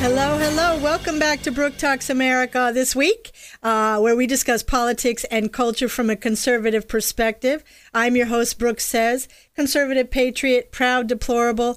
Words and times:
Hello, 0.00 0.38
hello. 0.38 0.78
Welcome 0.78 1.18
back 1.18 1.42
to 1.42 1.50
Brooke 1.50 1.76
Talks 1.76 2.08
America 2.08 2.70
this 2.72 2.94
week, 2.94 3.32
uh, 3.64 3.98
where 3.98 4.14
we 4.14 4.28
discuss 4.28 4.62
politics 4.62 5.24
and 5.24 5.52
culture 5.52 5.88
from 5.88 6.08
a 6.08 6.14
conservative 6.14 6.86
perspective. 6.86 7.64
I'm 7.92 8.14
your 8.14 8.26
host, 8.26 8.60
Brooke 8.60 8.78
Says, 8.78 9.26
conservative 9.56 10.08
patriot, 10.08 10.70
proud, 10.70 11.08
deplorable, 11.08 11.76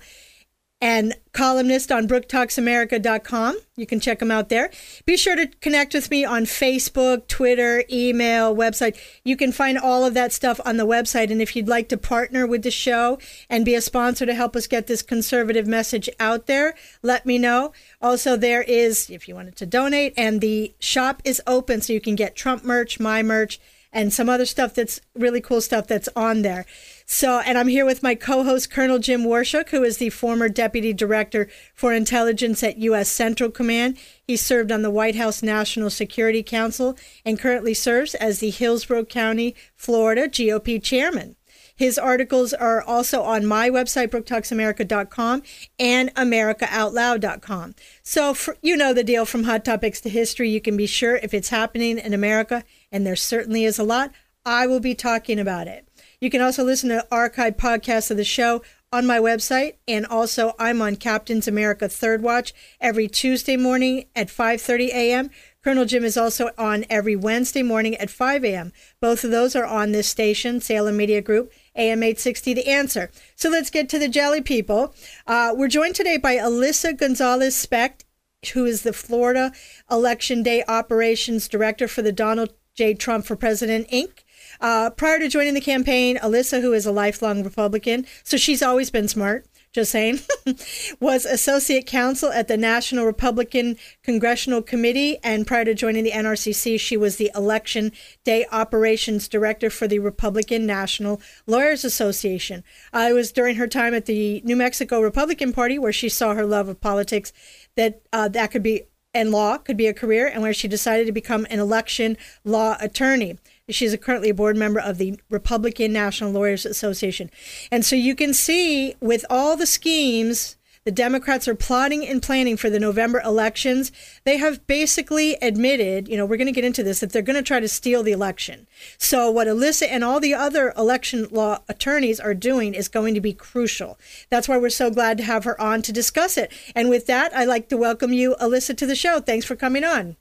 and 0.82 1.14
columnist 1.32 1.92
on 1.92 2.08
brooktalksamerica.com. 2.08 3.58
You 3.76 3.86
can 3.86 4.00
check 4.00 4.20
them 4.20 4.32
out 4.32 4.50
there. 4.50 4.72
Be 5.06 5.16
sure 5.16 5.36
to 5.36 5.48
connect 5.62 5.94
with 5.94 6.10
me 6.10 6.26
on 6.26 6.46
Facebook, 6.46 7.28
Twitter, 7.28 7.84
email, 7.90 8.56
website. 8.56 8.98
You 9.24 9.38
can 9.38 9.52
find 9.52 9.78
all 9.78 10.04
of 10.04 10.16
that 10.16 10.34
stuff 10.34 10.60
on 10.66 10.78
the 10.78 10.86
website. 10.86 11.32
And 11.32 11.42
if 11.42 11.56
you'd 11.56 11.68
like 11.68 11.88
to 11.90 11.98
partner 11.98 12.48
with 12.48 12.64
the 12.64 12.72
show 12.72 13.20
and 13.50 13.64
be 13.64 13.76
a 13.76 13.82
sponsor 13.82 14.26
to 14.26 14.34
help 14.34 14.56
us 14.56 14.66
get 14.66 14.88
this 14.88 15.04
conservative 15.04 15.68
message 15.68 16.10
out 16.20 16.48
there, 16.48 16.74
let 17.04 17.26
me 17.26 17.38
know. 17.38 17.72
Also, 18.02 18.36
there 18.36 18.64
is, 18.64 19.10
if 19.10 19.28
you 19.28 19.36
wanted 19.36 19.56
to 19.58 19.66
donate, 19.68 20.14
and 20.18 20.42
the 20.42 20.74
shop 20.80 21.22
is 21.24 21.42
open 21.46 21.82
so 21.82 21.94
you 21.94 22.02
can 22.02 22.16
get 22.16 22.36
Trump 22.36 22.64
merch, 22.64 23.00
my 23.00 23.22
merch, 23.22 23.60
and 23.94 24.14
some 24.14 24.30
other 24.30 24.46
stuff 24.46 24.74
that's 24.74 25.02
really 25.16 25.42
cool 25.42 25.62
stuff 25.62 25.88
that's 25.88 26.10
on 26.16 26.42
there. 26.42 26.66
So, 27.14 27.40
and 27.40 27.58
I'm 27.58 27.68
here 27.68 27.84
with 27.84 28.02
my 28.02 28.16
co-host, 28.16 28.72
Colonel 28.72 28.98
Jim 28.98 29.26
Waurishuk, 29.26 29.72
who 29.72 29.84
is 29.84 29.98
the 29.98 30.10
former 30.10 30.48
Deputy 30.48 30.94
Director 30.94 31.50
for 31.76 31.94
Intelligence 31.94 32.64
at 32.64 32.78
U.S. 32.78 33.10
Central 33.10 33.52
Command. 33.52 33.98
He 34.24 34.38
served 34.38 34.72
on 34.72 34.82
the 34.82 34.90
White 34.90 35.18
House 35.18 35.44
National 35.44 35.90
Security 35.90 36.42
Council 36.42 36.98
and 37.26 37.38
currently 37.38 37.74
serves 37.74 38.16
as 38.16 38.40
the 38.40 38.50
Hillsborough 38.50 39.04
County, 39.04 39.56
Florida 39.76 40.30
GOP 40.30 40.82
Chairman. 40.82 41.36
His 41.76 42.00
articles 42.00 42.54
are 42.54 42.82
also 42.82 43.24
on 43.24 43.46
my 43.46 43.70
website, 43.70 44.08
brooktalksamerica.com 44.08 45.44
and 45.78 46.16
americaoutloud.com. 46.16 47.76
So, 48.04 48.34
for, 48.34 48.56
you 48.62 48.78
know 48.78 48.94
the 48.94 49.04
deal 49.04 49.26
from 49.26 49.44
hot 49.44 49.66
topics 49.66 50.00
to 50.02 50.10
history. 50.10 50.50
You 50.50 50.62
can 50.62 50.78
be 50.78 50.88
sure 50.88 51.18
if 51.18 51.34
it's 51.34 51.50
happening 51.50 51.98
in 51.98 52.14
America, 52.14 52.64
and 52.90 53.06
there 53.06 53.18
certainly 53.18 53.66
is 53.66 53.78
a 53.78 53.84
lot, 53.84 54.14
I 54.46 54.66
will 54.66 54.80
be 54.80 54.96
talking 54.96 55.40
about 55.40 55.68
it. 55.68 55.91
You 56.22 56.30
can 56.30 56.42
also 56.42 56.64
listen 56.64 56.90
to 56.90 57.08
archive 57.12 57.58
podcasts 57.58 58.12
of 58.12 58.18
the 58.18 58.24
show 58.24 58.62
on 58.94 59.08
my 59.08 59.18
website 59.18 59.78
and 59.88 60.06
also 60.06 60.54
I'm 60.60 60.80
on 60.80 60.96
Captain's 60.96 61.48
America 61.48 61.90
Third 61.90 62.22
Watch 62.22 62.54
every 62.80 63.08
Tuesday 63.08 63.58
morning 63.58 64.06
at 64.16 64.28
5:30 64.28 64.90
a.m. 64.90 65.32
Colonel 65.64 65.86
Jim 65.86 66.04
is 66.04 66.18
also 66.18 66.52
on 66.60 66.86
every 66.92 67.16
Wednesday 67.16 67.64
morning 67.64 67.96
at 67.96 68.12
5 68.12 68.46
a.m. 68.46 68.72
Both 69.00 69.24
of 69.24 69.32
those 69.32 69.56
are 69.56 69.66
on 69.66 69.94
this 69.94 70.08
station, 70.08 70.62
Salem 70.62 70.96
Media 70.96 71.22
Group, 71.22 71.52
AM 71.76 72.04
860 72.04 72.54
The 72.54 72.68
Answer. 72.68 73.10
So 73.36 73.50
let's 73.50 73.72
get 73.72 73.90
to 73.90 73.98
the 73.98 74.08
jelly 74.08 74.42
people. 74.42 74.94
Uh, 75.26 75.56
we're 75.56 75.68
joined 75.68 75.96
today 75.96 76.18
by 76.18 76.36
Alyssa 76.36 76.96
Gonzalez 76.96 77.56
Specht, 77.56 78.06
who 78.54 78.66
is 78.66 78.84
the 78.84 78.94
Florida 78.94 79.54
Election 79.90 80.44
Day 80.44 80.64
Operations 80.68 81.48
Director 81.48 81.88
for 81.88 82.04
the 82.04 82.12
Donald 82.12 82.54
J. 82.76 82.94
Trump 82.94 83.26
for 83.26 83.36
President 83.36 83.88
Inc. 83.90 84.24
Uh, 84.62 84.92
prior 84.92 85.18
to 85.18 85.28
joining 85.28 85.56
the 85.56 85.62
campaign, 85.62 86.18
Alyssa, 86.18 86.62
who 86.62 86.72
is 86.72 86.86
a 86.86 86.92
lifelong 86.92 87.44
Republican, 87.44 88.06
so 88.24 88.38
she's 88.38 88.62
always 88.62 88.92
been 88.92 89.08
smart, 89.08 89.48
just 89.74 89.92
saying, 89.92 90.20
was 91.00 91.26
associate 91.26 91.88
counsel 91.88 92.32
at 92.32 92.48
the 92.48 92.58
National 92.58 93.06
Republican 93.06 93.78
Congressional 94.04 94.62
Committee. 94.62 95.18
And 95.24 95.48
prior 95.48 95.66
to 95.66 95.74
joining 95.74 96.04
the 96.04 96.12
NRCC, 96.12 96.80
she 96.80 96.96
was 96.96 97.16
the 97.16 97.32
election 97.34 97.92
day 98.24 98.46
operations 98.52 99.28
director 99.28 99.70
for 99.70 99.88
the 99.88 100.00
Republican 100.00 100.66
National 100.68 101.22
Lawyers 101.48 101.84
Association. 101.84 102.64
Uh, 102.94 103.08
it 103.10 103.14
was 103.14 103.32
during 103.32 103.56
her 103.56 103.68
time 103.68 103.94
at 103.96 104.06
the 104.06 104.42
New 104.44 104.56
Mexico 104.56 105.02
Republican 105.02 105.54
Party 105.54 105.80
where 105.80 105.94
she 105.94 106.10
saw 106.10 106.36
her 106.36 106.46
love 106.46 106.68
of 106.68 106.82
politics 106.82 107.34
that 107.76 108.02
uh, 108.14 108.28
that 108.28 108.52
could 108.52 108.64
be 108.64 108.84
and 109.14 109.32
law 109.32 109.58
could 109.58 109.78
be 109.78 109.88
a 109.88 109.94
career 109.94 110.28
and 110.28 110.42
where 110.42 110.54
she 110.54 110.68
decided 110.68 111.06
to 111.06 111.12
become 111.12 111.46
an 111.50 111.60
election 111.60 112.18
law 112.44 112.78
attorney. 112.80 113.38
She's 113.72 113.96
currently 113.98 114.30
a 114.30 114.34
board 114.34 114.58
member 114.58 114.80
of 114.80 114.98
the 114.98 115.20
Republican 115.30 115.94
National 115.94 116.32
Lawyers 116.32 116.66
Association. 116.66 117.30
And 117.72 117.86
so 117.86 117.96
you 117.96 118.16
can 118.16 118.34
see 118.34 118.96
with 119.00 119.26
all 119.30 119.58
the 119.58 119.66
schemes 119.66 120.58
the 120.84 120.92
Democrats 120.92 121.48
are 121.48 121.54
plotting 121.54 122.08
and 122.08 122.24
planning 122.24 122.58
for 122.58 122.68
the 122.68 122.80
November 122.80 123.22
elections. 123.22 123.92
They 124.24 124.38
have 124.38 124.66
basically 124.66 125.36
admitted, 125.36 126.08
you 126.08 126.18
know, 126.18 126.26
we're 126.26 126.38
going 126.38 126.48
to 126.48 126.52
get 126.52 126.66
into 126.66 126.82
this, 126.82 127.02
that 127.02 127.12
they're 127.12 127.22
going 127.22 127.36
to 127.36 127.44
try 127.44 127.60
to 127.60 127.68
steal 127.68 128.02
the 128.02 128.12
election. 128.12 128.68
So, 128.98 129.30
what 129.30 129.48
Alyssa 129.48 129.88
and 129.88 130.04
all 130.04 130.20
the 130.20 130.34
other 130.34 130.74
election 130.76 131.28
law 131.30 131.60
attorneys 131.70 132.20
are 132.20 132.34
doing 132.34 132.74
is 132.74 132.88
going 132.88 133.14
to 133.14 133.22
be 133.22 133.32
crucial. 133.32 134.00
That's 134.32 134.48
why 134.48 134.58
we're 134.58 134.70
so 134.70 134.90
glad 134.90 135.18
to 135.18 135.24
have 135.24 135.44
her 135.44 135.60
on 135.62 135.84
to 135.84 135.94
discuss 135.94 136.36
it. 136.36 136.52
And 136.76 136.90
with 136.90 137.06
that, 137.06 137.32
I'd 137.36 137.48
like 137.48 137.70
to 137.70 137.78
welcome 137.78 138.12
you, 138.12 138.36
Alyssa, 138.42 138.76
to 138.78 138.88
the 138.88 138.96
show. 138.96 139.20
Thanks 139.20 139.46
for 139.46 139.56
coming 139.56 139.84
on. 139.84 140.18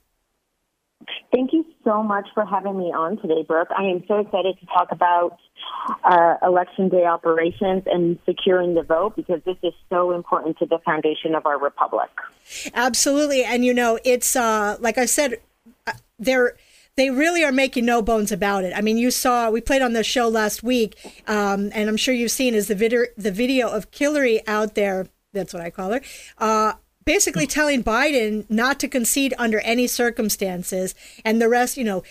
Thank 1.31 1.53
you 1.53 1.65
so 1.83 2.03
much 2.03 2.27
for 2.33 2.45
having 2.45 2.77
me 2.77 2.85
on 2.85 3.17
today, 3.21 3.43
Brooke. 3.47 3.69
I 3.77 3.83
am 3.83 4.03
so 4.07 4.19
excited 4.19 4.59
to 4.59 4.65
talk 4.67 4.91
about 4.91 5.37
uh, 6.03 6.35
election 6.43 6.89
day 6.89 7.05
operations 7.05 7.83
and 7.85 8.19
securing 8.25 8.75
the 8.75 8.83
vote 8.83 9.15
because 9.15 9.41
this 9.45 9.57
is 9.63 9.73
so 9.89 10.11
important 10.11 10.57
to 10.59 10.65
the 10.65 10.79
foundation 10.85 11.35
of 11.35 11.45
our 11.45 11.59
republic. 11.59 12.09
Absolutely, 12.73 13.43
and 13.43 13.63
you 13.65 13.73
know, 13.73 13.99
it's 14.03 14.35
uh, 14.35 14.77
like 14.79 14.97
I 14.97 15.05
said, 15.05 15.37
uh, 15.87 15.93
they're 16.19 16.55
they 16.97 17.09
really 17.09 17.43
are 17.43 17.51
making 17.51 17.85
no 17.85 18.01
bones 18.01 18.31
about 18.31 18.63
it. 18.63 18.73
I 18.75 18.81
mean, 18.81 18.97
you 18.97 19.11
saw 19.11 19.49
we 19.49 19.61
played 19.61 19.81
on 19.81 19.93
the 19.93 20.03
show 20.03 20.27
last 20.27 20.61
week, 20.61 20.95
um, 21.27 21.71
and 21.73 21.89
I'm 21.89 21.97
sure 21.97 22.13
you've 22.13 22.31
seen 22.31 22.53
is 22.53 22.67
the 22.67 22.75
video 22.75 23.05
the 23.17 23.31
video 23.31 23.69
of 23.69 23.87
Hillary 23.91 24.45
out 24.47 24.75
there. 24.75 25.07
That's 25.33 25.53
what 25.53 25.63
I 25.63 25.69
call 25.69 25.93
her. 25.93 26.01
Uh, 26.37 26.73
basically 27.05 27.47
telling 27.47 27.83
Biden 27.83 28.49
not 28.49 28.79
to 28.79 28.87
concede 28.87 29.33
under 29.37 29.59
any 29.61 29.87
circumstances, 29.87 30.95
and 31.25 31.41
the 31.41 31.49
rest, 31.49 31.77
you 31.77 31.83
know, 31.83 32.03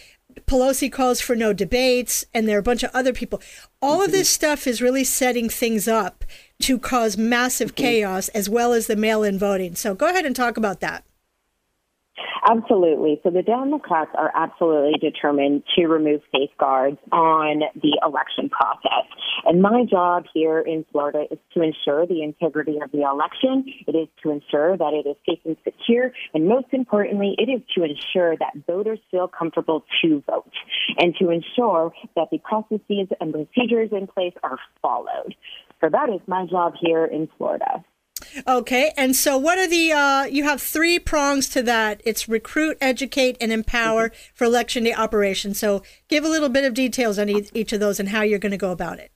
Pelosi 0.47 0.91
calls 0.91 1.21
for 1.21 1.35
no 1.35 1.53
debates, 1.53 2.25
and 2.33 2.49
there 2.49 2.57
are 2.57 2.61
a 2.61 2.63
bunch 2.63 2.83
of 2.83 2.91
other 2.95 3.13
people. 3.13 3.41
All 3.83 4.03
of 4.03 4.13
this 4.13 4.29
stuff 4.29 4.67
is 4.67 4.83
really 4.83 5.05
setting 5.05 5.49
things 5.49 5.89
up 5.89 6.25
to 6.63 6.79
cause 6.79 7.17
massive 7.17 7.75
mm-hmm. 7.75 7.85
chaos 7.85 8.29
as 8.29 8.49
well 8.49 8.73
as 8.73 8.87
the 8.87 8.97
mail 8.97 9.23
in 9.23 9.39
voting. 9.39 9.75
So 9.75 9.95
go 9.95 10.09
ahead 10.09 10.27
and 10.27 10.37
talk 10.37 10.57
about 10.57 10.81
that. 10.81 11.05
Absolutely. 12.49 13.21
So 13.23 13.31
the 13.31 13.43
Democrats 13.43 14.11
are 14.17 14.33
absolutely 14.35 14.99
determined 14.99 15.63
to 15.77 15.87
remove 15.87 16.23
safeguards 16.35 16.99
on 17.13 17.63
the 17.75 18.01
election 18.05 18.49
process. 18.49 19.07
And 19.45 19.61
my 19.63 19.85
job 19.85 20.25
here 20.33 20.61
in 20.61 20.85
Florida 20.91 21.25
is 21.31 21.39
to 21.55 21.63
ensure 21.63 22.07
the 22.07 22.23
integrity 22.23 22.79
of 22.83 22.91
the 22.93 23.03
election. 23.03 23.65
It 23.87 23.95
is 23.95 24.09
to 24.23 24.31
ensure 24.31 24.77
that 24.77 24.93
it 24.95 25.09
is 25.09 25.17
safe 25.29 25.41
and 25.45 25.57
secure. 25.65 26.13
And 26.35 26.49
most 26.49 26.69
importantly, 26.73 27.35
it 27.39 27.51
is 27.51 27.61
to 27.77 27.85
ensure 27.85 28.37
that 28.39 28.53
voters 28.67 29.01
feel 29.11 29.29
comfortable 29.29 29.85
to 30.03 30.23
vote 30.27 30.53
and 30.99 31.15
to 31.17 31.31
ensure 31.31 31.93
that 32.17 32.29
the 32.31 32.39
processes 32.39 33.09
and 33.21 33.33
procedures 33.33 33.91
in 33.93 34.07
place 34.07 34.35
are 34.43 34.59
followed. 34.83 35.35
So 35.81 35.89
that 35.91 36.09
is 36.11 36.21
my 36.27 36.47
job 36.47 36.75
here 36.81 37.05
in 37.05 37.29
Florida. 37.39 37.85
Okay, 38.47 38.93
and 38.97 39.15
so 39.15 39.37
what 39.37 39.59
are 39.59 39.69
the? 39.69 39.93
Uh, 39.93 40.25
you 40.25 40.45
have 40.45 40.61
three 40.61 40.99
prongs 40.99 41.49
to 41.51 41.63
that. 41.63 42.01
It's 42.05 42.29
recruit, 42.29 42.77
educate, 42.81 43.37
and 43.41 43.53
empower 43.53 44.09
mm-hmm. 44.09 44.35
for 44.35 44.45
election 44.45 44.85
day 44.85 44.95
operations. 44.95 45.59
So 45.59 45.83
give 46.09 46.25
a 46.25 46.29
little 46.29 46.49
bit 46.49 46.65
of 46.65 46.75
details 46.75 47.19
on 47.19 47.29
each 47.29 47.73
of 47.73 47.81
those 47.81 48.01
and 48.01 48.11
how 48.11 48.23
you're 48.23 48.39
going 48.39 48.53
to 48.53 48.59
go 48.59 48.71
about 48.73 48.99
it. 48.99 49.11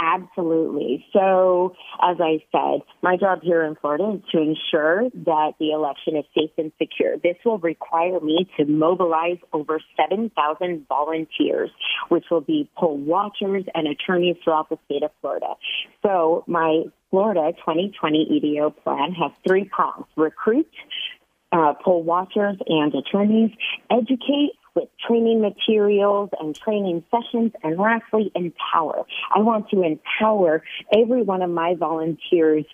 Absolutely. 0.00 1.04
So, 1.12 1.74
as 2.00 2.18
I 2.20 2.38
said, 2.52 2.82
my 3.02 3.16
job 3.16 3.40
here 3.42 3.64
in 3.64 3.74
Florida 3.74 4.12
is 4.14 4.30
to 4.30 4.38
ensure 4.38 5.10
that 5.26 5.54
the 5.58 5.72
election 5.72 6.16
is 6.16 6.24
safe 6.36 6.50
and 6.56 6.70
secure. 6.78 7.16
This 7.16 7.36
will 7.44 7.58
require 7.58 8.20
me 8.20 8.48
to 8.58 8.64
mobilize 8.64 9.38
over 9.52 9.80
7,000 9.96 10.86
volunteers, 10.88 11.70
which 12.10 12.26
will 12.30 12.40
be 12.40 12.70
poll 12.76 12.96
watchers 12.96 13.64
and 13.74 13.88
attorneys 13.88 14.36
throughout 14.44 14.68
the 14.68 14.78
state 14.84 15.02
of 15.02 15.10
Florida. 15.20 15.54
So, 16.04 16.44
my 16.46 16.84
Florida 17.10 17.52
2020 17.58 18.18
EDO 18.30 18.70
plan 18.70 19.14
has 19.14 19.32
three 19.46 19.64
prongs 19.64 20.06
recruit, 20.16 20.68
uh, 21.50 21.74
poll 21.84 22.04
watchers 22.04 22.56
and 22.68 22.94
attorneys, 22.94 23.50
educate, 23.90 24.52
with 24.78 24.88
training 25.04 25.40
materials 25.40 26.30
and 26.40 26.54
training 26.54 27.02
sessions, 27.10 27.52
and 27.64 27.78
lastly, 27.78 28.30
empower. 28.36 29.04
I 29.34 29.40
want 29.40 29.68
to 29.70 29.82
empower 29.82 30.62
every 30.92 31.22
one 31.22 31.42
of 31.42 31.50
my 31.50 31.74
volunteers 31.74 32.64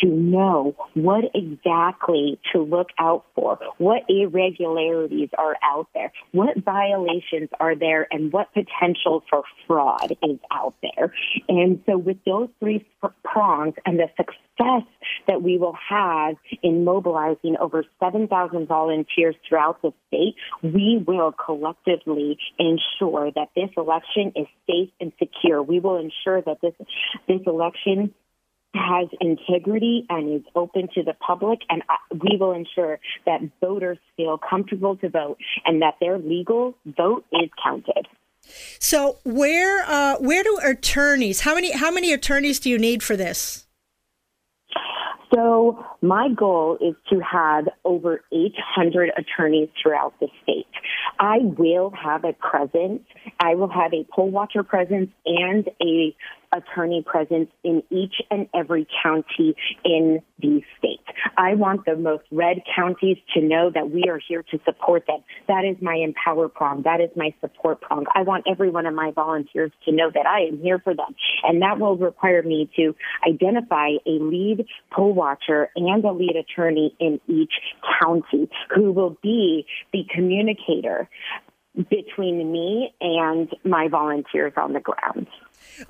to 0.00 0.08
know 0.08 0.76
what 0.94 1.24
exactly 1.34 2.38
to 2.52 2.62
look 2.62 2.88
out 2.98 3.24
for, 3.34 3.58
what 3.78 4.02
irregularities 4.08 5.30
are 5.36 5.56
out 5.62 5.88
there, 5.94 6.12
what 6.32 6.56
violations 6.64 7.48
are 7.60 7.74
there, 7.74 8.06
and 8.10 8.32
what 8.32 8.52
potential 8.52 9.22
for 9.28 9.42
fraud 9.66 10.12
is 10.22 10.38
out 10.50 10.74
there. 10.82 11.12
And 11.48 11.82
so, 11.86 11.98
with 11.98 12.18
those 12.24 12.48
three 12.60 12.86
prongs 13.24 13.74
and 13.84 13.98
the 13.98 14.08
success 14.16 14.88
that 15.26 15.42
we 15.42 15.58
will 15.58 15.76
have 15.88 16.36
in 16.62 16.84
mobilizing 16.84 17.56
over 17.60 17.84
7,000 18.00 18.66
volunteers 18.66 19.36
throughout 19.48 19.80
the 19.82 19.92
state, 20.08 20.34
we 20.62 21.02
will 21.06 21.32
collectively 21.32 22.38
ensure 22.58 23.30
that 23.34 23.48
this 23.54 23.70
election 23.76 24.32
is 24.34 24.46
safe 24.66 24.90
and 25.00 25.12
secure. 25.18 25.62
We 25.62 25.80
will 25.80 25.96
ensure 25.96 26.42
that 26.42 26.60
this 26.60 26.74
this 27.26 27.40
election 27.46 28.14
has 28.74 29.08
integrity 29.20 30.06
and 30.08 30.40
is 30.40 30.42
open 30.54 30.88
to 30.94 31.02
the 31.02 31.14
public, 31.14 31.60
and 31.70 31.82
we 32.12 32.36
will 32.36 32.52
ensure 32.52 33.00
that 33.26 33.40
voters 33.60 33.98
feel 34.16 34.38
comfortable 34.38 34.96
to 34.96 35.08
vote 35.08 35.38
and 35.64 35.82
that 35.82 35.94
their 36.00 36.18
legal 36.18 36.74
vote 36.84 37.24
is 37.32 37.48
counted. 37.62 38.06
So, 38.78 39.18
where 39.24 39.82
uh, 39.86 40.16
where 40.18 40.42
do 40.42 40.58
attorneys? 40.62 41.40
How 41.40 41.54
many 41.54 41.72
how 41.72 41.90
many 41.90 42.12
attorneys 42.12 42.60
do 42.60 42.70
you 42.70 42.78
need 42.78 43.02
for 43.02 43.16
this? 43.16 43.66
So 45.34 45.84
my 46.00 46.28
goal 46.34 46.78
is 46.80 46.94
to 47.10 47.20
have 47.20 47.68
over 47.84 48.22
800 48.32 49.12
attorneys 49.16 49.68
throughout 49.80 50.14
the 50.20 50.28
state. 50.42 50.66
I 51.18 51.38
will 51.40 51.90
have 51.90 52.24
a 52.24 52.32
presence. 52.32 53.02
I 53.38 53.54
will 53.54 53.68
have 53.68 53.92
a 53.92 54.06
poll 54.10 54.30
watcher 54.30 54.62
presence 54.62 55.10
and 55.26 55.68
a 55.82 56.16
attorney 56.52 57.02
presence 57.04 57.50
in 57.64 57.82
each 57.90 58.14
and 58.30 58.48
every 58.54 58.86
county 59.02 59.54
in 59.84 60.20
these 60.38 60.62
states. 60.78 61.02
I 61.36 61.54
want 61.54 61.84
the 61.84 61.96
most 61.96 62.24
red 62.30 62.58
counties 62.74 63.16
to 63.34 63.40
know 63.40 63.70
that 63.74 63.90
we 63.90 64.04
are 64.08 64.20
here 64.26 64.42
to 64.50 64.58
support 64.64 65.04
them. 65.06 65.22
That 65.46 65.64
is 65.64 65.76
my 65.82 65.94
empower 65.94 66.48
prong. 66.48 66.82
That 66.82 67.00
is 67.00 67.10
my 67.16 67.34
support 67.40 67.80
prong. 67.80 68.06
I 68.14 68.22
want 68.22 68.44
every 68.50 68.70
one 68.70 68.86
of 68.86 68.94
my 68.94 69.10
volunteers 69.10 69.72
to 69.84 69.92
know 69.92 70.10
that 70.14 70.26
I 70.26 70.42
am 70.42 70.58
here 70.60 70.78
for 70.78 70.94
them. 70.94 71.14
And 71.44 71.62
that 71.62 71.78
will 71.78 71.96
require 71.96 72.42
me 72.42 72.70
to 72.76 72.94
identify 73.26 73.90
a 74.06 74.18
lead 74.20 74.66
poll 74.92 75.12
watcher 75.12 75.70
and 75.76 76.04
a 76.04 76.12
lead 76.12 76.36
attorney 76.36 76.94
in 76.98 77.20
each 77.28 77.52
county 78.00 78.48
who 78.74 78.92
will 78.92 79.16
be 79.22 79.66
the 79.92 80.04
communicator 80.14 81.08
between 81.90 82.50
me 82.50 82.92
and 83.00 83.54
my 83.64 83.88
volunteers 83.88 84.52
on 84.56 84.72
the 84.72 84.80
ground. 84.80 85.26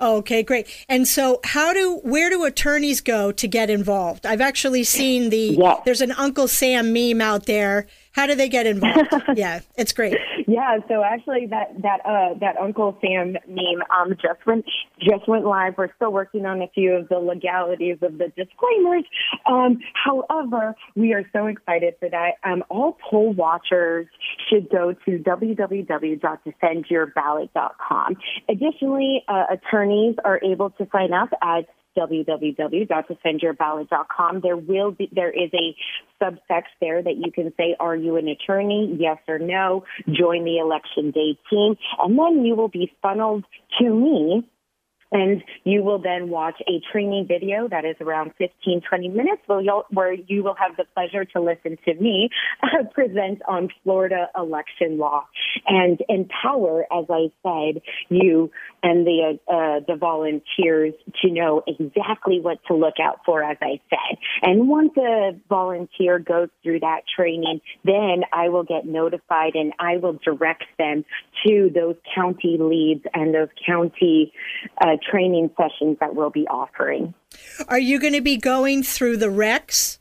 Okay, 0.00 0.42
great. 0.42 0.66
And 0.88 1.08
so, 1.08 1.40
how 1.44 1.72
do 1.72 2.00
where 2.02 2.30
do 2.30 2.44
attorneys 2.44 3.00
go 3.00 3.32
to 3.32 3.48
get 3.48 3.70
involved? 3.70 4.26
I've 4.26 4.40
actually 4.40 4.84
seen 4.84 5.30
the 5.30 5.56
there's 5.84 6.00
an 6.00 6.12
Uncle 6.12 6.48
Sam 6.48 6.92
meme 6.92 7.20
out 7.20 7.46
there 7.46 7.86
how 8.18 8.26
do 8.26 8.34
they 8.34 8.48
get 8.48 8.66
involved? 8.66 9.14
yeah, 9.36 9.60
it's 9.76 9.92
great. 9.92 10.16
Yeah, 10.48 10.78
so 10.88 11.04
actually 11.04 11.46
that 11.46 11.80
that 11.82 12.00
uh 12.04 12.34
that 12.40 12.56
Uncle 12.56 12.98
Sam 13.00 13.34
meme 13.46 13.84
um 13.96 14.16
just 14.20 14.44
went 14.44 14.64
just 14.98 15.28
went 15.28 15.44
live. 15.44 15.74
We're 15.78 15.94
still 15.94 16.10
working 16.10 16.44
on 16.44 16.60
a 16.60 16.66
few 16.74 16.94
of 16.94 17.08
the 17.08 17.20
legalities 17.20 17.98
of 18.02 18.18
the 18.18 18.32
disclaimers. 18.36 19.04
Um 19.46 19.78
however, 19.94 20.74
we 20.96 21.14
are 21.14 21.22
so 21.32 21.46
excited 21.46 21.94
for 22.00 22.08
that. 22.08 22.32
Um 22.42 22.64
all 22.70 22.98
poll 23.08 23.32
watchers 23.34 24.08
should 24.48 24.68
go 24.68 24.94
to 25.04 25.18
www.defendyourballot.com. 25.18 28.16
Additionally, 28.48 29.24
uh, 29.28 29.44
attorneys 29.50 30.16
are 30.24 30.40
able 30.42 30.70
to 30.70 30.88
sign 30.90 31.12
up 31.12 31.28
at 31.40 31.68
www.defendyourballot.com. 31.98 34.40
There 34.40 34.56
will 34.56 34.92
be 34.92 35.10
there 35.12 35.30
is 35.30 35.50
a 35.52 35.76
subtext 36.22 36.72
there 36.80 37.02
that 37.02 37.16
you 37.16 37.32
can 37.32 37.52
say, 37.56 37.74
"Are 37.80 37.96
you 37.96 38.16
an 38.16 38.28
attorney? 38.28 38.94
Yes 38.98 39.18
or 39.26 39.38
no." 39.38 39.84
Join 40.08 40.44
the 40.44 40.58
election 40.58 41.10
day 41.10 41.38
team, 41.50 41.76
and 41.98 42.18
then 42.18 42.44
you 42.44 42.54
will 42.54 42.68
be 42.68 42.92
funneled 43.02 43.44
to 43.80 43.88
me 43.88 44.44
and 45.10 45.42
you 45.64 45.82
will 45.82 45.98
then 45.98 46.28
watch 46.28 46.60
a 46.68 46.80
training 46.92 47.26
video 47.26 47.68
that 47.68 47.84
is 47.84 47.96
around 48.00 48.32
15, 48.38 48.82
20 48.88 49.08
minutes 49.08 49.42
where 49.46 50.12
you 50.12 50.42
will 50.42 50.54
have 50.54 50.76
the 50.76 50.84
pleasure 50.94 51.24
to 51.24 51.40
listen 51.40 51.78
to 51.84 51.94
me 51.94 52.28
uh, 52.62 52.84
present 52.92 53.40
on 53.48 53.68
Florida 53.82 54.28
election 54.36 54.98
law 54.98 55.24
and 55.66 56.02
empower, 56.08 56.82
as 56.92 57.06
I 57.08 57.30
said, 57.42 57.82
you 58.08 58.50
and 58.82 59.06
the, 59.06 59.38
uh, 59.48 59.80
the 59.86 59.96
volunteers 59.96 60.94
to 61.22 61.30
know 61.30 61.62
exactly 61.66 62.40
what 62.40 62.58
to 62.68 62.74
look 62.74 62.94
out 63.02 63.20
for, 63.24 63.42
as 63.42 63.56
I 63.62 63.80
said. 63.88 64.18
And 64.42 64.68
once 64.68 64.92
a 64.96 65.32
volunteer 65.48 66.18
goes 66.18 66.48
through 66.62 66.80
that 66.80 67.02
training, 67.16 67.60
then 67.84 68.24
I 68.32 68.50
will 68.50 68.64
get 68.64 68.86
notified 68.86 69.54
and 69.54 69.72
I 69.78 69.96
will 69.96 70.18
direct 70.24 70.64
them 70.78 71.04
to 71.46 71.70
those 71.74 71.96
county 72.14 72.56
leads 72.60 73.04
and 73.14 73.34
those 73.34 73.48
county 73.66 74.32
uh, 74.80 74.96
training 74.98 75.50
sessions 75.56 75.96
that 76.00 76.14
we'll 76.14 76.30
be 76.30 76.46
offering. 76.48 77.14
Are 77.68 77.78
you 77.78 77.98
going 77.98 78.12
to 78.12 78.20
be 78.20 78.36
going 78.36 78.82
through 78.82 79.18
the 79.18 79.26
recs 79.26 79.98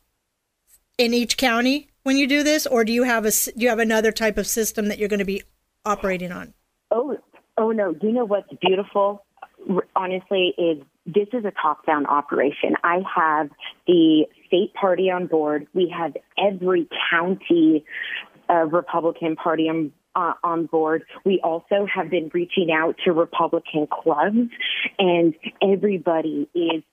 in 0.97 1.13
each 1.13 1.37
county 1.37 1.89
when 2.03 2.17
you 2.17 2.27
do 2.27 2.43
this, 2.43 2.65
or 2.65 2.83
do 2.83 2.91
you 2.91 3.03
have 3.03 3.25
a 3.25 3.31
do 3.31 3.51
you 3.55 3.69
have 3.69 3.79
another 3.79 4.11
type 4.11 4.37
of 4.37 4.47
system 4.47 4.87
that 4.87 4.97
you're 4.97 5.09
going 5.09 5.19
to 5.19 5.25
be 5.25 5.43
operating 5.85 6.31
on? 6.31 6.53
Oh, 6.91 7.17
oh 7.57 7.71
no! 7.71 7.93
Do 7.93 8.07
you 8.07 8.13
know 8.13 8.25
what's 8.25 8.51
beautiful? 8.61 9.25
Honestly, 9.95 10.53
is 10.57 10.81
this 11.05 11.27
is 11.33 11.45
a 11.45 11.51
top-down 11.61 12.05
operation. 12.05 12.75
I 12.83 13.01
have 13.15 13.49
the 13.85 14.25
state 14.45 14.73
party 14.73 15.09
on 15.09 15.27
board. 15.27 15.67
We 15.73 15.93
have 15.97 16.15
every 16.37 16.87
county 17.09 17.85
uh, 18.49 18.65
Republican 18.65 19.35
Party 19.35 19.69
on 19.69 19.91
uh, 20.17 20.33
on 20.43 20.65
board. 20.65 21.03
We 21.23 21.39
also 21.43 21.87
have 21.93 22.09
been 22.09 22.29
reaching 22.33 22.71
out 22.71 22.95
to 23.05 23.13
Republican 23.13 23.87
clubs, 23.87 24.49
and 24.97 25.35
everybody 25.61 26.49
is 26.55 26.83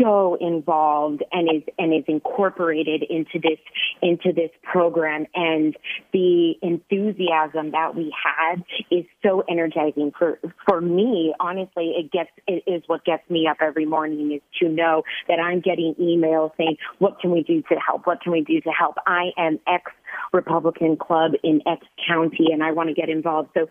so 0.00 0.36
involved 0.40 1.24
and 1.32 1.48
is 1.54 1.62
and 1.78 1.92
is 1.92 2.04
incorporated 2.06 3.02
into 3.02 3.38
this 3.42 3.58
into 4.00 4.32
this 4.32 4.50
program. 4.62 5.26
And 5.34 5.76
the 6.12 6.54
enthusiasm 6.62 7.72
that 7.72 7.94
we 7.94 8.14
had 8.24 8.62
is 8.90 9.04
so 9.22 9.42
energizing 9.48 10.12
for 10.18 10.38
for 10.66 10.80
me. 10.80 11.34
Honestly 11.40 11.94
it 11.96 12.12
gets 12.12 12.30
it 12.46 12.62
is 12.66 12.82
what 12.86 13.04
gets 13.04 13.28
me 13.28 13.48
up 13.50 13.58
every 13.60 13.86
morning 13.86 14.32
is 14.32 14.42
to 14.60 14.68
know 14.68 15.02
that 15.26 15.40
I'm 15.40 15.60
getting 15.60 15.94
emails 16.00 16.52
saying 16.56 16.76
what 16.98 17.20
can 17.20 17.30
we 17.32 17.42
do 17.42 17.62
to 17.62 17.76
help? 17.84 18.06
What 18.06 18.22
can 18.22 18.32
we 18.32 18.42
do 18.42 18.60
to 18.60 18.70
help? 18.70 18.96
I 19.06 19.30
am 19.36 19.58
X 19.66 19.90
Republican 20.32 20.96
club 20.96 21.32
in 21.42 21.62
X 21.66 21.86
county 22.06 22.48
and 22.52 22.62
I 22.62 22.72
want 22.72 22.88
to 22.88 22.94
get 22.94 23.08
involved 23.08 23.50
so 23.54 23.68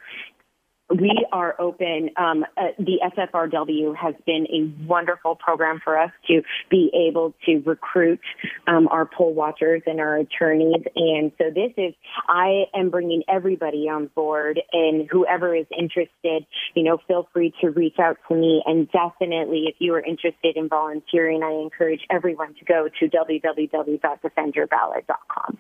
we 0.90 1.26
are 1.34 1.54
open. 1.60 2.12
Um, 2.16 2.46
uh, 2.56 2.68
the 2.80 3.02
SFRW 3.18 3.94
has 3.96 4.16
been 4.26 4.48
a 4.48 4.72
wonderful 4.86 5.36
program 5.36 5.82
for 5.84 6.00
us 6.00 6.12
to 6.28 6.44
be 6.70 6.90
able 7.10 7.36
to 7.46 7.58
recruit 7.66 8.22
um, 8.68 8.88
our 8.88 9.06
poll 9.06 9.34
watchers 9.34 9.82
and 9.86 10.00
our 10.00 10.16
attorneys. 10.18 10.86
And 10.96 11.34
so 11.38 11.50
this 11.54 11.74
is, 11.78 11.94
I 12.30 12.68
am 12.74 12.90
bringing 12.90 13.24
everybody 13.28 13.90
on 13.90 14.08
board 14.16 14.62
and 14.72 15.10
whoever 15.12 15.54
is 15.54 15.66
interested, 15.78 16.46
you 16.74 16.84
know, 16.84 17.00
feel 17.08 17.28
free 17.34 17.54
to 17.62 17.70
reach 17.70 18.00
out 18.00 18.16
to 18.30 18.36
me. 18.36 18.64
And 18.66 18.90
definitely, 18.92 19.66
if 19.68 19.76
you 19.80 19.94
are 19.96 20.02
interested 20.02 20.56
in 20.56 20.70
volunteering, 20.70 21.44
I 21.44 21.52
encourage 21.52 22.08
everyone 22.10 22.54
to 22.56 22.66
go 22.66 22.88
to 23.00 23.10
www.defendyourballot.com. 23.10 25.58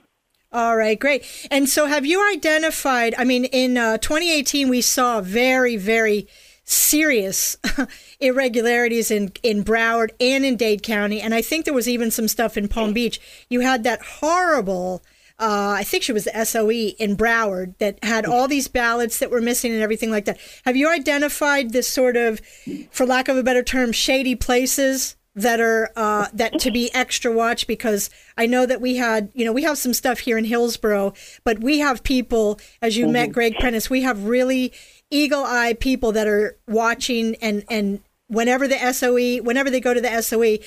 All 0.51 0.77
right, 0.77 0.97
great. 0.97 1.25
And 1.51 1.67
so, 1.67 1.87
have 1.87 2.05
you 2.05 2.25
identified? 2.31 3.13
I 3.17 3.25
mean, 3.25 3.45
in 3.45 3.77
uh, 3.77 3.97
2018, 3.97 4.69
we 4.69 4.79
saw 4.81 5.19
very, 5.19 5.75
very 5.75 6.27
serious 6.63 7.57
irregularities 8.19 9.11
in 9.11 9.31
in 9.43 9.63
Broward 9.63 10.11
and 10.21 10.45
in 10.45 10.55
Dade 10.55 10.83
County, 10.83 11.19
and 11.19 11.33
I 11.33 11.41
think 11.41 11.65
there 11.65 11.73
was 11.73 11.89
even 11.89 12.11
some 12.11 12.29
stuff 12.29 12.55
in 12.55 12.69
Palm 12.69 12.93
Beach. 12.93 13.19
You 13.49 13.59
had 13.59 13.83
that 13.83 14.01
horrible. 14.01 15.03
Uh, 15.39 15.75
I 15.77 15.83
think 15.83 16.01
she 16.01 16.13
was 16.13 16.23
the 16.23 16.45
SOE 16.45 16.95
in 16.97 17.15
Broward 17.15 17.77
that 17.77 18.03
had 18.03 18.25
all 18.25 18.47
these 18.47 18.67
ballots 18.67 19.19
that 19.19 19.29
were 19.29 19.41
missing 19.41 19.71
and 19.71 19.83
everything 19.83 20.09
like 20.09 20.25
that. 20.25 20.39
Have 20.65 20.75
you 20.75 20.89
identified 20.89 21.73
this 21.73 21.87
sort 21.87 22.17
of, 22.17 22.41
for 22.89 23.05
lack 23.05 23.27
of 23.27 23.37
a 23.37 23.43
better 23.43 23.61
term, 23.61 23.91
shady 23.91 24.33
places 24.33 25.15
that 25.37 25.61
are 25.61 25.91
uh, 25.95 26.27
that 26.33 26.57
to 26.59 26.71
be 26.71 26.93
extra 26.95 27.31
watch 27.31 27.67
because 27.67 28.09
I 28.37 28.47
know 28.47 28.65
that 28.65 28.81
we 28.81 28.95
had 28.95 29.29
you 29.35 29.45
know 29.45 29.53
we 29.53 29.63
have 29.63 29.77
some 29.77 29.93
stuff 29.93 30.19
here 30.19 30.37
in 30.37 30.45
Hillsborough, 30.45 31.13
but 31.43 31.59
we 31.59 31.79
have 31.79 32.03
people 32.03 32.59
as 32.81 32.97
you 32.97 33.05
mm-hmm. 33.05 33.13
met 33.13 33.31
Greg 33.31 33.55
Prentice, 33.59 33.89
we 33.89 34.01
have 34.01 34.25
really 34.25 34.73
eagle 35.11 35.43
eye 35.45 35.75
people 35.79 36.11
that 36.13 36.27
are 36.27 36.57
watching 36.67 37.35
and 37.35 37.63
and 37.69 38.01
whenever 38.27 38.67
the 38.67 38.91
SOE 38.91 39.43
whenever 39.43 39.69
they 39.69 39.79
go 39.79 39.93
to 39.93 40.01
the 40.01 40.21
SOE, 40.21 40.57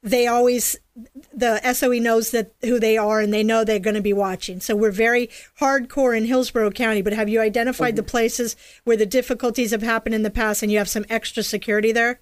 they 0.00 0.28
always 0.28 0.76
the 1.32 1.60
SOE 1.72 1.98
knows 1.98 2.30
that 2.30 2.52
who 2.62 2.78
they 2.78 2.96
are 2.96 3.20
and 3.20 3.34
they 3.34 3.42
know 3.42 3.64
they're 3.64 3.80
going 3.80 3.96
to 3.96 4.00
be 4.00 4.12
watching. 4.12 4.60
So 4.60 4.76
we're 4.76 4.92
very 4.92 5.28
hardcore 5.58 6.16
in 6.16 6.26
Hillsborough 6.26 6.70
County. 6.70 7.02
But 7.02 7.14
have 7.14 7.28
you 7.28 7.40
identified 7.40 7.94
mm-hmm. 7.94 7.96
the 7.96 8.02
places 8.04 8.54
where 8.84 8.96
the 8.96 9.06
difficulties 9.06 9.72
have 9.72 9.82
happened 9.82 10.14
in 10.14 10.22
the 10.22 10.30
past 10.30 10.62
and 10.62 10.70
you 10.70 10.78
have 10.78 10.88
some 10.88 11.04
extra 11.10 11.42
security 11.42 11.90
there? 11.90 12.20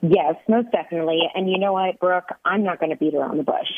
Yes, 0.00 0.36
most 0.48 0.70
definitely. 0.72 1.20
And 1.34 1.50
you 1.50 1.58
know 1.58 1.74
what, 1.74 1.98
Brooke? 2.00 2.30
I'm 2.44 2.64
not 2.64 2.80
going 2.80 2.90
to 2.90 2.96
beat 2.96 3.14
around 3.14 3.36
the 3.36 3.42
bush. 3.42 3.70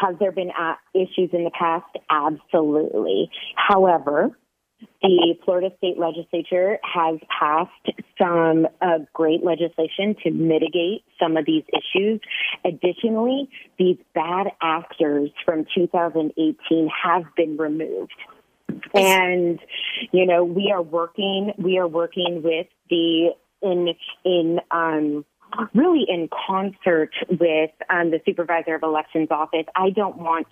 Has 0.00 0.16
there 0.18 0.32
been 0.32 0.50
uh, 0.50 0.74
issues 0.94 1.30
in 1.32 1.44
the 1.44 1.50
past? 1.50 1.84
Absolutely. 2.08 3.30
However, 3.54 4.30
the 5.02 5.34
Florida 5.44 5.70
state 5.76 5.98
legislature 5.98 6.78
has 6.82 7.18
passed 7.28 7.98
some 8.18 8.66
uh, 8.80 8.98
great 9.12 9.44
legislation 9.44 10.14
to 10.22 10.30
mitigate 10.30 11.04
some 11.20 11.36
of 11.36 11.44
these 11.44 11.64
issues. 11.68 12.20
Additionally, 12.64 13.48
these 13.78 13.96
bad 14.14 14.46
actors 14.62 15.30
from 15.44 15.66
2018 15.74 16.88
have 17.04 17.24
been 17.36 17.56
removed. 17.56 18.14
And, 18.94 19.58
you 20.12 20.26
know, 20.26 20.44
we 20.44 20.72
are 20.72 20.82
working, 20.82 21.52
we 21.58 21.78
are 21.78 21.88
working 21.88 22.42
with 22.42 22.66
the, 22.88 23.30
in, 23.62 23.88
in, 24.24 24.60
um, 24.70 25.24
really 25.74 26.04
in 26.08 26.28
concert 26.46 27.10
with 27.28 27.70
um, 27.88 28.10
the 28.10 28.20
supervisor 28.24 28.74
of 28.74 28.82
elections 28.82 29.28
office. 29.30 29.66
I 29.74 29.90
don't 29.90 30.18
want 30.18 30.46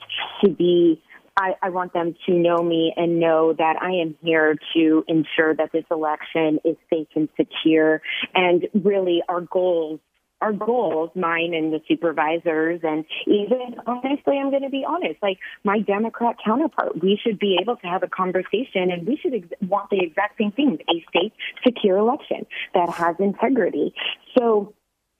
to 0.44 0.50
be 0.50 1.02
I, 1.40 1.54
I, 1.62 1.68
want 1.70 1.92
them 1.92 2.16
to 2.26 2.34
know 2.34 2.58
me 2.58 2.92
and 2.96 3.20
know 3.20 3.52
that 3.52 3.80
I 3.80 3.92
am 4.02 4.16
here 4.22 4.56
to 4.74 5.04
ensure 5.06 5.54
that 5.54 5.70
this 5.72 5.84
election 5.88 6.58
is 6.64 6.76
safe 6.90 7.06
and 7.14 7.28
secure. 7.36 8.02
And 8.34 8.66
really, 8.74 9.22
our 9.28 9.42
goals, 9.42 10.00
our 10.40 10.52
goals, 10.52 11.10
mine 11.14 11.52
and 11.54 11.72
the 11.72 11.80
supervisors, 11.88 12.80
and 12.82 13.04
even 13.26 13.76
honestly, 13.86 14.38
I'm 14.38 14.50
going 14.50 14.62
to 14.62 14.70
be 14.70 14.84
honest, 14.88 15.16
like 15.22 15.38
my 15.64 15.80
Democrat 15.80 16.36
counterpart, 16.44 17.02
we 17.02 17.18
should 17.22 17.38
be 17.38 17.58
able 17.60 17.76
to 17.76 17.86
have 17.86 18.02
a 18.02 18.08
conversation 18.08 18.90
and 18.90 19.06
we 19.06 19.16
should 19.16 19.34
ex- 19.34 19.48
want 19.62 19.90
the 19.90 20.00
exact 20.00 20.38
same 20.38 20.52
things 20.52 20.78
a 20.88 21.04
safe, 21.12 21.32
secure 21.64 21.96
election 21.98 22.46
that 22.74 22.90
has 22.90 23.16
integrity. 23.18 23.92
So, 24.36 24.74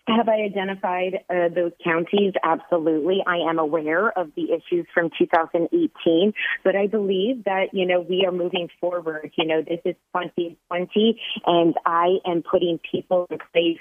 have 0.09 0.29
I 0.29 0.43
identified 0.43 1.21
uh, 1.31 1.49
those 1.55 1.73
counties? 1.85 2.33
Absolutely. 2.43 3.23
I 3.27 3.37
am 3.49 3.59
aware 3.59 4.17
of 4.19 4.31
the 4.35 4.53
issues 4.53 4.87
from 4.93 5.11
2018, 5.19 6.33
but 6.65 6.75
I 6.75 6.87
believe 6.87 7.45
that, 7.45 7.67
you 7.73 7.87
know, 7.87 8.01
we 8.01 8.25
are 8.27 8.33
moving 8.33 8.69
forward. 8.81 9.33
You 9.37 9.47
know, 9.47 9.63
this 9.63 9.81
is 9.85 9.95
2020, 10.15 11.21
and 11.47 11.75
I 11.85 12.19
am 12.27 12.43
putting 12.43 12.81
people 12.91 13.27
in 13.31 13.39
place 13.53 13.81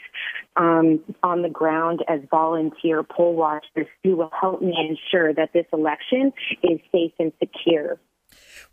um, 0.56 1.04
on 1.24 1.42
the 1.42 1.50
ground 1.50 2.04
as 2.08 2.20
volunteer 2.30 3.04
poll 3.04 3.36
watchers 3.36 3.88
who 4.04 4.18
will 4.18 4.32
help 4.40 4.62
me 4.62 4.76
ensure 4.78 5.34
that 5.34 5.54
this 5.54 5.66
election 5.72 6.34
is 6.64 6.80
safe 6.92 7.14
and 7.20 7.32
secure. 7.40 8.00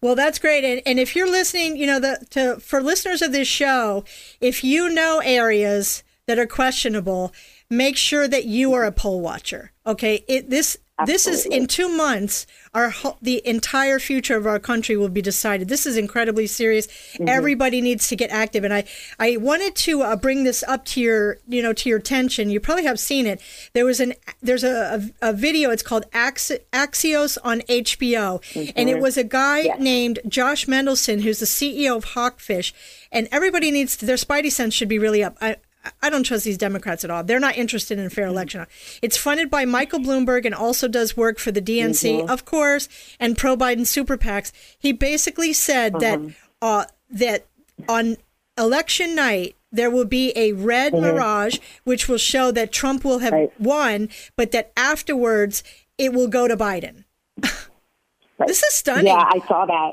Well, 0.01 0.15
that's 0.15 0.39
great. 0.39 0.65
And, 0.65 0.83
and 0.87 0.99
if 0.99 1.15
you're 1.15 1.31
listening, 1.31 1.77
you 1.77 1.87
know, 1.87 2.01
the, 2.01 2.27
to, 2.31 2.61
for 2.61 2.83
listeners 2.83 3.23
of 3.23 3.33
this 3.33 3.49
show, 3.49 4.05
if 4.41 4.65
you 4.65 4.91
know 4.91 5.23
areas 5.25 6.03
that 6.27 6.39
are 6.39 6.47
questionable, 6.47 7.33
make 7.71 7.97
sure 7.97 8.27
that 8.29 8.45
you 8.45 8.73
are 8.73 8.85
a 8.85 8.93
poll 8.93 9.21
watcher. 9.21 9.73
Okay, 9.87 10.25
it, 10.27 10.51
this 10.51 10.79
Absolutely. 10.97 11.13
this 11.13 11.27
is 11.27 11.47
in 11.47 11.67
two 11.67 11.89
months. 11.89 12.47
Our 12.73 12.95
the 13.21 13.45
entire 13.47 13.99
future 13.99 14.37
of 14.37 14.47
our 14.47 14.61
country 14.61 14.97
will 14.97 15.09
be 15.09 15.23
decided. 15.23 15.69
This 15.69 15.87
is 15.87 15.97
incredibly 15.97 16.47
serious. 16.47 16.87
Mm-hmm. 16.87 17.29
Everybody 17.29 17.81
needs 17.81 18.07
to 18.09 18.17
get 18.17 18.31
active, 18.31 18.63
and 18.63 18.73
I 18.73 18.85
I 19.19 19.37
wanted 19.37 19.75
to 19.77 20.03
uh, 20.03 20.15
bring 20.15 20.45
this 20.45 20.63
up 20.69 20.85
to 20.87 21.01
your 21.01 21.39
you 21.49 21.63
know 21.63 21.73
to 21.73 21.89
your 21.89 21.99
attention. 21.99 22.49
You 22.49 22.61
probably 22.61 22.85
have 22.85 23.01
seen 23.01 23.27
it. 23.27 23.41
There 23.73 23.85
was 23.85 23.99
an 23.99 24.15
there's 24.41 24.63
a 24.63 25.11
a, 25.21 25.31
a 25.31 25.33
video. 25.33 25.71
It's 25.71 25.83
called 25.83 26.09
Axios 26.13 27.39
on 27.43 27.61
HBO, 27.63 28.41
mm-hmm. 28.41 28.71
and 28.77 28.89
it 28.89 29.01
was 29.01 29.17
a 29.17 29.25
guy 29.25 29.61
yes. 29.61 29.81
named 29.81 30.21
Josh 30.29 30.69
Mendelsohn 30.69 31.23
who's 31.23 31.41
the 31.41 31.47
CEO 31.47 31.97
of 31.97 32.05
Hawkfish, 32.07 32.73
and 33.11 33.29
everybody 33.33 33.73
needs 33.73 33.97
to, 33.97 34.07
their 34.07 34.17
spidey 34.17 34.51
sense 34.51 34.75
should 34.75 34.89
be 34.89 35.01
really 35.01 35.25
up. 35.25 35.37
I, 35.41 35.57
I 36.03 36.11
don't 36.11 36.23
trust 36.23 36.45
these 36.45 36.59
Democrats 36.59 37.05
at 37.05 37.11
all. 37.11 37.23
They're 37.25 37.41
not 37.41 37.57
interested 37.57 37.99
in 37.99 38.07
a 38.07 38.11
fair 38.11 38.27
election. 38.27 38.67
It's 39.03 39.17
funded 39.17 39.51
by 39.51 39.65
Michael 39.65 40.01
Bloomberg 40.01 40.45
and 40.45 40.55
also 40.55 40.89
does 40.89 41.17
work 41.17 41.39
for 41.39 41.51
the 41.51 41.63
DNC, 41.63 42.21
mm-hmm. 42.21 42.31
of 42.31 42.45
course, 42.45 42.89
and 43.21 43.37
pro 43.37 43.57
Biden 43.57 43.87
super 43.87 44.17
PACs. 44.17 44.53
He 44.79 44.93
basically 44.93 45.53
said 45.53 45.95
uh-huh. 45.97 46.01
that 46.01 46.35
uh, 46.63 46.85
that 47.11 47.47
on 47.89 48.17
election 48.57 49.15
night 49.15 49.57
there 49.73 49.91
will 49.91 50.05
be 50.05 50.33
a 50.37 50.53
red 50.53 50.93
mm-hmm. 50.93 51.05
mirage, 51.05 51.59
which 51.83 52.09
will 52.09 52.19
show 52.19 52.51
that 52.53 52.73
Trump 52.73 53.05
will 53.05 53.19
have 53.19 53.33
right. 53.33 53.61
won, 53.61 54.09
but 54.37 54.53
that 54.53 54.73
afterwards 54.77 55.65
it 55.99 56.13
will 56.13 56.29
go 56.29 56.47
to 56.47 56.57
Biden. 56.57 57.05
right. 57.43 58.47
This 58.47 58.63
is 58.63 58.75
stunning. 58.75 59.07
Yeah, 59.07 59.25
I 59.29 59.41
saw 59.47 59.67
that. 59.67 59.93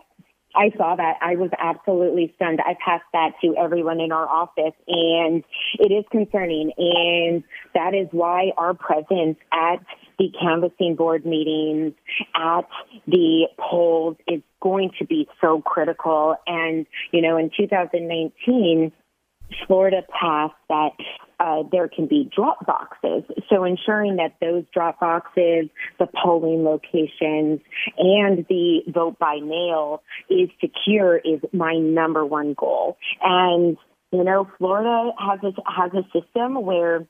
I 0.55 0.71
saw 0.77 0.95
that. 0.95 1.17
I 1.21 1.35
was 1.35 1.49
absolutely 1.57 2.33
stunned. 2.35 2.59
I 2.61 2.75
passed 2.83 3.05
that 3.13 3.31
to 3.43 3.55
everyone 3.57 3.99
in 3.99 4.11
our 4.11 4.27
office 4.27 4.73
and 4.87 5.43
it 5.79 5.91
is 5.91 6.05
concerning. 6.11 6.71
And 6.77 7.43
that 7.73 7.93
is 7.93 8.07
why 8.11 8.51
our 8.57 8.73
presence 8.73 9.37
at 9.51 9.77
the 10.19 10.31
canvassing 10.39 10.95
board 10.95 11.25
meetings, 11.25 11.93
at 12.35 12.67
the 13.07 13.47
polls 13.57 14.17
is 14.27 14.41
going 14.61 14.91
to 14.99 15.05
be 15.05 15.27
so 15.39 15.61
critical. 15.61 16.35
And, 16.45 16.85
you 17.11 17.21
know, 17.21 17.37
in 17.37 17.49
2019, 17.57 18.91
Florida 19.67 20.03
passed 20.11 20.53
that 20.69 20.91
uh, 21.39 21.63
there 21.71 21.87
can 21.87 22.07
be 22.07 22.29
drop 22.35 22.65
boxes. 22.65 23.23
So 23.49 23.63
ensuring 23.63 24.17
that 24.17 24.35
those 24.39 24.63
drop 24.73 24.99
boxes, 24.99 25.69
the 25.99 26.07
polling 26.23 26.63
locations, 26.63 27.59
and 27.97 28.45
the 28.47 28.81
vote 28.87 29.17
by 29.17 29.39
mail 29.39 30.03
is 30.29 30.49
secure 30.59 31.17
is 31.17 31.39
my 31.51 31.75
number 31.75 32.25
one 32.25 32.53
goal. 32.53 32.97
And 33.23 33.77
you 34.11 34.23
know, 34.23 34.47
Florida 34.57 35.11
has 35.17 35.39
a, 35.43 35.71
has 35.71 35.91
a 35.93 36.03
system 36.11 36.61
where 36.63 37.07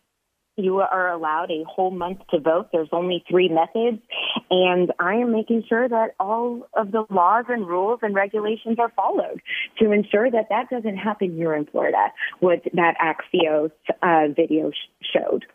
you 0.57 0.79
are 0.79 1.09
allowed 1.09 1.49
a 1.49 1.63
whole 1.67 1.91
month 1.91 2.19
to 2.31 2.39
vote. 2.39 2.69
There's 2.71 2.89
only 2.91 3.23
three 3.29 3.49
methods, 3.49 4.01
and 4.49 4.91
I 4.99 5.15
am 5.15 5.31
making 5.31 5.63
sure 5.67 5.87
that 5.87 6.15
all 6.19 6.67
of 6.73 6.91
the 6.91 7.05
laws 7.09 7.45
and 7.47 7.67
rules 7.67 7.99
and 8.01 8.13
regulations 8.13 8.77
are 8.79 8.91
followed 8.95 9.41
to 9.79 9.91
ensure 9.91 10.29
that 10.29 10.49
that 10.49 10.69
doesn't 10.69 10.97
happen 10.97 11.35
here 11.35 11.53
in 11.53 11.65
Florida. 11.65 12.07
What 12.39 12.63
that 12.73 12.95
Axios 12.99 13.71
uh, 14.01 14.33
video 14.35 14.71
sh- 14.71 15.07
showed. 15.13 15.45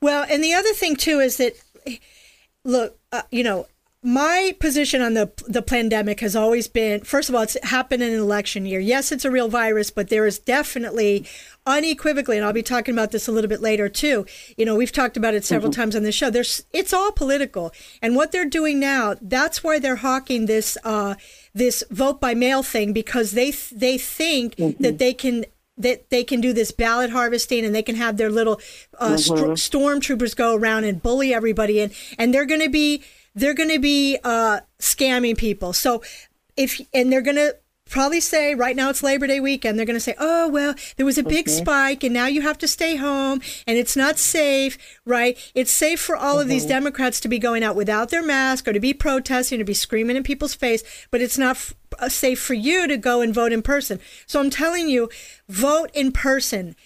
Well, 0.00 0.26
and 0.28 0.42
the 0.42 0.54
other 0.54 0.72
thing 0.72 0.96
too 0.96 1.18
is 1.20 1.36
that, 1.36 1.54
look, 2.64 2.98
uh, 3.12 3.22
you 3.30 3.44
know, 3.44 3.66
my 4.02 4.54
position 4.60 5.02
on 5.02 5.14
the 5.14 5.30
the 5.48 5.62
pandemic 5.62 6.20
has 6.20 6.36
always 6.36 6.68
been 6.68 7.00
first 7.00 7.28
of 7.28 7.34
all 7.34 7.42
it's 7.42 7.56
happened 7.64 8.00
in 8.00 8.12
an 8.12 8.20
election 8.20 8.64
year 8.64 8.78
yes 8.78 9.10
it's 9.10 9.24
a 9.24 9.30
real 9.30 9.48
virus 9.48 9.90
but 9.90 10.08
there 10.08 10.24
is 10.24 10.38
definitely 10.38 11.26
unequivocally 11.66 12.36
and 12.36 12.46
I'll 12.46 12.52
be 12.52 12.62
talking 12.62 12.94
about 12.94 13.10
this 13.10 13.26
a 13.26 13.32
little 13.32 13.48
bit 13.48 13.60
later 13.60 13.88
too 13.88 14.24
you 14.56 14.64
know 14.64 14.76
we've 14.76 14.92
talked 14.92 15.16
about 15.16 15.34
it 15.34 15.44
several 15.44 15.72
mm-hmm. 15.72 15.80
times 15.80 15.96
on 15.96 16.04
the 16.04 16.12
show 16.12 16.30
there's 16.30 16.64
it's 16.72 16.92
all 16.92 17.10
political 17.10 17.72
and 18.00 18.14
what 18.14 18.30
they're 18.30 18.44
doing 18.44 18.78
now 18.78 19.16
that's 19.20 19.64
why 19.64 19.80
they're 19.80 19.96
hawking 19.96 20.46
this 20.46 20.78
uh 20.84 21.16
this 21.52 21.82
vote 21.90 22.20
by 22.20 22.34
mail 22.34 22.62
thing 22.62 22.92
because 22.92 23.32
they 23.32 23.50
they 23.72 23.98
think 23.98 24.54
mm-hmm. 24.54 24.80
that 24.80 24.98
they 24.98 25.12
can 25.12 25.44
that 25.76 26.08
they 26.10 26.22
can 26.22 26.40
do 26.40 26.52
this 26.52 26.70
ballot 26.70 27.10
harvesting 27.10 27.64
and 27.64 27.74
they 27.74 27.82
can 27.82 27.96
have 27.96 28.16
their 28.16 28.30
little 28.30 28.60
uh, 28.98 29.16
mm-hmm. 29.16 29.54
st- 29.56 29.72
stormtroopers 29.72 30.36
go 30.36 30.54
around 30.54 30.84
and 30.84 31.02
bully 31.02 31.34
everybody 31.34 31.80
and 31.80 31.92
and 32.16 32.32
they're 32.32 32.46
going 32.46 32.60
to 32.60 32.68
be 32.68 33.02
they're 33.38 33.54
going 33.54 33.70
to 33.70 33.78
be 33.78 34.18
uh, 34.24 34.60
scamming 34.78 35.36
people. 35.36 35.72
So 35.72 36.02
if 36.56 36.80
and 36.92 37.12
they're 37.12 37.22
going 37.22 37.36
to 37.36 37.56
probably 37.88 38.20
say 38.20 38.54
right 38.54 38.76
now 38.76 38.90
it's 38.90 39.02
Labor 39.02 39.26
Day 39.26 39.40
weekend. 39.40 39.78
They're 39.78 39.86
going 39.86 39.96
to 39.96 40.00
say, 40.00 40.14
"Oh 40.18 40.48
well, 40.48 40.74
there 40.96 41.06
was 41.06 41.18
a 41.18 41.22
big 41.22 41.48
spike, 41.48 42.04
and 42.04 42.12
now 42.12 42.26
you 42.26 42.42
have 42.42 42.58
to 42.58 42.68
stay 42.68 42.96
home, 42.96 43.40
and 43.66 43.78
it's 43.78 43.96
not 43.96 44.18
safe, 44.18 44.78
right? 45.04 45.38
It's 45.54 45.70
safe 45.70 46.00
for 46.00 46.16
all 46.16 46.34
mm-hmm. 46.34 46.42
of 46.42 46.48
these 46.48 46.62
mm-hmm. 46.62 46.70
Democrats 46.70 47.20
to 47.20 47.28
be 47.28 47.38
going 47.38 47.62
out 47.62 47.76
without 47.76 48.10
their 48.10 48.22
mask 48.22 48.68
or 48.68 48.72
to 48.72 48.80
be 48.80 48.92
protesting 48.92 49.58
or 49.58 49.62
to 49.62 49.64
be 49.64 49.74
screaming 49.74 50.16
in 50.16 50.22
people's 50.22 50.54
face, 50.54 50.82
but 51.10 51.20
it's 51.20 51.38
not 51.38 51.56
f- 51.56 51.74
Uh, 51.98 52.08
safe 52.08 52.40
for 52.40 52.54
you 52.54 52.86
to 52.86 52.96
go 52.96 53.20
and 53.20 53.34
vote 53.34 53.52
in 53.52 53.62
person." 53.62 54.00
So 54.26 54.40
I'm 54.40 54.50
telling 54.50 54.88
you, 54.88 55.08
vote 55.48 55.90
in 55.94 56.12
person. 56.12 56.76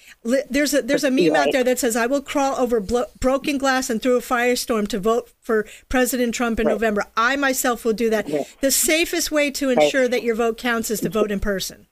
There's 0.48 0.74
a 0.74 0.82
there's 0.82 1.04
a 1.04 1.10
meme 1.10 1.34
out 1.36 1.48
there 1.52 1.64
that 1.64 1.78
says, 1.78 1.96
"I 1.96 2.06
will 2.06 2.22
crawl 2.22 2.56
over 2.56 2.80
blo- 2.80 3.06
broken 3.20 3.58
glass 3.58 3.90
and 3.90 4.00
through 4.00 4.16
a 4.16 4.20
firestorm 4.20 4.88
to 4.88 4.98
vote 4.98 5.30
for 5.40 5.66
President 5.88 6.34
Trump 6.34 6.60
in 6.60 6.66
right. 6.66 6.72
November." 6.72 7.04
I 7.16 7.36
myself 7.36 7.84
will 7.84 7.92
do 7.92 8.10
that. 8.10 8.26
The 8.60 8.70
safest 8.70 9.30
way 9.30 9.50
to 9.52 9.70
ensure 9.70 10.02
right. 10.02 10.10
that 10.10 10.22
your 10.22 10.34
vote 10.34 10.58
counts 10.58 10.90
is 10.90 11.00
to 11.00 11.08
vote 11.08 11.30
in 11.30 11.40
person. 11.40 11.86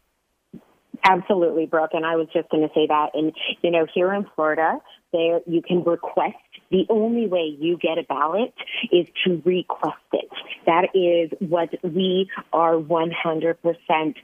Absolutely, 1.04 1.66
Brooke. 1.66 1.90
And 1.92 2.04
I 2.04 2.16
was 2.16 2.28
just 2.32 2.48
going 2.50 2.66
to 2.66 2.74
say 2.74 2.86
that. 2.86 3.10
And 3.14 3.32
you 3.62 3.70
know, 3.70 3.86
here 3.92 4.12
in 4.12 4.26
Florida, 4.34 4.78
there 5.12 5.40
you 5.46 5.62
can 5.62 5.82
request 5.82 6.36
the 6.70 6.86
only 6.88 7.26
way 7.26 7.56
you 7.58 7.76
get 7.76 7.98
a 7.98 8.02
ballot 8.04 8.54
is 8.92 9.06
to 9.24 9.42
request 9.44 9.96
it. 10.12 10.28
That 10.66 10.88
is 10.94 11.30
what 11.40 11.70
we 11.82 12.30
are 12.52 12.74
100% 12.74 14.14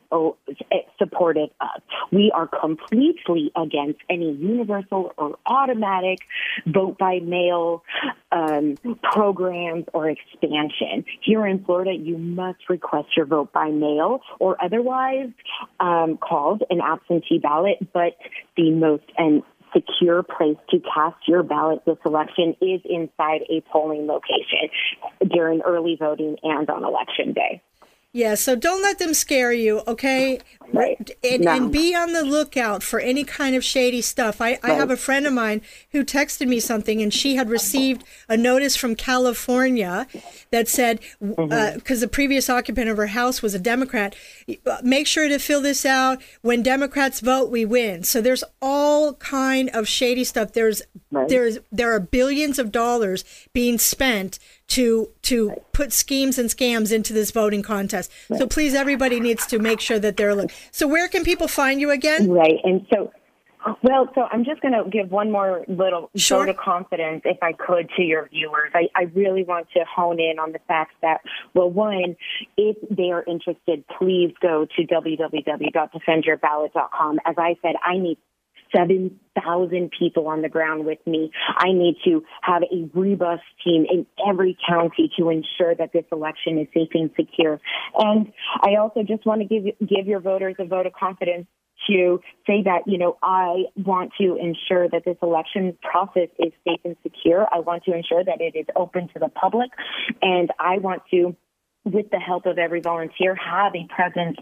supportive 0.98 1.50
of. 1.60 1.82
We 2.12 2.30
are 2.34 2.46
completely 2.46 3.50
against 3.56 4.00
any 4.08 4.32
universal 4.32 5.12
or 5.16 5.36
automatic 5.46 6.20
vote 6.66 6.98
by 6.98 7.18
mail 7.20 7.82
um, 8.30 8.76
programs 9.02 9.86
or 9.92 10.08
expansion. 10.08 11.04
Here 11.22 11.46
in 11.46 11.64
Florida, 11.64 11.92
you 11.92 12.18
must 12.18 12.68
request 12.68 13.08
your 13.16 13.26
vote 13.26 13.52
by 13.52 13.70
mail 13.70 14.20
or 14.38 14.62
otherwise 14.62 15.30
um, 15.80 16.16
called 16.18 16.62
an 16.70 16.80
absentee 16.80 17.38
ballot, 17.38 17.78
but 17.92 18.16
the 18.56 18.70
most 18.70 19.04
and 19.18 19.42
secure 19.72 20.22
place 20.22 20.56
to 20.70 20.80
cast 20.80 21.16
your 21.26 21.42
ballot 21.42 21.84
this 21.86 21.98
election 22.04 22.54
is 22.60 22.80
inside 22.84 23.42
a 23.50 23.60
polling 23.72 24.06
location 24.06 24.68
during 25.28 25.60
early 25.62 25.96
voting 25.98 26.36
and 26.42 26.68
on 26.70 26.84
election 26.84 27.32
day. 27.32 27.62
Yeah, 28.16 28.34
so 28.34 28.56
don't 28.56 28.80
let 28.80 28.98
them 28.98 29.12
scare 29.12 29.52
you, 29.52 29.82
okay? 29.86 30.40
Right. 30.72 31.10
And, 31.22 31.44
No. 31.44 31.50
and 31.54 31.70
be 31.70 31.94
on 31.94 32.14
the 32.14 32.24
lookout 32.24 32.82
for 32.82 32.98
any 32.98 33.24
kind 33.24 33.54
of 33.54 33.62
shady 33.62 34.00
stuff. 34.00 34.40
I, 34.40 34.58
I 34.62 34.70
have 34.72 34.90
a 34.90 34.96
friend 34.96 35.26
of 35.26 35.34
mine 35.34 35.60
who 35.92 36.02
texted 36.02 36.48
me 36.48 36.58
something, 36.58 37.02
and 37.02 37.12
she 37.12 37.36
had 37.36 37.50
received 37.50 38.04
a 38.26 38.36
notice 38.38 38.74
from 38.74 38.94
California 38.96 40.06
that 40.50 40.66
said, 40.66 41.00
because 41.20 42.00
the 42.00 42.08
previous 42.08 42.48
occupant 42.48 42.88
of 42.88 42.96
her 42.96 43.08
house 43.08 43.42
was 43.42 43.54
a 43.54 43.58
Democrat, 43.58 44.16
uh, 44.64 44.78
make 44.82 45.06
sure 45.06 45.28
to 45.28 45.38
fill 45.38 45.60
this 45.60 45.84
out. 45.84 46.20
When 46.40 46.62
Democrats 46.62 47.20
vote, 47.20 47.50
we 47.50 47.66
win. 47.66 48.02
So 48.02 48.22
there's 48.22 48.44
all 48.62 49.12
kind 49.14 49.68
of 49.74 49.86
shady 49.86 50.24
stuff. 50.24 50.54
There's 50.54 50.80
Right. 51.12 51.28
there's 51.28 51.58
there 51.70 51.92
are 51.94 52.00
billions 52.00 52.58
of 52.58 52.72
dollars 52.72 53.24
being 53.52 53.78
spent 53.78 54.38
to 54.68 55.10
to 55.22 55.52
put 55.72 55.92
schemes 55.92 56.38
and 56.38 56.48
scams 56.50 56.92
into 56.92 57.12
this 57.12 57.30
voting 57.30 57.62
contest. 57.62 58.10
So 58.36 58.46
please, 58.46 58.74
everybody 58.74 59.20
needs 59.20 59.46
to 59.46 59.58
make 59.58 59.80
sure 59.80 59.98
that 59.98 60.16
they're 60.16 60.34
look. 60.34 60.50
So 60.70 60.86
where 60.86 61.08
can 61.08 61.24
people 61.24 61.48
find 61.48 61.80
you 61.80 61.90
again? 61.90 62.30
Right. 62.30 62.58
And 62.64 62.86
so, 62.92 63.12
well, 63.82 64.08
so 64.14 64.22
I'm 64.30 64.44
just 64.44 64.60
going 64.60 64.74
to 64.74 64.84
give 64.88 65.10
one 65.10 65.30
more 65.32 65.64
little 65.68 66.10
Sure. 66.14 66.44
vote 66.44 66.50
of 66.50 66.56
confidence, 66.56 67.22
if 67.24 67.38
I 67.42 67.52
could, 67.52 67.90
to 67.96 68.02
your 68.02 68.28
viewers. 68.28 68.70
I, 68.74 68.88
I 68.94 69.02
really 69.14 69.42
want 69.44 69.68
to 69.76 69.84
hone 69.84 70.20
in 70.20 70.38
on 70.38 70.52
the 70.52 70.60
fact 70.68 70.92
that, 71.02 71.20
well, 71.54 71.68
one, 71.70 72.16
if 72.56 72.76
they 72.90 73.10
are 73.10 73.24
interested, 73.26 73.84
please 73.98 74.32
go 74.40 74.66
to 74.76 74.82
www.defendyourballot.com. 74.86 77.18
As 77.24 77.34
I 77.38 77.56
said, 77.62 77.74
I 77.84 77.98
need 77.98 78.18
7,000 78.76 79.90
people 79.98 80.28
on 80.28 80.42
the 80.42 80.48
ground 80.48 80.84
with 80.84 80.98
me. 81.06 81.30
I 81.56 81.72
need 81.72 81.96
to 82.04 82.22
have 82.42 82.62
a 82.62 82.90
robust 82.94 83.42
team 83.64 83.86
in 83.90 84.06
every 84.28 84.56
county 84.68 85.10
to 85.18 85.30
ensure 85.30 85.74
that 85.74 85.92
this 85.92 86.04
election 86.12 86.58
is 86.58 86.68
safe 86.74 86.90
and 86.94 87.10
secure. 87.16 87.60
And 87.98 88.32
I 88.60 88.76
also 88.76 89.02
just 89.02 89.24
want 89.24 89.40
to 89.40 89.46
give, 89.46 89.88
give 89.88 90.06
your 90.06 90.20
voters 90.20 90.56
a 90.58 90.64
vote 90.64 90.86
of 90.86 90.92
confidence 90.92 91.46
to 91.88 92.20
say 92.46 92.62
that, 92.64 92.80
you 92.86 92.98
know, 92.98 93.16
I 93.22 93.64
want 93.76 94.12
to 94.20 94.36
ensure 94.36 94.88
that 94.88 95.04
this 95.04 95.16
election 95.22 95.76
process 95.82 96.28
is 96.38 96.52
safe 96.66 96.80
and 96.84 96.96
secure. 97.02 97.46
I 97.52 97.60
want 97.60 97.84
to 97.84 97.94
ensure 97.94 98.24
that 98.24 98.40
it 98.40 98.56
is 98.56 98.66
open 98.74 99.08
to 99.08 99.18
the 99.18 99.28
public. 99.28 99.70
And 100.22 100.50
I 100.58 100.78
want 100.78 101.02
to 101.12 101.36
with 101.86 102.10
the 102.10 102.18
help 102.18 102.46
of 102.46 102.58
every 102.58 102.80
volunteer, 102.80 103.34
have 103.36 103.72
a 103.74 103.86
presence 103.94 104.36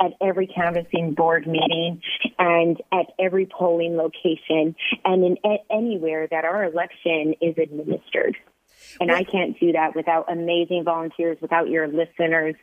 at 0.00 0.12
every 0.20 0.46
canvassing 0.46 1.14
board 1.14 1.46
meeting 1.46 2.00
and 2.38 2.80
at 2.92 3.06
every 3.18 3.46
polling 3.46 3.96
location 3.96 4.76
and 5.04 5.24
in 5.24 5.36
a- 5.44 5.64
anywhere 5.72 6.28
that 6.30 6.44
our 6.44 6.64
election 6.64 7.34
is 7.40 7.56
administered. 7.56 8.36
And 9.00 9.10
I 9.10 9.24
can't 9.24 9.58
do 9.58 9.72
that 9.72 9.94
without 9.96 10.30
amazing 10.30 10.84
volunteers, 10.84 11.38
without 11.40 11.68
your 11.68 11.88
listeners 11.88 12.54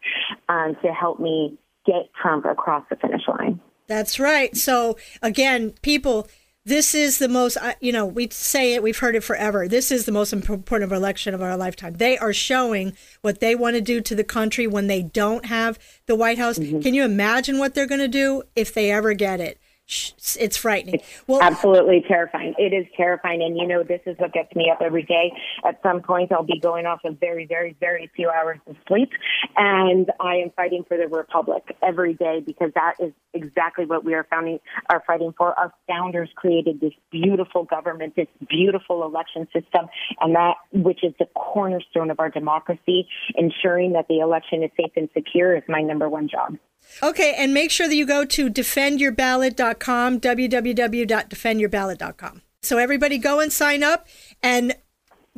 um, 0.49 0.75
to 0.83 0.93
help 0.93 1.19
me 1.19 1.57
get 1.85 2.13
Trump 2.21 2.45
across 2.45 2.83
the 2.89 2.95
finish 2.95 3.21
line. 3.27 3.59
That's 3.87 4.19
right. 4.19 4.55
So 4.55 4.97
again, 5.21 5.73
people, 5.81 6.27
this 6.67 6.93
is 6.93 7.17
the 7.17 7.29
most. 7.29 7.57
You 7.79 7.93
know, 7.93 8.05
we 8.05 8.27
say 8.29 8.73
it. 8.73 8.83
We've 8.83 8.97
heard 8.97 9.15
it 9.15 9.23
forever. 9.23 9.69
This 9.69 9.89
is 9.89 10.05
the 10.05 10.11
most 10.11 10.33
important 10.33 10.91
election 10.91 11.33
of 11.33 11.41
our 11.41 11.55
lifetime. 11.55 11.93
They 11.93 12.17
are 12.17 12.33
showing 12.33 12.93
what 13.21 13.39
they 13.39 13.55
want 13.55 13.75
to 13.75 13.81
do 13.81 14.01
to 14.01 14.15
the 14.15 14.23
country 14.25 14.67
when 14.67 14.87
they 14.87 15.01
don't 15.01 15.45
have 15.45 15.79
the 16.07 16.15
White 16.15 16.37
House. 16.37 16.59
Mm-hmm. 16.59 16.81
Can 16.81 16.93
you 16.93 17.05
imagine 17.05 17.57
what 17.57 17.73
they're 17.73 17.87
going 17.87 18.01
to 18.01 18.09
do 18.09 18.43
if 18.55 18.73
they 18.73 18.91
ever 18.91 19.13
get 19.13 19.39
it? 19.39 19.59
It's 19.87 20.57
frightening. 20.57 20.95
It's 20.95 21.23
Well, 21.27 21.41
Absolutely 21.41 22.03
terrifying. 22.07 22.53
It 22.57 22.73
is 22.73 22.85
terrifying. 22.97 23.41
And 23.41 23.57
you 23.57 23.65
know, 23.65 23.83
this 23.83 24.01
is 24.05 24.17
what 24.17 24.33
gets 24.33 24.53
me 24.53 24.69
up 24.69 24.81
every 24.81 25.03
day. 25.03 25.31
At 25.65 25.79
some 25.81 26.01
point, 26.01 26.31
I'll 26.33 26.43
be 26.43 26.59
going 26.59 26.85
off 26.85 26.99
of 27.05 27.19
very, 27.19 27.45
very, 27.45 27.75
very 27.79 28.11
few 28.13 28.29
hours 28.29 28.59
of 28.67 28.75
sleep. 28.87 29.11
And 29.55 30.11
I 30.19 30.35
am 30.35 30.51
fighting 30.57 30.83
for 30.87 30.97
the 30.97 31.07
Republic 31.07 31.63
every 31.81 32.15
day 32.15 32.41
because 32.45 32.71
that 32.75 32.95
is 32.99 33.13
exactly 33.33 33.85
what 33.85 34.03
we 34.03 34.13
are 34.13 34.25
founding, 34.29 34.59
are 34.89 35.03
fighting 35.07 35.33
for. 35.37 35.57
Our 35.57 35.73
founders 35.87 36.29
created 36.35 36.81
this 36.81 36.93
beautiful 37.09 37.63
government, 37.63 38.15
this 38.17 38.27
beautiful 38.49 39.05
election 39.05 39.47
system, 39.53 39.87
and 40.19 40.35
that, 40.35 40.55
which 40.73 41.03
is 41.03 41.13
the 41.17 41.27
cornerstone 41.33 42.11
of 42.11 42.19
our 42.19 42.29
democracy, 42.29 43.07
ensuring 43.35 43.93
that 43.93 44.09
the 44.09 44.19
election 44.19 44.63
is 44.63 44.71
safe 44.75 44.91
and 44.97 45.07
secure 45.13 45.55
is 45.55 45.63
my 45.69 45.81
number 45.81 46.09
one 46.09 46.27
job. 46.27 46.57
Okay, 47.03 47.35
and 47.37 47.53
make 47.53 47.71
sure 47.71 47.87
that 47.87 47.95
you 47.95 48.05
go 48.05 48.25
to 48.25 48.49
defendyourballot.com, 48.49 50.19
www.defendyourballot.com. 50.19 52.41
So 52.61 52.77
everybody 52.77 53.17
go 53.17 53.39
and 53.39 53.53
sign 53.53 53.83
up 53.83 54.07
and 54.41 54.75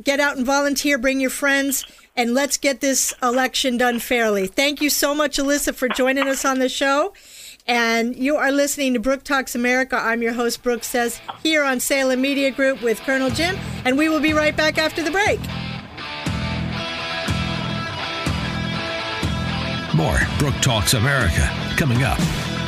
get 0.02 0.20
out 0.20 0.36
and 0.36 0.46
volunteer, 0.46 0.98
bring 0.98 1.20
your 1.20 1.30
friends, 1.30 1.84
and 2.16 2.34
let's 2.34 2.56
get 2.56 2.80
this 2.80 3.14
election 3.22 3.76
done 3.76 3.98
fairly. 3.98 4.46
Thank 4.46 4.80
you 4.80 4.90
so 4.90 5.14
much, 5.14 5.36
Alyssa, 5.36 5.74
for 5.74 5.88
joining 5.88 6.28
us 6.28 6.44
on 6.44 6.58
the 6.58 6.68
show. 6.68 7.12
And 7.66 8.16
you 8.16 8.36
are 8.36 8.50
listening 8.50 8.94
to 8.94 9.00
Brooke 9.00 9.22
Talks 9.22 9.54
America. 9.54 9.96
I'm 9.96 10.22
your 10.22 10.32
host, 10.32 10.62
Brooke 10.62 10.82
Says, 10.82 11.20
here 11.42 11.62
on 11.62 11.78
Salem 11.78 12.20
Media 12.20 12.50
Group 12.50 12.82
with 12.82 12.98
Colonel 13.00 13.30
Jim, 13.30 13.56
and 13.84 13.98
we 13.98 14.08
will 14.08 14.20
be 14.20 14.32
right 14.32 14.56
back 14.56 14.78
after 14.78 15.02
the 15.02 15.10
break. 15.10 15.38
More 20.00 20.26
Brooke 20.38 20.54
Talks 20.62 20.94
America 20.94 21.46
coming 21.76 22.04
up. 22.04 22.59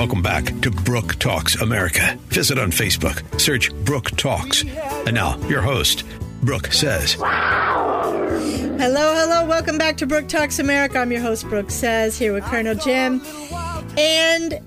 Welcome 0.00 0.22
back 0.22 0.58
to 0.62 0.70
Brooke 0.70 1.16
Talks 1.16 1.56
America. 1.56 2.18
Visit 2.28 2.58
on 2.58 2.70
Facebook, 2.70 3.38
search 3.38 3.70
Brooke 3.84 4.10
Talks. 4.12 4.64
And 4.64 5.12
now, 5.14 5.38
your 5.46 5.60
host, 5.60 6.04
Brooke 6.40 6.72
Says. 6.72 7.12
Hello, 7.12 7.26
hello. 8.78 9.46
Welcome 9.46 9.76
back 9.76 9.98
to 9.98 10.06
Brooke 10.06 10.26
Talks 10.26 10.58
America. 10.58 10.96
I'm 10.98 11.12
your 11.12 11.20
host, 11.20 11.46
Brooke 11.50 11.70
Says, 11.70 12.18
here 12.18 12.32
with 12.32 12.44
Colonel 12.44 12.74
Jim. 12.76 13.20
And, 13.98 14.60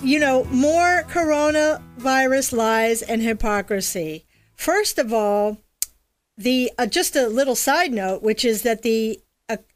you 0.00 0.20
know, 0.20 0.44
more 0.44 1.02
coronavirus 1.08 2.52
lies 2.52 3.02
and 3.02 3.20
hypocrisy. 3.20 4.26
First 4.54 5.00
of 5.00 5.12
all, 5.12 5.56
the 6.36 6.70
uh, 6.78 6.86
just 6.86 7.16
a 7.16 7.26
little 7.26 7.56
side 7.56 7.90
note, 7.92 8.22
which 8.22 8.44
is 8.44 8.62
that 8.62 8.82
the 8.82 9.18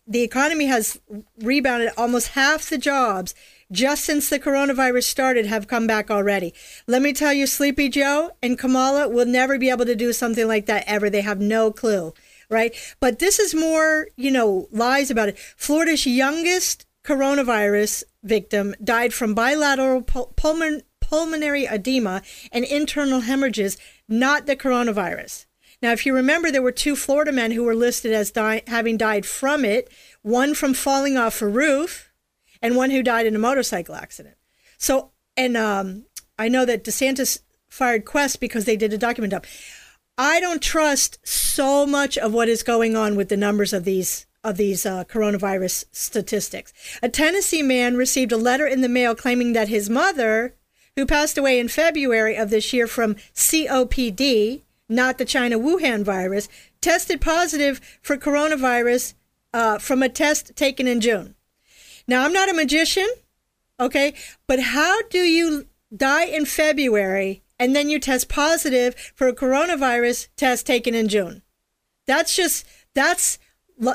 the 0.06 0.22
economy 0.22 0.66
has 0.66 1.00
rebounded. 1.38 1.90
Almost 1.96 2.28
half 2.28 2.68
the 2.68 2.78
jobs 2.78 3.34
just 3.72 4.04
since 4.04 4.28
the 4.28 4.38
coronavirus 4.38 5.04
started 5.04 5.46
have 5.46 5.66
come 5.66 5.86
back 5.86 6.10
already. 6.10 6.54
Let 6.86 7.02
me 7.02 7.12
tell 7.12 7.32
you, 7.32 7.46
Sleepy 7.46 7.88
Joe 7.88 8.30
and 8.42 8.58
Kamala 8.58 9.08
will 9.08 9.26
never 9.26 9.58
be 9.58 9.70
able 9.70 9.86
to 9.86 9.96
do 9.96 10.12
something 10.12 10.46
like 10.46 10.66
that 10.66 10.84
ever. 10.86 11.10
They 11.10 11.22
have 11.22 11.40
no 11.40 11.72
clue, 11.72 12.14
right? 12.48 12.74
But 13.00 13.18
this 13.18 13.38
is 13.38 13.54
more, 13.54 14.08
you 14.16 14.30
know, 14.30 14.68
lies 14.70 15.10
about 15.10 15.30
it. 15.30 15.38
Florida's 15.56 16.06
youngest 16.06 16.86
coronavirus 17.04 18.04
victim 18.22 18.74
died 18.82 19.12
from 19.12 19.34
bilateral 19.34 20.02
pul- 20.02 20.32
pulmon- 20.36 20.82
pulmonary 21.00 21.64
edema 21.66 22.22
and 22.52 22.64
internal 22.64 23.20
hemorrhages, 23.20 23.76
not 24.08 24.46
the 24.46 24.56
coronavirus. 24.56 25.45
Now, 25.82 25.92
if 25.92 26.06
you 26.06 26.14
remember, 26.14 26.50
there 26.50 26.62
were 26.62 26.72
two 26.72 26.96
Florida 26.96 27.32
men 27.32 27.50
who 27.50 27.64
were 27.64 27.74
listed 27.74 28.12
as 28.12 28.32
having 28.66 28.96
died 28.96 29.26
from 29.26 29.64
it 29.64 29.90
one 30.22 30.54
from 30.54 30.74
falling 30.74 31.16
off 31.16 31.40
a 31.40 31.46
roof, 31.46 32.10
and 32.62 32.74
one 32.74 32.90
who 32.90 33.02
died 33.02 33.26
in 33.26 33.36
a 33.36 33.38
motorcycle 33.38 33.94
accident. 33.94 34.36
So, 34.78 35.12
and 35.36 35.56
um, 35.56 36.06
I 36.38 36.48
know 36.48 36.64
that 36.64 36.84
DeSantis 36.84 37.40
fired 37.68 38.04
Quest 38.04 38.40
because 38.40 38.64
they 38.64 38.76
did 38.76 38.92
a 38.92 38.98
document 38.98 39.30
dump. 39.30 39.46
I 40.18 40.40
don't 40.40 40.62
trust 40.62 41.18
so 41.26 41.86
much 41.86 42.16
of 42.16 42.32
what 42.32 42.48
is 42.48 42.62
going 42.62 42.96
on 42.96 43.16
with 43.16 43.28
the 43.28 43.36
numbers 43.36 43.72
of 43.72 43.84
these 43.84 44.26
of 44.42 44.56
these 44.56 44.86
uh, 44.86 45.02
coronavirus 45.04 45.86
statistics. 45.90 46.72
A 47.02 47.08
Tennessee 47.08 47.62
man 47.62 47.96
received 47.96 48.30
a 48.30 48.36
letter 48.36 48.64
in 48.64 48.80
the 48.80 48.88
mail 48.88 49.16
claiming 49.16 49.54
that 49.54 49.68
his 49.68 49.90
mother, 49.90 50.54
who 50.94 51.04
passed 51.04 51.36
away 51.36 51.58
in 51.58 51.66
February 51.66 52.36
of 52.36 52.50
this 52.50 52.72
year 52.72 52.86
from 52.86 53.16
COPD, 53.34 54.62
not 54.88 55.18
the 55.18 55.24
China 55.24 55.58
Wuhan 55.58 56.04
virus, 56.04 56.48
tested 56.80 57.20
positive 57.20 57.80
for 58.02 58.16
coronavirus 58.16 59.14
uh, 59.52 59.78
from 59.78 60.02
a 60.02 60.08
test 60.08 60.54
taken 60.56 60.86
in 60.86 61.00
June. 61.00 61.34
Now, 62.06 62.24
I'm 62.24 62.32
not 62.32 62.48
a 62.48 62.54
magician, 62.54 63.08
okay, 63.80 64.14
but 64.46 64.60
how 64.60 65.02
do 65.08 65.18
you 65.18 65.66
die 65.94 66.26
in 66.26 66.44
February 66.44 67.42
and 67.58 67.74
then 67.74 67.88
you 67.88 67.98
test 67.98 68.28
positive 68.28 68.94
for 69.14 69.28
a 69.28 69.34
coronavirus 69.34 70.28
test 70.36 70.66
taken 70.66 70.94
in 70.94 71.08
June? 71.08 71.42
That's 72.06 72.36
just, 72.36 72.64
that's 72.94 73.38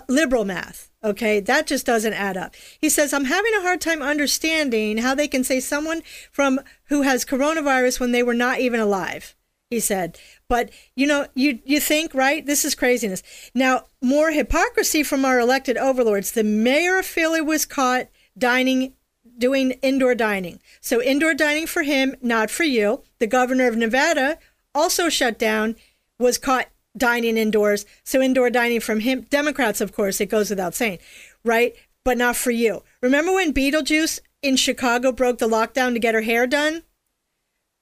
liberal 0.08 0.46
math. 0.46 0.90
Okay, 1.04 1.40
that 1.40 1.66
just 1.66 1.86
doesn't 1.86 2.14
add 2.14 2.38
up. 2.38 2.54
He 2.80 2.88
says, 2.88 3.12
I'm 3.12 3.26
having 3.26 3.54
a 3.56 3.62
hard 3.62 3.82
time 3.82 4.04
understanding 4.04 5.00
how 5.00 5.16
they 5.16 5.28
can 5.28 5.44
say 5.44 5.60
someone 5.60 6.04
from 6.32 6.60
who 6.86 7.02
has 7.02 7.26
coronavirus 7.26 8.00
when 8.00 8.12
they 8.12 8.22
were 8.22 8.36
not 8.36 8.60
even 8.60 8.80
alive. 8.80 9.36
He 9.72 9.80
said, 9.80 10.20
but 10.50 10.70
you 10.98 11.08
know, 11.08 11.28
you 11.34 11.60
you 11.64 11.80
think, 11.80 12.14
right? 12.14 12.46
This 12.46 12.66
is 12.66 12.76
craziness. 12.76 13.24
Now, 13.56 13.86
more 14.02 14.32
hypocrisy 14.32 15.02
from 15.02 15.24
our 15.24 15.40
elected 15.40 15.78
overlords. 15.78 16.34
The 16.34 16.44
mayor 16.44 17.00
of 17.00 17.06
Philly 17.06 17.40
was 17.40 17.66
caught 17.66 18.10
dining 18.38 18.94
doing 19.38 19.72
indoor 19.82 20.14
dining. 20.14 20.60
So 20.82 21.02
indoor 21.02 21.34
dining 21.34 21.68
for 21.68 21.84
him, 21.84 22.16
not 22.22 22.52
for 22.52 22.66
you. 22.66 23.04
The 23.20 23.28
governor 23.28 23.70
of 23.70 23.78
Nevada 23.78 24.40
also 24.76 25.08
shut 25.08 25.40
down, 25.40 25.78
was 26.20 26.38
caught 26.38 26.68
dining 26.98 27.38
indoors. 27.38 27.86
So 28.04 28.22
indoor 28.22 28.50
dining 28.50 28.82
from 28.82 29.00
him, 29.00 29.22
Democrats, 29.30 29.80
of 29.80 29.94
course, 29.94 30.20
it 30.20 30.26
goes 30.26 30.50
without 30.50 30.76
saying, 30.76 31.00
right? 31.46 31.74
But 32.04 32.18
not 32.18 32.36
for 32.36 32.52
you. 32.52 32.84
Remember 33.02 33.32
when 33.32 33.54
Beetlejuice 33.54 34.20
in 34.42 34.58
Chicago 34.58 35.14
broke 35.14 35.38
the 35.38 35.48
lockdown 35.48 35.94
to 35.94 36.00
get 36.00 36.14
her 36.14 36.22
hair 36.22 36.46
done? 36.46 36.84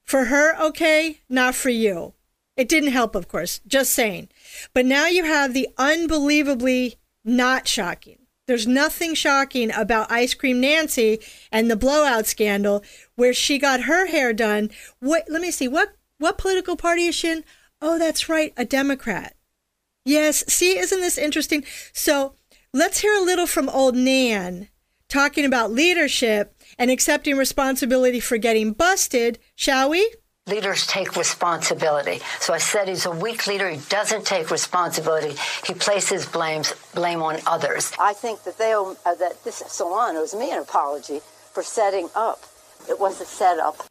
For 0.09 0.25
her, 0.25 0.59
okay, 0.59 1.19
not 1.29 1.53
for 1.53 1.69
you. 1.69 2.13
It 2.57 2.67
didn't 2.67 2.93
help, 2.93 3.13
of 3.13 3.27
course, 3.27 3.61
just 3.67 3.93
saying. 3.93 4.29
But 4.73 4.87
now 4.87 5.05
you 5.05 5.23
have 5.23 5.53
the 5.53 5.69
unbelievably 5.77 6.95
not 7.23 7.67
shocking. 7.67 8.17
There's 8.47 8.65
nothing 8.65 9.13
shocking 9.13 9.71
about 9.71 10.11
Ice 10.11 10.33
Cream 10.33 10.59
Nancy 10.61 11.19
and 11.51 11.69
the 11.69 11.75
blowout 11.75 12.25
scandal 12.25 12.83
where 13.17 13.35
she 13.35 13.59
got 13.59 13.81
her 13.81 14.07
hair 14.07 14.33
done. 14.33 14.71
What 14.99 15.25
let 15.29 15.43
me 15.43 15.51
see, 15.51 15.67
what 15.67 15.93
what 16.17 16.39
political 16.39 16.75
party 16.75 17.05
is 17.05 17.13
she 17.13 17.29
in? 17.29 17.43
Oh, 17.79 17.99
that's 17.99 18.27
right, 18.27 18.51
a 18.57 18.65
Democrat. 18.65 19.35
Yes, 20.05 20.43
see, 20.51 20.75
isn't 20.75 21.01
this 21.01 21.19
interesting? 21.19 21.63
So 21.93 22.33
let's 22.73 23.01
hear 23.01 23.13
a 23.13 23.21
little 23.23 23.45
from 23.45 23.69
old 23.69 23.95
Nan 23.95 24.69
talking 25.07 25.45
about 25.45 25.71
leadership 25.71 26.58
and 26.79 26.89
accepting 26.89 27.37
responsibility 27.37 28.19
for 28.19 28.37
getting 28.37 28.71
busted, 28.71 29.37
shall 29.53 29.89
we? 29.89 30.15
Leaders 30.47 30.87
take 30.87 31.15
responsibility. 31.15 32.21
So 32.39 32.53
I 32.53 32.57
said 32.57 32.87
he's 32.87 33.05
a 33.05 33.11
weak 33.11 33.45
leader. 33.45 33.69
He 33.69 33.79
doesn't 33.89 34.25
take 34.25 34.49
responsibility. 34.49 35.35
He 35.67 35.75
places 35.75 36.25
blames 36.25 36.73
blame 36.95 37.21
on 37.21 37.37
others. 37.45 37.91
I 37.99 38.13
think 38.13 38.43
that 38.45 38.57
they 38.57 38.73
owe, 38.73 38.95
uh, 39.05 39.13
that 39.15 39.43
this 39.43 39.57
salon 39.67 40.15
owes 40.15 40.33
me 40.33 40.51
an 40.51 40.57
apology 40.57 41.19
for 41.53 41.61
setting 41.61 42.09
up. 42.15 42.39
It 42.89 42.99
was 42.99 43.21
a 43.21 43.25
setup. 43.25 43.85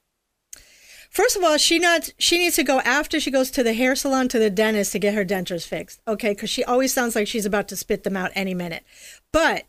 First 1.10 1.36
of 1.36 1.44
all, 1.44 1.56
she 1.58 1.78
not 1.78 2.10
she 2.18 2.38
needs 2.38 2.56
to 2.56 2.64
go 2.64 2.80
after 2.80 3.18
she 3.20 3.30
goes 3.30 3.50
to 3.52 3.62
the 3.62 3.72
hair 3.72 3.94
salon 3.94 4.28
to 4.28 4.38
the 4.38 4.50
dentist 4.50 4.92
to 4.92 4.98
get 4.98 5.14
her 5.14 5.24
dentures 5.24 5.66
fixed. 5.66 6.00
Okay, 6.08 6.30
because 6.30 6.50
she 6.50 6.64
always 6.64 6.92
sounds 6.92 7.14
like 7.14 7.26
she's 7.26 7.46
about 7.46 7.68
to 7.68 7.76
spit 7.76 8.02
them 8.02 8.16
out 8.16 8.30
any 8.34 8.54
minute. 8.54 8.84
But 9.32 9.64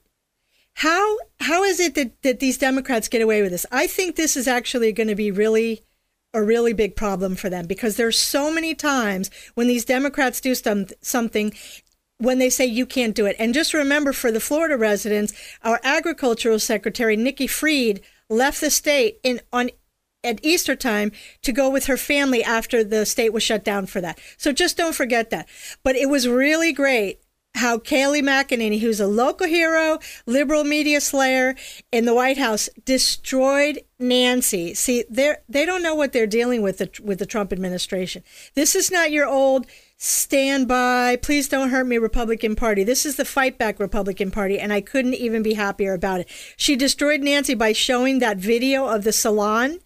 how 0.79 1.17
how 1.41 1.63
is 1.63 1.79
it 1.81 1.95
that, 1.95 2.21
that 2.21 2.39
these 2.39 2.57
Democrats 2.57 3.09
get 3.09 3.21
away 3.21 3.41
with 3.41 3.51
this? 3.51 3.65
I 3.69 3.85
think 3.85 4.15
this 4.15 4.37
is 4.37 4.47
actually 4.47 4.93
going 4.93 5.09
to 5.09 5.15
be 5.15 5.29
really 5.29 5.83
a 6.33 6.41
really 6.41 6.71
big 6.71 6.95
problem 6.95 7.35
for 7.35 7.49
them 7.49 7.67
because 7.67 7.97
there's 7.97 8.17
so 8.17 8.49
many 8.49 8.73
times 8.75 9.29
when 9.55 9.67
these 9.67 9.83
Democrats 9.83 10.39
do 10.39 10.55
some, 10.55 10.85
something 11.01 11.53
when 12.17 12.39
they 12.39 12.49
say 12.49 12.65
you 12.65 12.85
can't 12.85 13.15
do 13.15 13.25
it. 13.25 13.35
And 13.39 13.53
just 13.53 13.73
remember 13.73 14.13
for 14.13 14.31
the 14.31 14.39
Florida 14.39 14.77
residents, 14.77 15.33
our 15.63 15.81
agricultural 15.83 16.59
secretary 16.59 17.17
Nikki 17.17 17.47
Fried 17.47 17.99
left 18.29 18.61
the 18.61 18.69
state 18.69 19.19
in 19.21 19.41
on 19.51 19.71
at 20.23 20.39
Easter 20.45 20.77
time 20.77 21.11
to 21.41 21.51
go 21.51 21.69
with 21.69 21.87
her 21.87 21.97
family 21.97 22.41
after 22.41 22.85
the 22.85 23.05
state 23.05 23.33
was 23.33 23.43
shut 23.43 23.65
down 23.65 23.85
for 23.85 23.99
that. 23.99 24.17
So 24.37 24.53
just 24.53 24.77
don't 24.77 24.95
forget 24.95 25.29
that. 25.29 25.49
But 25.83 25.97
it 25.97 26.07
was 26.07 26.25
really 26.25 26.71
great 26.71 27.19
how 27.55 27.77
Kayleigh 27.77 28.21
McEnany, 28.21 28.79
who's 28.79 28.99
a 28.99 29.07
local 29.07 29.47
hero, 29.47 29.99
liberal 30.25 30.63
media 30.63 31.01
slayer 31.01 31.55
in 31.91 32.05
the 32.05 32.13
White 32.13 32.37
House, 32.37 32.69
destroyed 32.85 33.81
Nancy. 33.99 34.73
See, 34.73 35.03
they 35.09 35.35
they 35.47 35.65
don't 35.65 35.83
know 35.83 35.95
what 35.95 36.13
they're 36.13 36.27
dealing 36.27 36.61
with 36.61 36.77
the, 36.77 36.89
with 37.03 37.19
the 37.19 37.25
Trump 37.25 37.51
administration. 37.51 38.23
This 38.55 38.75
is 38.75 38.91
not 38.91 39.11
your 39.11 39.27
old 39.27 39.67
stand 39.97 40.65
by, 40.65 41.17
please 41.17 41.49
don't 41.49 41.69
hurt 41.69 41.85
me 41.85 41.97
Republican 41.97 42.55
Party. 42.55 42.85
This 42.85 43.05
is 43.05 43.17
the 43.17 43.25
fight 43.25 43.57
back 43.57 43.79
Republican 43.79 44.31
Party, 44.31 44.57
and 44.57 44.71
I 44.71 44.79
couldn't 44.79 45.15
even 45.15 45.43
be 45.43 45.55
happier 45.55 45.93
about 45.93 46.21
it. 46.21 46.29
She 46.55 46.77
destroyed 46.77 47.19
Nancy 47.21 47.53
by 47.53 47.73
showing 47.73 48.19
that 48.19 48.37
video 48.37 48.87
of 48.87 49.03
the 49.03 49.11
salon 49.11 49.79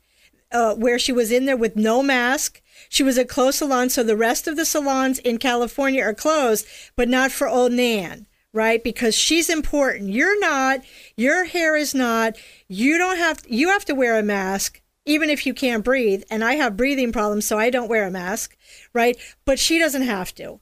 uh, 0.52 0.76
where 0.76 0.99
she 0.99 1.12
was 1.12 1.32
in 1.32 1.45
there 1.45 1.58
with 1.58 1.76
no 1.76 2.04
mask 2.04 2.62
she 2.93 3.01
was 3.01 3.17
a 3.17 3.25
closed 3.25 3.58
salon, 3.58 3.89
so 3.89 4.03
the 4.03 4.15
rest 4.15 4.47
of 4.47 4.56
the 4.56 4.65
salons 4.65 5.17
in 5.17 5.39
California 5.39 6.03
are 6.03 6.13
closed, 6.13 6.67
but 6.95 7.10
not 7.10 7.32
for 7.32 7.47
old 7.47 7.71
Nan, 7.71 8.27
right? 8.53 8.84
Because 8.84 9.15
she's 9.15 9.49
important. 9.49 10.12
You're 10.12 10.39
not. 10.39 10.82
Your 11.17 11.45
hair 11.45 11.75
is 11.75 11.95
not. 11.95 12.38
You 12.67 12.99
don't 12.99 13.17
have. 13.17 13.41
You 13.47 13.69
have 13.69 13.84
to 13.86 13.95
wear 13.95 14.19
a 14.19 14.21
mask 14.21 14.84
even 15.06 15.32
if 15.32 15.47
you 15.47 15.56
can't 15.56 15.84
breathe. 15.84 16.21
And 16.29 16.43
I 16.43 16.53
have 16.53 16.77
breathing 16.77 17.12
problems, 17.12 17.45
so 17.45 17.58
I 17.58 17.71
don't 17.71 17.89
wear 17.89 18.06
a 18.06 18.12
mask, 18.12 18.56
right? 18.93 19.17
But 19.43 19.58
she 19.58 19.79
doesn't 19.79 20.03
have 20.03 20.36
to. 20.36 20.60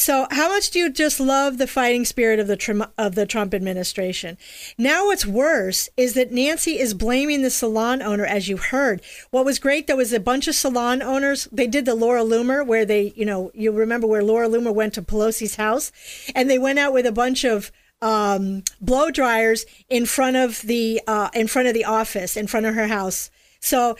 So, 0.00 0.26
how 0.30 0.48
much 0.48 0.70
do 0.70 0.78
you 0.78 0.90
just 0.90 1.20
love 1.20 1.58
the 1.58 1.66
fighting 1.66 2.06
spirit 2.06 2.40
of 2.40 2.46
the 2.46 2.90
of 2.96 3.16
the 3.16 3.26
Trump 3.26 3.52
administration? 3.52 4.38
Now, 4.78 5.04
what's 5.04 5.26
worse 5.26 5.90
is 5.94 6.14
that 6.14 6.32
Nancy 6.32 6.78
is 6.78 6.94
blaming 6.94 7.42
the 7.42 7.50
salon 7.50 8.00
owner, 8.00 8.24
as 8.24 8.48
you 8.48 8.56
heard. 8.56 9.02
What 9.30 9.44
was 9.44 9.58
great 9.58 9.86
though 9.86 9.96
was 9.96 10.14
a 10.14 10.18
bunch 10.18 10.48
of 10.48 10.54
salon 10.54 11.02
owners. 11.02 11.48
They 11.52 11.66
did 11.66 11.84
the 11.84 11.94
Laura 11.94 12.22
Loomer, 12.22 12.66
where 12.66 12.86
they, 12.86 13.12
you 13.14 13.26
know, 13.26 13.50
you 13.52 13.72
remember 13.72 14.06
where 14.06 14.24
Laura 14.24 14.48
Loomer 14.48 14.74
went 14.74 14.94
to 14.94 15.02
Pelosi's 15.02 15.56
house, 15.56 15.92
and 16.34 16.48
they 16.48 16.58
went 16.58 16.78
out 16.78 16.94
with 16.94 17.04
a 17.04 17.12
bunch 17.12 17.44
of 17.44 17.70
um, 18.00 18.64
blow 18.80 19.10
dryers 19.10 19.66
in 19.90 20.06
front 20.06 20.34
of 20.34 20.62
the 20.62 21.02
uh, 21.06 21.28
in 21.34 21.46
front 21.46 21.68
of 21.68 21.74
the 21.74 21.84
office, 21.84 22.38
in 22.38 22.46
front 22.46 22.64
of 22.64 22.74
her 22.74 22.86
house. 22.86 23.30
So 23.60 23.98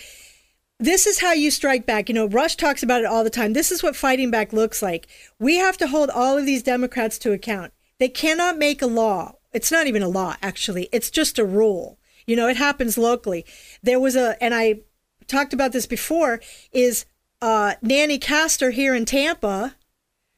this 0.80 1.06
is 1.06 1.20
how 1.20 1.32
you 1.32 1.50
strike 1.50 1.84
back. 1.84 2.08
You 2.08 2.14
know, 2.14 2.26
Rush 2.26 2.56
talks 2.56 2.82
about 2.82 3.02
it 3.02 3.06
all 3.06 3.22
the 3.22 3.30
time. 3.30 3.52
This 3.52 3.70
is 3.70 3.82
what 3.82 3.94
fighting 3.94 4.30
back 4.30 4.52
looks 4.52 4.82
like. 4.82 5.06
We 5.38 5.56
have 5.56 5.76
to 5.76 5.86
hold 5.86 6.08
all 6.10 6.38
of 6.38 6.46
these 6.46 6.62
Democrats 6.62 7.18
to 7.18 7.32
account. 7.32 7.72
They 7.98 8.08
cannot 8.08 8.56
make 8.56 8.80
a 8.80 8.86
law. 8.86 9.34
It's 9.52 9.70
not 9.70 9.86
even 9.86 10.02
a 10.02 10.08
law, 10.08 10.36
actually. 10.42 10.88
It's 10.90 11.10
just 11.10 11.38
a 11.38 11.44
rule. 11.44 11.98
You 12.26 12.34
know, 12.34 12.48
it 12.48 12.56
happens 12.56 12.96
locally. 12.96 13.44
There 13.82 14.00
was 14.00 14.16
a, 14.16 14.42
and 14.42 14.54
I 14.54 14.80
talked 15.26 15.52
about 15.52 15.72
this 15.72 15.86
before, 15.86 16.40
is 16.72 17.04
uh, 17.42 17.74
Nanny 17.82 18.18
Castor 18.18 18.70
here 18.70 18.94
in 18.94 19.04
Tampa. 19.04 19.76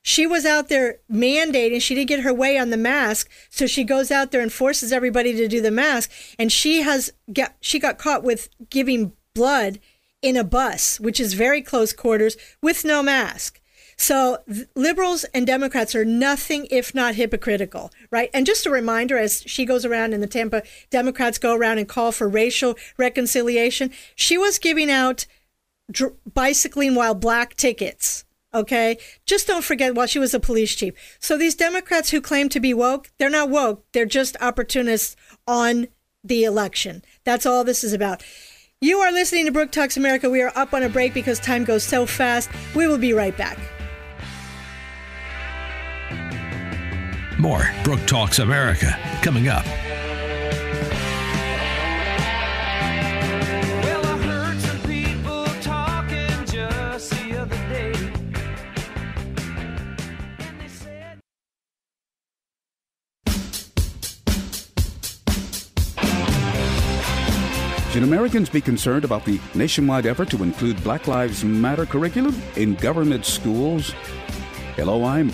She 0.03 0.27
was 0.27 0.45
out 0.45 0.69
there 0.69 0.99
mandating, 1.11 1.81
she 1.81 1.95
didn't 1.95 2.09
get 2.09 2.21
her 2.21 2.35
way 2.35 2.59
on 2.59 2.71
the 2.71 2.77
mask. 2.77 3.31
So 3.49 3.69
she 3.69 3.85
goes 3.85 4.11
out 4.11 4.33
there 4.33 4.41
and 4.41 4.53
forces 4.53 4.93
everybody 4.93 5.35
to 5.35 5.47
do 5.47 5.61
the 5.61 5.71
mask. 5.71 6.11
And 6.37 6.51
she 6.51 6.83
has 6.83 7.13
got, 7.33 7.55
she 7.61 7.79
got 7.79 7.99
caught 7.99 8.25
with 8.25 8.49
giving 8.69 9.13
blood 9.35 9.79
in 10.23 10.37
a 10.37 10.45
bus, 10.45 10.99
which 11.01 11.21
is 11.21 11.35
very 11.35 11.61
close 11.61 11.93
quarters, 11.93 12.37
with 12.63 12.85
no 12.85 13.03
mask. 13.03 13.61
So 13.97 14.39
liberals 14.75 15.25
and 15.35 15.47
Democrats 15.47 15.95
are 15.95 16.05
nothing 16.05 16.67
if 16.71 16.95
not 16.95 17.15
hypocritical, 17.15 17.93
right? 18.11 18.31
And 18.33 18.47
just 18.47 18.67
a 18.67 18.71
reminder 18.71 19.19
as 19.19 19.43
she 19.47 19.65
goes 19.65 19.85
around 19.85 20.13
and 20.13 20.23
the 20.23 20.27
Tampa 20.27 20.63
Democrats 20.91 21.39
go 21.39 21.55
around 21.55 21.79
and 21.79 21.89
call 21.89 22.11
for 22.11 22.29
racial 22.29 22.77
reconciliation, 22.97 23.91
she 24.15 24.39
was 24.39 24.59
giving 24.59 24.91
out 24.91 25.27
dr- 25.91 26.15
bicycling 26.33 26.95
while 26.95 27.15
black 27.15 27.55
tickets. 27.55 28.25
Okay. 28.55 28.99
Just 29.25 29.47
don't 29.47 29.65
forget 29.65 29.95
while 29.95 30.07
she 30.07 30.19
was 30.19 30.35
a 30.35 30.41
police 30.41 30.75
chief. 30.75 30.95
So 31.21 31.39
these 31.39 31.55
Democrats 31.55 32.11
who 32.11 32.21
claim 32.21 32.49
to 32.51 32.61
be 32.61 32.75
woke, 32.75 33.11
they're 33.19 33.31
not 33.31 33.51
woke. 33.51 33.85
They're 33.93 34.05
just 34.05 34.37
opportunists 34.41 35.17
on 35.47 35.89
the 36.25 36.45
election. 36.45 37.03
That's 37.25 37.47
all 37.47 37.65
this 37.65 37.83
is 37.83 37.93
about. 37.93 38.23
You 38.83 38.99
are 38.99 39.13
listening 39.13 39.47
to 39.47 39.53
Brooke 39.53 39.71
Talks 39.71 39.97
America. 39.97 40.29
We 40.29 40.43
are 40.43 40.51
up 40.57 40.75
on 40.75 40.83
a 40.83 40.89
break 40.89 41.15
because 41.15 41.39
time 41.39 41.63
goes 41.63 41.85
so 41.85 42.05
fast. 42.05 42.51
We 42.75 42.89
will 42.89 42.99
be 42.99 43.13
right 43.13 43.37
back. 43.37 43.57
More 47.39 47.71
Brooke 47.85 48.05
Talks 48.09 48.41
America 48.41 48.99
coming 49.23 49.47
up. 49.47 49.65
Should 67.93 68.05
Americans 68.05 68.49
be 68.49 68.63
concerned 68.63 69.05
about 69.05 69.27
the 69.27 69.39
nationwide 69.55 70.07
effort 70.07 70.31
to 70.31 70.43
include 70.43 70.83
Black 70.83 71.09
Lives 71.09 71.45
Matter 71.45 71.85
curriculum 71.85 72.41
in 72.57 72.75
government 72.77 73.27
schools? 73.27 73.91
Hello, 74.77 75.05
I'm 75.05 75.31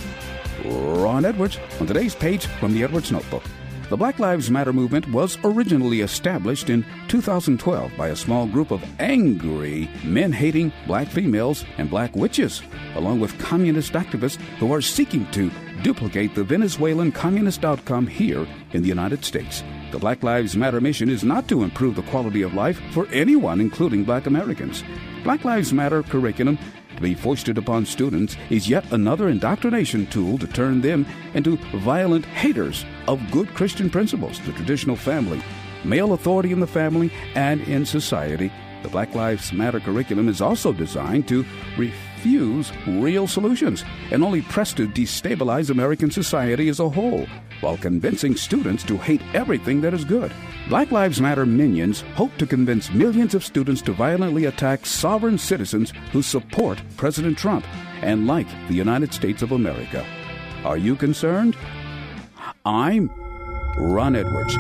Ron 0.64 1.24
Edwards 1.24 1.56
on 1.78 1.86
today's 1.86 2.16
page 2.16 2.46
from 2.46 2.74
the 2.74 2.82
Edwards 2.82 3.12
Notebook. 3.12 3.44
The 3.90 3.96
Black 3.96 4.18
Lives 4.18 4.50
Matter 4.50 4.72
movement 4.72 5.06
was 5.12 5.38
originally 5.44 6.00
established 6.00 6.68
in 6.68 6.84
2012 7.06 7.92
by 7.96 8.08
a 8.08 8.16
small 8.16 8.44
group 8.48 8.72
of 8.72 8.84
angry, 8.98 9.88
men 10.02 10.32
hating 10.32 10.72
black 10.88 11.06
females 11.06 11.64
and 11.78 11.88
black 11.88 12.16
witches, 12.16 12.60
along 12.96 13.20
with 13.20 13.38
communist 13.38 13.92
activists 13.92 14.40
who 14.58 14.74
are 14.74 14.82
seeking 14.82 15.30
to 15.30 15.48
duplicate 15.82 16.34
the 16.34 16.44
Venezuelan 16.44 17.12
communist 17.12 17.64
outcome 17.64 18.06
here 18.06 18.46
in 18.72 18.82
the 18.82 18.88
United 18.88 19.24
States. 19.24 19.62
The 19.90 19.98
Black 19.98 20.22
Lives 20.22 20.56
Matter 20.56 20.80
mission 20.80 21.08
is 21.08 21.24
not 21.24 21.48
to 21.48 21.62
improve 21.62 21.96
the 21.96 22.02
quality 22.02 22.42
of 22.42 22.54
life 22.54 22.80
for 22.92 23.06
anyone, 23.08 23.60
including 23.60 24.04
black 24.04 24.26
Americans. 24.26 24.84
Black 25.24 25.44
Lives 25.44 25.72
Matter 25.72 26.02
curriculum 26.02 26.58
to 26.96 27.02
be 27.02 27.14
foisted 27.14 27.58
upon 27.58 27.86
students 27.86 28.36
is 28.50 28.68
yet 28.68 28.90
another 28.92 29.28
indoctrination 29.28 30.06
tool 30.06 30.36
to 30.38 30.48
turn 30.48 30.80
them 30.80 31.06
into 31.34 31.56
violent 31.78 32.24
haters 32.24 32.84
of 33.06 33.30
good 33.30 33.48
Christian 33.54 33.88
principles, 33.88 34.40
the 34.40 34.52
traditional 34.52 34.96
family, 34.96 35.40
male 35.84 36.12
authority 36.12 36.50
in 36.50 36.58
the 36.58 36.66
family, 36.66 37.12
and 37.36 37.60
in 37.62 37.86
society. 37.86 38.50
The 38.82 38.88
Black 38.88 39.14
Lives 39.14 39.52
Matter 39.52 39.80
curriculum 39.80 40.28
is 40.28 40.40
also 40.40 40.72
designed 40.72 41.28
to 41.28 41.44
refuse 42.18 42.72
real 42.86 43.28
solutions 43.28 43.84
and 44.10 44.24
only 44.24 44.42
press 44.42 44.72
to 44.72 44.88
destabilize 44.88 45.70
American 45.70 46.10
society 46.10 46.68
as 46.68 46.80
a 46.80 46.88
whole 46.88 47.26
while 47.60 47.76
convincing 47.76 48.34
students 48.34 48.82
to 48.82 48.96
hate 48.96 49.22
everything 49.34 49.80
that 49.80 49.94
is 49.94 50.04
good. 50.04 50.32
Black 50.68 50.90
Lives 50.90 51.20
Matter 51.20 51.46
minions 51.46 52.00
hope 52.14 52.36
to 52.38 52.46
convince 52.46 52.90
millions 52.92 53.34
of 53.34 53.44
students 53.44 53.82
to 53.82 53.92
violently 53.92 54.46
attack 54.46 54.84
sovereign 54.84 55.38
citizens 55.38 55.92
who 56.12 56.22
support 56.22 56.82
President 56.96 57.38
Trump 57.38 57.64
and 58.02 58.26
like 58.26 58.48
the 58.68 58.74
United 58.74 59.14
States 59.14 59.42
of 59.42 59.52
America. 59.52 60.04
Are 60.64 60.76
you 60.76 60.96
concerned? 60.96 61.56
I'm 62.64 63.10
Ron 63.76 64.16
Edwards. 64.16 64.56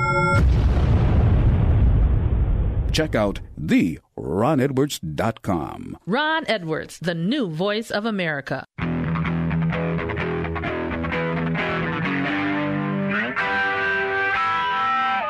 Check 2.98 3.14
out 3.14 3.38
theronedwards.com. 3.62 5.98
Ron 6.04 6.44
Edwards, 6.48 6.98
the 6.98 7.14
new 7.14 7.48
voice 7.48 7.92
of 7.92 8.04
America. 8.04 8.64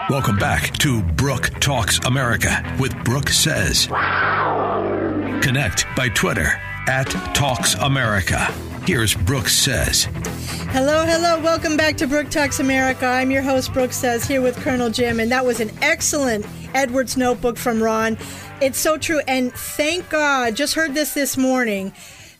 Welcome 0.09 0.39
back 0.39 0.79
to 0.79 1.03
Brooke 1.03 1.51
Talks 1.61 1.99
America 2.07 2.75
with 2.81 2.97
Brooke 3.05 3.29
Says. 3.29 3.87
Connect 5.43 5.85
by 5.95 6.09
Twitter 6.15 6.59
at 6.87 7.11
Talks 7.35 7.75
America. 7.75 8.39
Here's 8.87 9.15
Brooke 9.15 9.49
Says. 9.49 10.05
Hello, 10.71 11.05
hello. 11.05 11.39
Welcome 11.43 11.77
back 11.77 11.99
to 11.99 12.07
Brooke 12.07 12.31
Talks 12.31 12.61
America. 12.61 13.05
I'm 13.05 13.31
your 13.31 13.43
host, 13.43 13.75
Brooke 13.75 13.93
Says, 13.93 14.25
here 14.25 14.41
with 14.41 14.57
Colonel 14.57 14.89
Jim, 14.89 15.21
and 15.21 15.31
that 15.31 15.45
was 15.45 15.61
an 15.61 15.71
excellent 15.83 16.47
Edwards 16.75 17.17
notebook 17.17 17.57
from 17.57 17.83
Ron. 17.83 18.19
It's 18.61 18.79
so 18.79 18.97
true. 18.97 19.21
And 19.27 19.53
thank 19.53 20.09
God, 20.09 20.57
just 20.57 20.75
heard 20.75 20.95
this 20.95 21.15
this 21.15 21.37
morning 21.37 21.93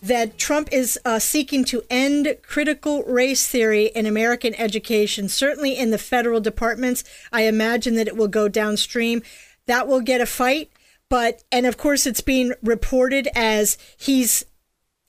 that 0.03 0.39
Trump 0.39 0.69
is 0.73 0.99
uh, 1.05 1.19
seeking 1.19 1.65
to 1.65 1.83
end 1.91 2.37
critical 2.43 3.03
race 3.05 3.47
theory 3.47 3.87
in 3.87 4.07
American 4.07 4.55
education, 4.55 5.29
certainly 5.29 5.77
in 5.77 5.91
the 5.91 5.99
federal 5.99 6.41
departments. 6.41 7.05
I 7.33 7.43
imagine 7.43 7.95
that 7.97 8.09
it 8.09 8.17
will 8.17 8.29
go 8.29 8.49
downstream. 8.49 9.23
That 9.67 9.89
will 9.89 10.01
get 10.01 10.21
a 10.21 10.27
fight. 10.27 10.71
But, 11.09 11.43
and 11.51 11.67
of 11.67 11.77
course, 11.77 12.07
it's 12.07 12.21
being 12.21 12.53
reported 12.63 13.29
as 13.35 13.79
he's 13.97 14.45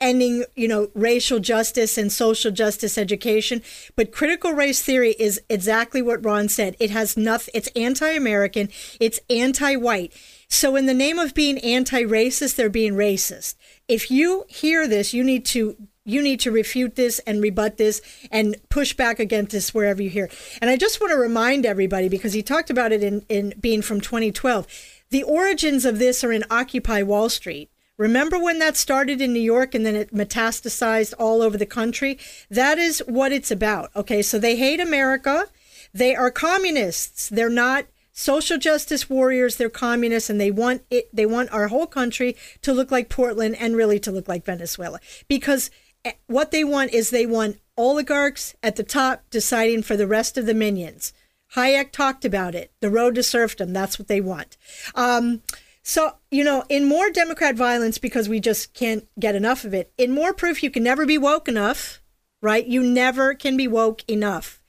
ending, 0.02 0.46
you 0.56 0.68
know, 0.68 0.90
racial 0.94 1.40
justice 1.40 1.98
and 1.98 2.12
social 2.12 2.52
justice 2.52 2.98
education. 2.98 3.62
But 3.96 4.12
critical 4.12 4.54
race 4.54 4.82
theory 4.82 5.16
is 5.20 5.42
exactly 5.50 6.02
what 6.02 6.24
Ron 6.24 6.50
said. 6.50 6.76
It 6.80 6.92
has 6.92 7.18
nothing, 7.18 7.52
it's 7.54 7.70
anti 7.76 8.10
American, 8.10 8.70
it's 9.00 9.20
anti 9.30 9.76
white. 9.76 10.14
So, 10.48 10.76
in 10.76 10.88
the 10.88 10.94
name 10.94 11.20
of 11.20 11.34
being 11.34 11.60
anti 11.60 12.04
racist, 12.04 12.56
they're 12.56 12.70
being 12.70 12.94
racist 12.94 13.56
if 13.90 14.12
you 14.12 14.46
hear 14.48 14.88
this, 14.88 15.14
you 15.14 15.24
need 15.24 15.46
to 15.48 15.76
you 16.06 16.22
need 16.22 16.40
to 16.40 16.52
refute 16.52 16.96
this 16.96 17.20
and 17.28 17.42
rebut 17.42 17.78
this 17.78 18.02
and 18.32 18.56
push 18.70 18.94
back 18.94 19.20
against 19.20 19.52
this 19.52 19.74
wherever 19.76 20.02
you 20.02 20.10
hear. 20.10 20.28
And 20.60 20.70
I 20.70 20.76
just 20.76 21.00
want 21.00 21.12
to 21.12 21.18
remind 21.18 21.68
everybody 21.68 22.10
because 22.10 22.34
he 22.34 22.42
talked 22.42 22.72
about 22.72 22.92
it 22.92 23.04
in, 23.04 23.26
in 23.30 23.54
being 23.60 23.84
from 23.84 24.02
2012. 24.02 24.66
The 25.12 25.22
origins 25.22 25.86
of 25.86 26.00
this 26.00 26.24
are 26.24 26.32
in 26.32 26.46
Occupy 26.50 27.04
Wall 27.04 27.30
Street. 27.30 27.70
Remember 28.00 28.40
when 28.40 28.60
that 28.60 28.78
started 28.78 29.20
in 29.20 29.34
New 29.34 29.42
York 29.42 29.76
and 29.76 29.86
then 29.86 29.94
it 29.94 30.14
metastasized 30.14 31.14
all 31.20 31.42
over 31.42 31.58
the 31.58 31.66
country? 31.66 32.18
That 32.50 32.78
is 32.78 33.04
what 33.06 33.34
it's 33.34 33.52
about. 33.52 33.92
Okay, 33.94 34.22
so 34.22 34.40
they 34.40 34.56
hate 34.56 34.80
America. 34.80 35.48
They 35.94 36.16
are 36.16 36.32
communists. 36.32 37.28
They're 37.28 37.50
not 37.50 37.86
social 38.12 38.58
justice 38.58 39.10
warriors 39.10 39.56
they're 39.56 39.70
communists 39.70 40.30
and 40.30 40.42
they 40.42 40.52
want 40.52 40.82
it 40.90 41.08
they 41.16 41.26
want 41.26 41.50
our 41.54 41.70
whole 41.70 41.88
country 41.88 42.36
to 42.62 42.74
look 42.74 42.92
like 42.92 43.08
portland 43.08 43.56
and 43.58 43.78
really 43.78 43.98
to 43.98 44.12
look 44.12 44.28
like 44.28 44.44
venezuela 44.44 45.00
because 45.30 45.72
eh, 46.04 46.12
what 46.28 46.52
they 46.52 46.62
want 46.62 46.92
is 46.92 47.12
they 47.12 47.26
want 47.26 47.58
oligarchs 47.78 48.54
at 48.62 48.76
the 48.76 48.84
top 48.84 49.24
deciding 49.30 49.82
for 49.82 49.96
the 49.96 50.06
rest 50.06 50.38
of 50.38 50.46
the 50.46 50.54
minions 50.54 51.14
hayek 51.56 51.94
talked 51.94 52.26
about 52.26 52.54
it 52.54 52.74
the 52.82 52.90
road 52.90 53.16
to 53.16 53.24
serfdom 53.24 53.72
that's 53.72 53.98
what 53.98 54.10
they 54.10 54.20
want 54.20 54.58
um, 54.96 55.42
so 55.84 56.16
you 56.32 56.44
know 56.44 56.64
in 56.70 56.86
more 56.86 57.10
democrat 57.10 57.56
violence 57.56 57.98
because 57.98 58.30
we 58.30 58.40
just 58.40 58.74
can't 58.74 59.08
get 59.20 59.36
enough 59.36 59.64
of 59.64 59.74
it 59.74 59.92
in 59.98 60.12
more 60.12 60.34
proof 60.34 60.62
you 60.64 60.70
can 60.70 60.84
never 60.84 61.06
be 61.06 61.18
woke 61.18 61.48
enough 61.48 62.02
right 62.42 62.68
you 62.68 62.84
never 62.84 63.34
can 63.34 63.58
be 63.58 63.68
woke 63.68 64.04
enough 64.10 64.62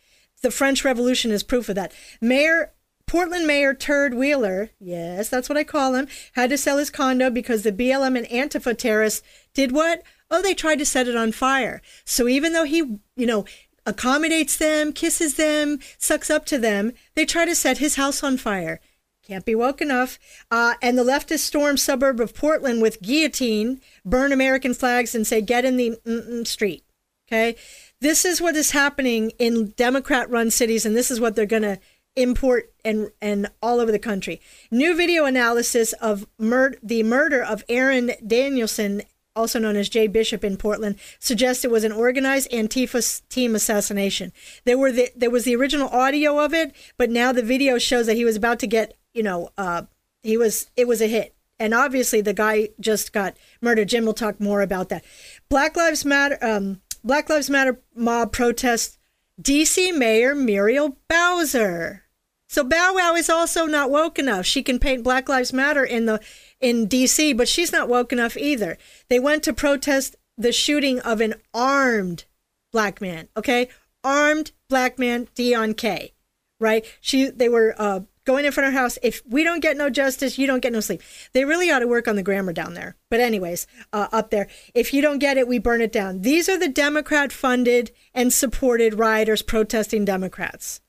the 0.43 0.51
french 0.51 0.85
revolution 0.85 1.31
is 1.31 1.43
proof 1.43 1.69
of 1.69 1.75
that 1.75 1.93
mayor 2.21 2.73
Portland 3.11 3.45
Mayor 3.45 3.75
Turd 3.75 4.15
Wheeler, 4.15 4.71
yes, 4.79 5.29
that's 5.29 5.49
what 5.49 5.59
I 5.59 5.65
call 5.65 5.97
him, 5.97 6.07
had 6.35 6.49
to 6.51 6.57
sell 6.57 6.79
his 6.79 6.91
condo 6.91 7.29
because 7.29 7.65
the 7.65 7.73
BLM 7.73 8.17
and 8.17 8.25
Antifa 8.29 8.79
terrorists 8.79 9.27
did 9.53 9.73
what? 9.73 10.05
Oh, 10.31 10.41
they 10.41 10.55
tried 10.55 10.79
to 10.79 10.87
set 10.87 11.09
it 11.09 11.17
on 11.17 11.33
fire. 11.33 11.83
So 12.05 12.29
even 12.29 12.53
though 12.53 12.63
he, 12.63 12.77
you 13.17 13.27
know, 13.27 13.47
accommodates 13.85 14.57
them, 14.57 14.93
kisses 14.93 15.35
them, 15.35 15.81
sucks 15.99 16.31
up 16.31 16.47
to 16.47 16.59
them, 16.59 16.93
they 17.17 17.27
try 17.27 17.45
to 17.45 17.55
set 17.57 17.79
his 17.79 17.97
house 17.97 18.23
on 18.23 18.37
fire. 18.37 18.81
Can't 19.27 19.45
be 19.45 19.55
woke 19.55 19.81
enough. 19.81 20.19
Uh, 20.51 20.75
and 20.83 20.99
the 20.99 21.05
leftist 21.05 21.41
storm 21.41 21.77
suburb 21.77 22.21
of 22.21 22.35
Portland 22.35 22.83
with 22.83 23.03
guillotine, 23.03 23.81
burn 24.05 24.33
American 24.33 24.75
flags, 24.75 25.15
and 25.15 25.27
say, 25.27 25.41
get 25.41 25.65
in 25.65 25.77
the 25.77 26.43
street. 26.45 26.85
Okay. 27.29 27.55
This 28.01 28.25
is 28.25 28.41
what 28.41 28.57
is 28.57 28.73
happening 28.73 29.31
in 29.39 29.73
Democrat 29.77 30.29
run 30.31 30.51
cities, 30.51 30.85
and 30.85 30.97
this 30.97 31.11
is 31.11 31.21
what 31.21 31.37
they're 31.37 31.47
going 31.47 31.63
to 31.63 31.79
import 32.17 32.73
and 32.85 33.11
and 33.23 33.49
all 33.63 33.79
over 33.79 33.93
the 33.93 33.99
country. 33.99 34.41
New 34.71 34.97
video 34.97 35.27
analysis 35.27 35.93
of 35.95 36.27
mur- 36.39 36.75
the 36.83 37.05
murder 37.05 37.41
of 37.41 37.63
Aaron 37.69 38.13
Danielson, 38.27 39.03
also 39.37 39.61
known 39.61 39.77
as 39.77 39.89
Jay 39.89 40.09
Bishop 40.09 40.43
in 40.43 40.57
Portland, 40.57 40.97
suggests 41.21 41.65
it 41.65 41.71
was 41.71 41.85
an 41.85 41.93
organized 41.93 42.51
Antifa 42.51 43.23
team 43.29 43.55
assassination. 43.55 44.33
There 44.65 44.77
were 44.77 44.91
the, 44.91 45.11
there 45.15 45.31
was 45.31 45.45
the 45.45 45.55
original 45.55 45.89
audio 45.91 46.45
of 46.45 46.53
it, 46.53 46.75
but 46.99 47.11
now 47.11 47.31
the 47.31 47.45
video 47.45 47.79
shows 47.79 48.07
that 48.07 48.17
he 48.17 48.25
was 48.25 48.35
about 48.35 48.59
to 48.59 48.67
get, 48.67 48.97
you 49.15 49.23
know, 49.23 49.51
uh, 49.59 49.83
he 50.23 50.37
was 50.37 50.71
it 50.77 50.87
was 50.87 51.01
a 51.01 51.07
hit. 51.07 51.35
And 51.59 51.75
obviously 51.75 52.23
the 52.23 52.33
guy 52.33 52.71
just 52.81 53.13
got 53.13 53.37
murdered. 53.61 53.89
Jim 53.89 54.07
will 54.07 54.15
talk 54.15 54.41
more 54.41 54.63
about 54.63 54.89
that. 54.89 55.05
Black 55.49 55.77
Lives 55.77 56.05
Matter 56.05 56.39
um, 56.41 56.81
Black 57.05 57.29
Lives 57.29 57.51
Matter 57.51 57.81
mob 57.95 58.33
protests 58.33 58.99
DC 59.41 59.97
Mayor 59.97 60.35
Muriel 60.35 60.97
Bowser. 61.09 62.05
So 62.49 62.65
Bow 62.65 62.95
Wow 62.97 63.15
is 63.15 63.31
also 63.31 63.67
not 63.67 63.91
woke 63.91 64.19
enough. 64.19 64.45
She 64.45 64.63
can 64.63 64.79
paint 64.79 65.05
Black 65.05 65.29
Lives 65.29 65.53
Matter 65.53 65.85
in 65.85 66.07
the 66.07 66.21
in 66.61 66.89
DC, 66.89 67.37
but 67.37 67.49
she's 67.49 67.73
not 67.73 67.89
woke 67.89 68.13
enough 68.13 68.37
either. 68.37 68.77
They 69.09 69.21
went 69.21 69.43
to 69.45 69.53
protest 69.53 70.17
the 70.37 70.53
shooting 70.53 70.99
of 71.01 71.21
an 71.21 71.35
armed 71.55 72.25
black 72.73 73.01
man. 73.01 73.29
Okay, 73.37 73.69
armed 74.03 74.53
black 74.69 74.99
man, 74.99 75.29
Deon 75.37 75.77
Kay, 75.77 76.13
Right? 76.59 76.85
She 77.01 77.31
they 77.31 77.49
were 77.49 77.75
uh, 77.79 78.01
going 78.31 78.45
in 78.45 78.53
front 78.53 78.69
of 78.69 78.75
her 78.75 78.79
house. 78.79 78.97
If 79.03 79.23
we 79.27 79.43
don't 79.43 79.61
get 79.61 79.77
no 79.77 79.91
justice, 79.91 80.39
you 80.39 80.47
don't 80.47 80.63
get 80.63 80.73
no 80.73 80.79
sleep. 80.79 81.03
They 81.33 81.45
really 81.45 81.69
ought 81.71 81.81
to 81.81 81.89
work 81.89 82.07
on 82.07 82.15
the 82.15 82.23
grammar 82.23 82.53
down 82.53 82.75
there. 82.75 82.97
But, 83.11 83.19
anyways, 83.19 83.67
uh, 83.93 84.07
up 84.13 84.31
there, 84.31 84.47
if 84.73 84.95
you 84.95 85.03
don't 85.03 85.19
get 85.19 85.37
it, 85.37 85.49
we 85.49 85.59
burn 85.59 85.81
it 85.81 85.91
down. 85.91 86.21
These 86.21 86.49
are 86.49 86.59
the 86.59 86.69
Democrat 86.69 87.33
funded 87.33 87.91
and 88.15 88.33
supported 88.33 88.99
rioters 88.99 89.43
protesting 89.43 90.05
Democrats. 90.05 90.81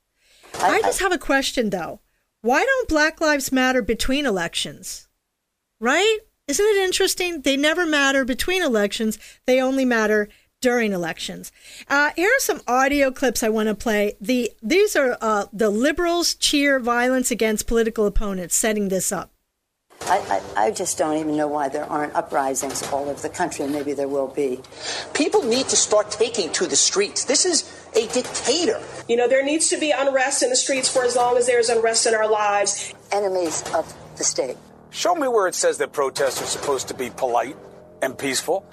I, 0.59 0.77
I 0.77 0.81
just 0.81 0.99
have 0.99 1.11
a 1.11 1.17
question, 1.17 1.71
though. 1.71 2.01
Why 2.41 2.63
don't 2.63 2.89
Black 2.89 3.19
Lives 3.19 3.51
matter 3.51 3.81
between 3.81 4.27
elections? 4.27 5.07
Right? 5.79 6.19
Isn't 6.47 6.65
it 6.65 6.83
interesting? 6.83 7.41
They 7.41 7.57
never 7.57 7.87
matter 7.87 8.23
between 8.23 8.61
elections, 8.61 9.17
they 9.47 9.59
only 9.61 9.85
matter 9.85 10.29
during 10.61 10.93
elections. 10.93 11.51
Uh, 11.89 12.11
here 12.15 12.29
are 12.29 12.39
some 12.39 12.61
audio 12.67 13.11
clips 13.11 13.43
I 13.43 13.49
want 13.49 13.67
to 13.67 13.75
play. 13.75 14.15
The 14.21 14.51
these 14.61 14.95
are 14.95 15.17
uh, 15.19 15.45
the 15.51 15.69
liberals 15.69 16.35
cheer 16.35 16.79
violence 16.79 17.31
against 17.31 17.67
political 17.67 18.05
opponents, 18.05 18.55
setting 18.55 18.89
this 18.89 19.11
up. 19.11 19.31
I, 20.03 20.41
I, 20.57 20.65
I, 20.65 20.71
just 20.71 20.97
don't 20.97 21.17
even 21.17 21.37
know 21.37 21.47
why 21.47 21.69
there 21.69 21.85
aren't 21.85 22.15
uprisings 22.15 22.81
all 22.91 23.07
over 23.07 23.21
the 23.21 23.29
country, 23.29 23.65
and 23.65 23.73
maybe 23.73 23.93
there 23.93 24.07
will 24.07 24.27
be. 24.27 24.59
People 25.13 25.43
need 25.43 25.67
to 25.67 25.75
start 25.75 26.09
taking 26.09 26.51
to 26.53 26.65
the 26.65 26.75
streets. 26.75 27.25
This 27.25 27.45
is 27.45 27.87
a 27.95 28.07
dictator. 28.07 28.81
You 29.07 29.15
know, 29.15 29.27
there 29.27 29.45
needs 29.45 29.69
to 29.69 29.79
be 29.79 29.91
unrest 29.91 30.41
in 30.41 30.49
the 30.49 30.55
streets 30.55 30.89
for 30.89 31.03
as 31.03 31.15
long 31.15 31.37
as 31.37 31.45
there's 31.45 31.69
unrest 31.69 32.07
in 32.07 32.15
our 32.15 32.27
lives. 32.27 32.95
Enemies 33.11 33.63
of 33.75 33.93
the 34.17 34.23
state. 34.23 34.57
Show 34.89 35.13
me 35.13 35.27
where 35.27 35.47
it 35.47 35.53
says 35.53 35.77
that 35.77 35.93
protests 35.93 36.41
are 36.41 36.47
supposed 36.47 36.87
to 36.87 36.95
be 36.95 37.11
polite 37.11 37.55
and 38.01 38.17
peaceful. 38.17 38.65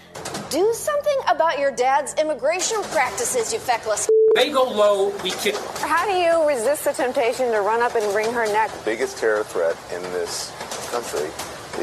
Do 0.51 0.73
something 0.73 1.19
about 1.29 1.59
your 1.59 1.71
dad's 1.71 2.15
immigration 2.15 2.81
practices, 2.85 3.53
you 3.53 3.59
feckless. 3.59 4.09
They 4.35 4.51
go 4.51 4.65
low, 4.65 5.11
we 5.23 5.31
kick. 5.31 5.55
How 5.85 6.07
do 6.07 6.13
you 6.13 6.49
resist 6.49 6.85
the 6.85 6.93
temptation 6.93 7.53
to 7.53 7.61
run 7.61 7.83
up 7.83 7.95
and 7.95 8.15
wring 8.15 8.33
her 8.33 8.47
neck? 8.47 8.71
The 8.71 8.85
biggest 8.85 9.19
terror 9.19 9.45
threat 9.45 9.77
in 9.93 10.01
this 10.15 10.51
country 10.91 11.29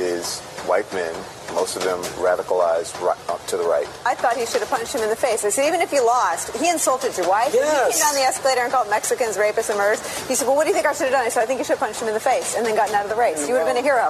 is 0.01 0.39
white 0.65 0.91
men, 0.93 1.13
most 1.53 1.75
of 1.75 1.83
them 1.83 1.99
radicalized 2.17 2.99
right, 3.05 3.17
uh, 3.29 3.37
to 3.47 3.57
the 3.57 3.63
right. 3.63 3.87
I 4.03 4.15
thought 4.15 4.35
he 4.35 4.47
should 4.47 4.61
have 4.61 4.69
punched 4.69 4.95
him 4.95 5.01
in 5.01 5.09
the 5.09 5.15
face. 5.15 5.45
I 5.45 5.49
said, 5.49 5.67
even 5.67 5.79
if 5.81 5.93
you 5.93 6.03
lost, 6.03 6.57
he 6.57 6.67
insulted 6.67 7.15
your 7.17 7.29
wife. 7.29 7.53
Yes. 7.53 7.85
He 7.85 8.01
came 8.01 8.01
down 8.01 8.15
the 8.15 8.27
escalator 8.27 8.61
and 8.61 8.71
called 8.71 8.89
Mexicans 8.89 9.37
rapists 9.37 9.69
and 9.69 9.77
murderers. 9.77 10.01
He 10.27 10.33
said, 10.33 10.47
well, 10.47 10.55
what 10.55 10.63
do 10.63 10.69
you 10.69 10.75
think 10.75 10.87
I 10.87 10.93
should 10.93 11.03
have 11.03 11.13
done? 11.13 11.25
I 11.25 11.29
said, 11.29 11.43
I 11.43 11.45
think 11.45 11.59
you 11.59 11.65
should 11.65 11.77
have 11.77 11.85
punched 11.85 12.01
him 12.01 12.07
in 12.07 12.15
the 12.15 12.19
face 12.19 12.55
and 12.57 12.65
then 12.65 12.75
gotten 12.75 12.95
out 12.95 13.03
of 13.03 13.11
the 13.11 13.15
race. 13.15 13.47
You 13.47 13.53
would 13.53 13.61
have 13.61 13.69
been 13.69 13.77
a 13.77 13.85
hero. 13.85 14.09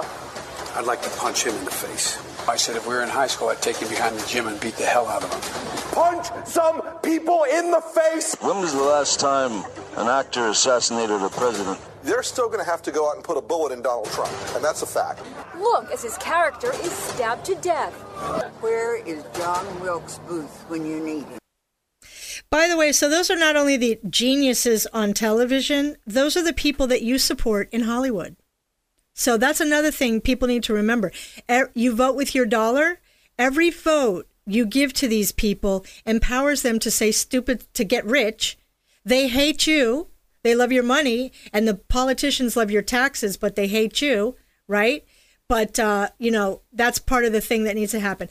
I'd 0.74 0.86
like 0.86 1.02
to 1.02 1.10
punch 1.20 1.44
him 1.44 1.54
in 1.56 1.64
the 1.66 1.70
face. 1.70 2.16
I 2.48 2.54
said 2.54 2.76
if 2.76 2.86
we 2.86 2.94
were 2.94 3.02
in 3.02 3.08
high 3.08 3.26
school, 3.26 3.48
I'd 3.48 3.60
take 3.60 3.78
him 3.78 3.88
behind 3.88 4.16
the 4.16 4.24
gym 4.26 4.46
and 4.46 4.60
beat 4.60 4.76
the 4.76 4.84
hell 4.84 5.08
out 5.08 5.24
of 5.24 5.32
him. 5.32 5.40
Punch 5.92 6.28
some 6.46 6.80
people 7.02 7.44
in 7.44 7.72
the 7.72 7.80
face! 7.80 8.36
When 8.40 8.60
was 8.60 8.72
the 8.72 8.82
last 8.82 9.18
time 9.18 9.64
an 9.96 10.06
actor 10.06 10.46
assassinated 10.48 11.22
a 11.22 11.28
president? 11.28 11.80
They're 12.04 12.22
still 12.22 12.46
going 12.46 12.64
to 12.64 12.70
have 12.70 12.82
to 12.82 12.92
go 12.92 13.08
out 13.08 13.16
and 13.16 13.24
put 13.24 13.36
a 13.36 13.40
bullet 13.40 13.72
in 13.72 13.82
Donald 13.82 14.06
Trump, 14.12 14.32
and 14.54 14.64
that's 14.64 14.82
a 14.82 14.86
fact. 14.86 15.22
Look, 15.58 15.90
as 15.90 16.02
his 16.02 16.16
character 16.18 16.72
is 16.72 16.92
stabbed 16.92 17.44
to 17.46 17.56
death. 17.56 17.92
Where 18.60 18.96
is 19.04 19.24
John 19.34 19.80
Wilkes 19.80 20.18
Booth 20.28 20.64
when 20.68 20.86
you 20.86 21.00
need 21.00 21.24
him? 21.24 21.38
By 22.48 22.68
the 22.68 22.76
way, 22.76 22.92
so 22.92 23.10
those 23.10 23.28
are 23.28 23.36
not 23.36 23.56
only 23.56 23.76
the 23.76 23.98
geniuses 24.08 24.86
on 24.92 25.14
television, 25.14 25.96
those 26.06 26.36
are 26.36 26.44
the 26.44 26.52
people 26.52 26.86
that 26.86 27.02
you 27.02 27.18
support 27.18 27.68
in 27.72 27.82
Hollywood. 27.82 28.36
So 29.18 29.38
that's 29.38 29.60
another 29.60 29.90
thing 29.90 30.20
people 30.20 30.46
need 30.46 30.62
to 30.64 30.74
remember. 30.74 31.10
You 31.74 31.96
vote 31.96 32.16
with 32.16 32.34
your 32.34 32.44
dollar. 32.44 33.00
Every 33.38 33.70
vote 33.70 34.28
you 34.46 34.66
give 34.66 34.92
to 34.92 35.08
these 35.08 35.32
people 35.32 35.84
empowers 36.04 36.60
them 36.62 36.78
to 36.80 36.90
say 36.90 37.10
stupid 37.10 37.64
to 37.74 37.82
get 37.82 38.04
rich. 38.04 38.58
They 39.04 39.28
hate 39.28 39.66
you. 39.66 40.08
They 40.42 40.54
love 40.54 40.70
your 40.70 40.84
money, 40.84 41.32
and 41.52 41.66
the 41.66 41.74
politicians 41.74 42.56
love 42.56 42.70
your 42.70 42.82
taxes, 42.82 43.36
but 43.36 43.56
they 43.56 43.66
hate 43.66 44.00
you, 44.00 44.36
right? 44.68 45.04
But 45.48 45.78
uh, 45.80 46.10
you 46.18 46.30
know 46.30 46.60
that's 46.72 46.98
part 47.00 47.24
of 47.24 47.32
the 47.32 47.40
thing 47.40 47.64
that 47.64 47.74
needs 47.74 47.92
to 47.92 48.00
happen. 48.00 48.28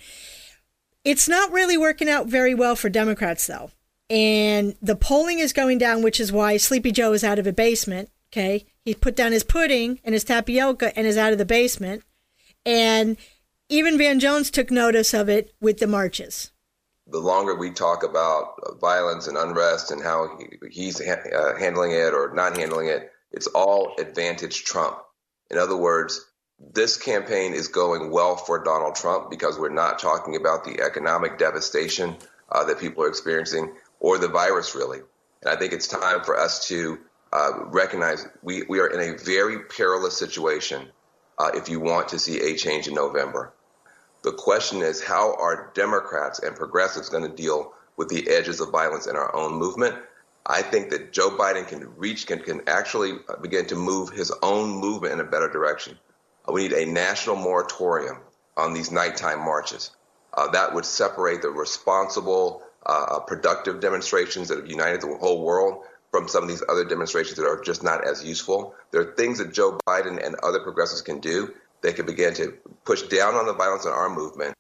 It's 1.04 1.28
not 1.28 1.52
really 1.52 1.78
working 1.78 2.08
out 2.08 2.28
very 2.28 2.54
well 2.56 2.76
for 2.76 2.90
Democrats, 2.90 3.48
though, 3.48 3.72
and 4.10 4.76
the 4.82 4.96
polling 4.96 5.40
is 5.40 5.52
going 5.52 5.78
down, 5.78 6.04
which 6.04 6.20
is 6.20 6.32
why 6.32 6.58
Sleepy 6.58 6.92
Joe 6.92 7.12
is 7.12 7.24
out 7.24 7.40
of 7.40 7.48
a 7.48 7.54
basement. 7.54 8.10
Okay, 8.36 8.66
he 8.84 8.94
put 8.94 9.16
down 9.16 9.32
his 9.32 9.46
pudding 9.46 10.02
and 10.04 10.12
his 10.12 10.26
tapioca 10.26 10.92
and 10.98 11.08
is 11.08 11.18
out 11.18 11.32
of 11.32 11.38
the 11.38 11.46
basement. 11.46 12.04
And 12.66 13.16
even 13.70 13.98
Van 13.98 14.20
Jones 14.20 14.52
took 14.52 14.70
notice 14.70 15.14
of 15.14 15.30
it 15.30 15.54
with 15.62 15.78
the 15.78 15.88
marches. 15.88 16.52
The 17.08 17.20
longer 17.20 17.56
we 17.56 17.72
talk 17.72 18.04
about 18.04 18.82
violence 18.82 19.28
and 19.28 19.38
unrest 19.38 19.90
and 19.90 20.04
how 20.04 20.38
he, 20.38 20.68
he's 20.70 21.00
uh, 21.00 21.56
handling 21.58 21.92
it 21.92 22.14
or 22.14 22.34
not 22.34 22.58
handling 22.58 22.88
it, 22.88 23.10
it's 23.32 23.48
all 23.48 23.94
advantage 24.00 24.66
Trump. 24.66 24.98
In 25.50 25.58
other 25.58 25.78
words, 25.78 26.20
this 26.60 26.98
campaign 26.98 27.54
is 27.54 27.70
going 27.70 28.12
well 28.12 28.36
for 28.36 28.62
Donald 28.62 28.96
Trump 28.96 29.30
because 29.30 29.58
we're 29.58 29.70
not 29.70 29.98
talking 29.98 30.36
about 30.36 30.66
the 30.66 30.82
economic 30.82 31.38
devastation 31.38 32.18
uh, 32.52 32.66
that 32.66 32.82
people 32.82 33.02
are 33.02 33.08
experiencing 33.08 33.74
or 34.02 34.18
the 34.18 34.28
virus, 34.28 34.76
really. 34.76 35.00
And 35.42 35.50
I 35.50 35.56
think 35.56 35.72
it's 35.72 35.88
time 35.88 36.26
for 36.26 36.38
us 36.38 36.68
to 36.68 37.00
uh, 37.36 37.66
recognize 37.66 38.26
we, 38.42 38.64
we 38.70 38.80
are 38.80 38.88
in 38.88 39.02
a 39.02 39.18
very 39.18 39.60
perilous 39.60 40.18
situation 40.18 40.88
uh, 41.38 41.52
if 41.54 41.68
you 41.68 41.82
want 41.82 42.08
to 42.08 42.18
see 42.18 42.40
a 42.40 42.56
change 42.56 42.88
in 42.88 42.94
November. 42.94 43.52
The 44.24 44.32
question 44.32 44.82
is 44.82 45.04
how 45.04 45.36
are 45.36 45.70
Democrats 45.74 46.40
and 46.40 46.56
progressives 46.56 47.10
going 47.10 47.30
to 47.30 47.36
deal 47.36 47.74
with 47.98 48.08
the 48.08 48.30
edges 48.30 48.62
of 48.62 48.72
violence 48.72 49.06
in 49.06 49.18
our 49.18 49.36
own 49.36 49.56
movement? 49.56 49.96
I 50.46 50.62
think 50.62 50.92
that 50.92 51.12
Joe 51.12 51.30
Biden 51.30 51.68
can 51.68 51.98
reach, 51.98 52.26
can, 52.26 52.40
can 52.40 52.62
actually 52.68 53.18
begin 53.42 53.66
to 53.68 53.76
move 53.76 54.12
his 54.12 54.32
own 54.42 54.70
movement 54.70 55.14
in 55.14 55.20
a 55.20 55.30
better 55.30 55.50
direction. 55.50 55.98
Uh, 56.48 56.54
we 56.54 56.62
need 56.62 56.74
a 56.74 56.86
national 56.86 57.36
moratorium 57.36 58.18
on 58.56 58.74
these 58.74 58.92
nighttime 58.92 59.40
marches. 59.40 59.92
Uh, 60.34 60.48
that 60.52 60.74
would 60.74 60.86
separate 60.86 61.42
the 61.42 61.50
responsible, 61.50 62.64
uh, 62.86 63.20
productive 63.20 63.82
demonstrations 63.82 64.48
that 64.48 64.58
have 64.58 64.70
united 64.70 65.02
the 65.02 65.18
whole 65.18 65.44
world 65.44 65.84
from 66.16 66.30
some 66.30 66.44
of 66.44 66.50
these 66.50 66.64
other 66.70 66.86
demonstrations 66.86 67.36
that 67.36 67.46
are 67.46 67.62
just 67.62 67.84
not 67.84 68.08
as 68.08 68.24
useful. 68.24 68.74
There 68.92 69.02
are 69.02 69.16
things 69.16 69.38
that 69.40 69.52
Joe 69.52 69.78
Biden 69.86 70.26
and 70.26 70.36
other 70.44 70.62
progressives 70.62 71.02
can 71.02 71.20
do. 71.20 71.54
They 71.82 71.92
can 71.92 72.06
begin 72.06 72.34
to 72.36 72.54
push 72.86 73.02
down 73.02 73.36
on 73.36 73.46
the 73.46 73.54
violence 73.54 73.84
in 73.84 73.92
our 73.92 74.10
movement. 74.10 74.54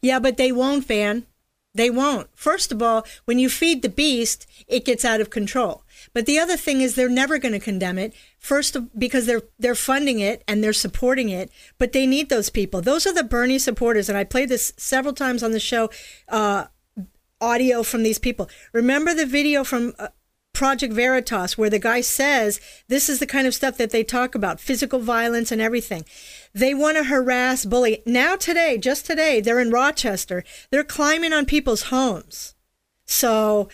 Yeah, 0.00 0.20
but 0.20 0.36
they 0.36 0.52
won't, 0.52 0.86
Van. 0.86 1.26
They 1.74 1.90
won't. 1.90 2.28
First 2.36 2.70
of 2.70 2.80
all, 2.80 3.04
when 3.24 3.40
you 3.40 3.48
feed 3.48 3.82
the 3.82 3.88
beast, 3.88 4.46
it 4.68 4.84
gets 4.84 5.04
out 5.04 5.20
of 5.20 5.30
control. 5.30 5.82
But 6.14 6.26
the 6.26 6.38
other 6.38 6.56
thing 6.56 6.80
is 6.80 6.94
they're 6.94 7.08
never 7.08 7.38
going 7.38 7.54
to 7.54 7.58
condemn 7.58 7.98
it. 7.98 8.14
First, 8.38 8.76
because 8.96 9.26
they're 9.26 9.42
they're 9.58 9.74
funding 9.74 10.20
it 10.20 10.44
and 10.46 10.62
they're 10.62 10.72
supporting 10.72 11.28
it. 11.28 11.50
But 11.76 11.92
they 11.92 12.06
need 12.06 12.28
those 12.28 12.50
people. 12.50 12.82
Those 12.82 13.04
are 13.04 13.14
the 13.14 13.24
Bernie 13.24 13.58
supporters, 13.58 14.08
and 14.08 14.16
I 14.16 14.22
played 14.22 14.48
this 14.48 14.72
several 14.76 15.14
times 15.14 15.42
on 15.42 15.50
the 15.50 15.60
show. 15.60 15.90
Uh, 16.28 16.66
audio 17.40 17.82
from 17.82 18.04
these 18.04 18.20
people. 18.20 18.48
Remember 18.72 19.12
the 19.12 19.26
video 19.26 19.64
from 19.64 19.94
uh, 19.98 20.08
Project 20.52 20.92
Veritas, 20.92 21.56
where 21.56 21.70
the 21.70 21.78
guy 21.78 22.00
says 22.00 22.60
this 22.88 23.08
is 23.08 23.18
the 23.18 23.26
kind 23.26 23.46
of 23.46 23.54
stuff 23.54 23.76
that 23.78 23.90
they 23.90 24.04
talk 24.04 24.34
about 24.34 24.60
physical 24.60 24.98
violence 24.98 25.50
and 25.50 25.60
everything. 25.60 26.04
They 26.54 26.74
want 26.74 26.98
to 26.98 27.04
harass, 27.04 27.64
bully. 27.64 28.02
Now, 28.04 28.36
today, 28.36 28.78
just 28.78 29.06
today, 29.06 29.40
they're 29.40 29.60
in 29.60 29.70
Rochester. 29.70 30.44
They're 30.70 30.84
climbing 30.84 31.32
on 31.32 31.46
people's 31.46 31.84
homes. 31.84 32.54
So 33.06 33.68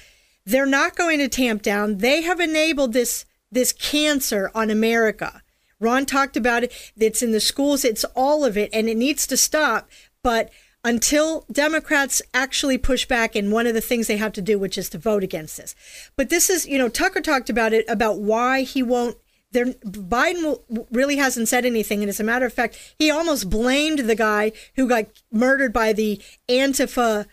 they're 0.47 0.67
not 0.67 0.97
going 0.97 1.19
to 1.19 1.29
tamp 1.29 1.63
down. 1.63 1.99
They 1.99 2.23
have 2.23 2.41
enabled 2.41 2.93
this, 2.93 3.25
this 3.51 3.73
cancer 3.73 4.51
on 4.55 4.71
America. 4.71 5.43
Ron 5.81 6.07
talked 6.07 6.37
about 6.37 6.65
it. 6.65 6.93
It's 6.97 7.23
in 7.23 7.33
the 7.33 7.41
schools, 7.41 7.85
it's 7.85 8.05
all 8.17 8.45
of 8.45 8.57
it, 8.57 8.71
and 8.73 8.89
it 8.89 8.97
needs 8.97 9.27
to 9.29 9.37
stop. 9.37 9.89
But 10.23 10.51
until 10.85 11.45
Democrats 11.51 12.23
actually 12.33 12.79
push 12.79 13.07
back 13.07 13.35
and 13.35 13.53
one 13.53 13.67
of 13.67 13.75
the 13.75 13.81
things 13.81 14.07
they 14.07 14.17
have 14.17 14.33
to 14.33 14.43
do, 14.43 14.59
which 14.59 14.79
is 14.79 14.89
to 14.91 14.99
vote 14.99 15.25
against 15.25 15.57
this. 15.57 15.75
But 16.17 16.31
this 16.31 16.49
is, 16.49 16.67
you 16.67 16.79
know, 16.79 16.89
Tucker 16.89 17.21
talked 17.21 17.51
about 17.51 17.73
it 17.73 17.85
about 17.89 18.21
why 18.21 18.63
he 18.63 18.83
won't. 18.83 19.17
There, 19.51 19.67
Biden 19.67 20.43
will, 20.43 20.87
really 20.93 21.17
hasn't 21.17 21.49
said 21.49 21.65
anything, 21.65 22.03
and 22.03 22.11
as 22.11 22.21
a 22.21 22.25
matter 22.25 22.45
of 22.45 22.53
fact, 22.53 22.95
he 22.99 23.11
almost 23.11 23.49
blamed 23.49 24.01
the 24.01 24.15
guy 24.15 24.53
who 24.77 24.87
got 24.87 25.07
murdered 25.33 25.73
by 25.73 25.95
the 25.95 26.21
Antifa 26.51 27.27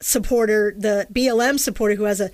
supporter, 0.00 0.74
the 0.76 1.06
BLM 1.12 1.58
supporter 1.58 1.94
who 1.94 2.04
has 2.04 2.20
a 2.20 2.30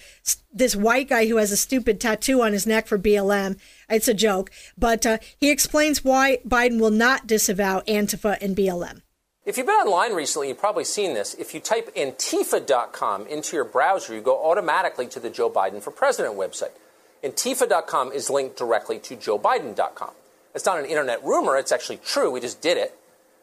this 0.52 0.76
white 0.76 1.08
guy 1.08 1.26
who 1.26 1.36
has 1.36 1.52
a 1.52 1.56
stupid 1.56 2.00
tattoo 2.00 2.42
on 2.42 2.52
his 2.52 2.66
neck 2.66 2.86
for 2.86 2.98
BLM. 2.98 3.58
It's 3.88 4.08
a 4.08 4.14
joke, 4.14 4.50
but 4.76 5.04
uh, 5.04 5.18
he 5.38 5.50
explains 5.50 6.04
why 6.04 6.38
Biden 6.46 6.80
will 6.80 6.90
not 6.90 7.26
disavow 7.26 7.80
Antifa 7.80 8.38
and 8.40 8.56
BLM. 8.56 9.02
If 9.44 9.58
you've 9.58 9.66
been 9.66 9.74
online 9.74 10.14
recently, 10.14 10.48
you've 10.48 10.58
probably 10.58 10.84
seen 10.84 11.12
this. 11.12 11.34
If 11.34 11.52
you 11.52 11.60
type 11.60 11.94
Antifa.com 11.94 13.26
into 13.26 13.56
your 13.56 13.66
browser, 13.66 14.14
you 14.14 14.22
go 14.22 14.42
automatically 14.42 15.06
to 15.08 15.20
the 15.20 15.28
Joe 15.28 15.50
Biden 15.50 15.82
for 15.82 15.90
President 15.90 16.34
website. 16.34 16.72
Antifa.com 17.22 18.12
is 18.12 18.30
linked 18.30 18.56
directly 18.56 18.98
to 19.00 19.16
JoeBiden.com. 19.16 20.12
It's 20.54 20.64
not 20.64 20.78
an 20.78 20.86
internet 20.86 21.22
rumor, 21.22 21.58
it's 21.58 21.72
actually 21.72 21.98
true. 21.98 22.30
We 22.30 22.40
just 22.40 22.62
did 22.62 22.78
it. 22.78 22.96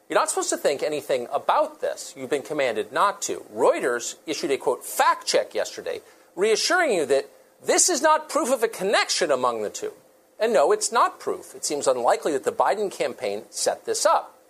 You're 0.09 0.17
not 0.17 0.29
supposed 0.29 0.49
to 0.49 0.57
think 0.57 0.81
anything 0.81 1.27
about 1.31 1.81
this. 1.81 2.15
You've 2.17 2.31
been 2.31 2.41
commanded 2.41 2.91
not 2.91 3.21
to. 3.23 3.45
Reuters 3.53 4.15
issued 4.25 4.49
a 4.49 4.57
quote 4.57 4.83
fact 4.83 5.27
check 5.27 5.53
yesterday, 5.53 6.01
reassuring 6.35 6.93
you 6.93 7.05
that 7.05 7.29
this 7.63 7.89
is 7.89 8.01
not 8.01 8.27
proof 8.27 8.51
of 8.51 8.63
a 8.63 8.67
connection 8.67 9.29
among 9.29 9.61
the 9.61 9.69
two. 9.69 9.93
And 10.39 10.51
no, 10.51 10.71
it's 10.71 10.91
not 10.91 11.19
proof. 11.19 11.53
It 11.53 11.63
seems 11.63 11.85
unlikely 11.85 12.31
that 12.31 12.43
the 12.43 12.51
Biden 12.51 12.91
campaign 12.91 13.43
set 13.51 13.85
this 13.85 14.03
up. 14.03 14.40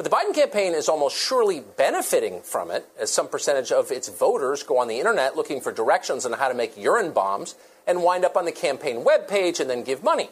But 0.00 0.10
the 0.10 0.16
Biden 0.16 0.34
campaign 0.34 0.72
is 0.72 0.88
almost 0.88 1.14
surely 1.14 1.60
benefiting 1.60 2.40
from 2.40 2.70
it, 2.70 2.88
as 2.98 3.12
some 3.12 3.28
percentage 3.28 3.70
of 3.70 3.90
its 3.90 4.08
voters 4.08 4.62
go 4.62 4.78
on 4.78 4.88
the 4.88 4.98
internet 4.98 5.36
looking 5.36 5.60
for 5.60 5.72
directions 5.72 6.24
on 6.24 6.32
how 6.32 6.48
to 6.48 6.54
make 6.54 6.74
urine 6.74 7.12
bombs 7.12 7.54
and 7.86 8.02
wind 8.02 8.24
up 8.24 8.34
on 8.34 8.46
the 8.46 8.50
campaign 8.50 9.04
webpage 9.04 9.60
and 9.60 9.68
then 9.68 9.82
give 9.82 10.02
money. 10.02 10.30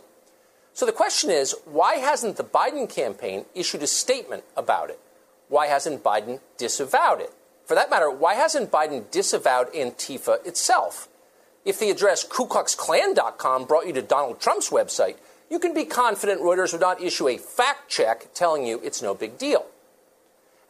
So 0.72 0.86
the 0.86 0.92
question 0.92 1.28
is 1.28 1.54
why 1.66 1.96
hasn't 1.96 2.38
the 2.38 2.44
Biden 2.44 2.88
campaign 2.88 3.44
issued 3.54 3.82
a 3.82 3.86
statement 3.86 4.44
about 4.56 4.88
it? 4.88 4.98
Why 5.50 5.66
hasn't 5.66 6.02
Biden 6.02 6.40
disavowed 6.56 7.20
it? 7.20 7.34
For 7.66 7.74
that 7.74 7.90
matter, 7.90 8.10
why 8.10 8.36
hasn't 8.36 8.70
Biden 8.70 9.10
disavowed 9.10 9.70
Antifa 9.74 10.46
itself? 10.46 11.10
If 11.66 11.78
the 11.78 11.90
address 11.90 12.26
KuKluxKlan.com 12.26 13.66
brought 13.66 13.86
you 13.86 13.92
to 13.92 14.00
Donald 14.00 14.40
Trump's 14.40 14.70
website, 14.70 15.16
you 15.50 15.58
can 15.58 15.74
be 15.74 15.84
confident 15.84 16.40
Reuters 16.40 16.72
would 16.72 16.80
not 16.80 17.02
issue 17.02 17.28
a 17.28 17.38
fact 17.38 17.88
check 17.88 18.28
telling 18.34 18.66
you 18.66 18.80
it's 18.82 19.02
no 19.02 19.14
big 19.14 19.38
deal. 19.38 19.66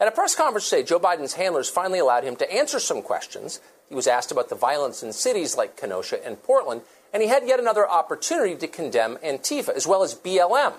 At 0.00 0.08
a 0.08 0.12
press 0.12 0.36
conference 0.36 0.70
today, 0.70 0.84
Joe 0.84 1.00
Biden's 1.00 1.34
handlers 1.34 1.68
finally 1.68 1.98
allowed 1.98 2.22
him 2.22 2.36
to 2.36 2.52
answer 2.52 2.78
some 2.78 3.02
questions. 3.02 3.60
He 3.88 3.94
was 3.94 4.06
asked 4.06 4.30
about 4.30 4.48
the 4.48 4.54
violence 4.54 5.02
in 5.02 5.12
cities 5.12 5.56
like 5.56 5.76
Kenosha 5.76 6.24
and 6.24 6.40
Portland, 6.42 6.82
and 7.12 7.22
he 7.22 7.28
had 7.28 7.46
yet 7.46 7.58
another 7.58 7.88
opportunity 7.88 8.54
to 8.54 8.68
condemn 8.68 9.16
Antifa 9.16 9.70
as 9.70 9.86
well 9.86 10.04
as 10.04 10.14
BLM. 10.14 10.74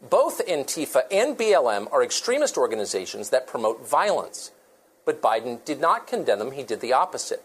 Both 0.00 0.46
Antifa 0.46 1.02
and 1.10 1.36
BLM 1.36 1.92
are 1.92 2.02
extremist 2.02 2.56
organizations 2.56 3.30
that 3.30 3.46
promote 3.46 3.86
violence. 3.86 4.52
But 5.04 5.20
Biden 5.20 5.64
did 5.64 5.80
not 5.80 6.06
condemn 6.06 6.38
them, 6.38 6.52
he 6.52 6.62
did 6.62 6.80
the 6.80 6.92
opposite. 6.92 7.42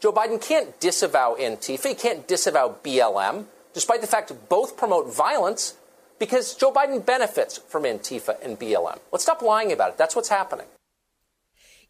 Joe 0.00 0.12
Biden 0.12 0.40
can't 0.40 0.78
disavow 0.78 1.36
Antifa, 1.38 1.88
he 1.88 1.94
can't 1.94 2.26
disavow 2.28 2.76
BLM, 2.82 3.46
despite 3.72 4.00
the 4.00 4.06
fact 4.06 4.32
both 4.48 4.76
promote 4.76 5.12
violence, 5.12 5.74
because 6.18 6.54
Joe 6.54 6.72
Biden 6.72 7.04
benefits 7.04 7.58
from 7.58 7.84
Antifa 7.84 8.36
and 8.44 8.58
BLM. 8.58 8.98
Let's 9.10 9.24
stop 9.24 9.42
lying 9.42 9.72
about 9.72 9.90
it. 9.90 9.98
That's 9.98 10.14
what's 10.14 10.28
happening. 10.28 10.66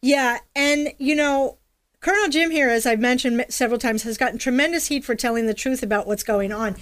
Yeah, 0.01 0.39
and 0.55 0.93
you 0.97 1.15
know, 1.15 1.57
Colonel 1.99 2.29
Jim 2.29 2.49
here, 2.49 2.69
as 2.69 2.87
I've 2.87 2.99
mentioned 2.99 3.45
several 3.49 3.79
times, 3.79 4.03
has 4.03 4.17
gotten 4.17 4.39
tremendous 4.39 4.87
heat 4.87 5.05
for 5.05 5.13
telling 5.13 5.45
the 5.45 5.53
truth 5.53 5.83
about 5.83 6.07
what's 6.07 6.23
going 6.23 6.51
on. 6.51 6.75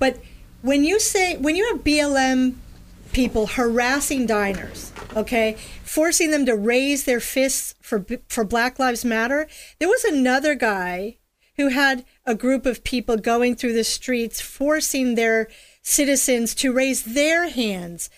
But 0.00 0.18
when 0.62 0.82
you 0.82 0.98
say 0.98 1.36
when 1.36 1.54
you 1.54 1.72
have 1.72 1.84
BLM 1.84 2.54
people 3.12 3.46
harassing 3.46 4.26
diners, 4.26 4.92
okay, 5.14 5.56
forcing 5.84 6.32
them 6.32 6.46
to 6.46 6.56
raise 6.56 7.04
their 7.04 7.20
fists 7.20 7.74
for 7.80 8.04
for 8.28 8.44
Black 8.44 8.80
Lives 8.80 9.04
Matter, 9.04 9.46
there 9.78 9.88
was 9.88 10.02
another 10.04 10.56
guy 10.56 11.18
who 11.56 11.68
had 11.68 12.04
a 12.24 12.34
group 12.34 12.66
of 12.66 12.84
people 12.84 13.16
going 13.16 13.54
through 13.54 13.74
the 13.74 13.84
streets 13.84 14.40
forcing 14.40 15.14
their 15.14 15.48
citizens 15.82 16.54
to 16.56 16.72
raise 16.72 17.02
their 17.02 17.48
hands. 17.48 18.10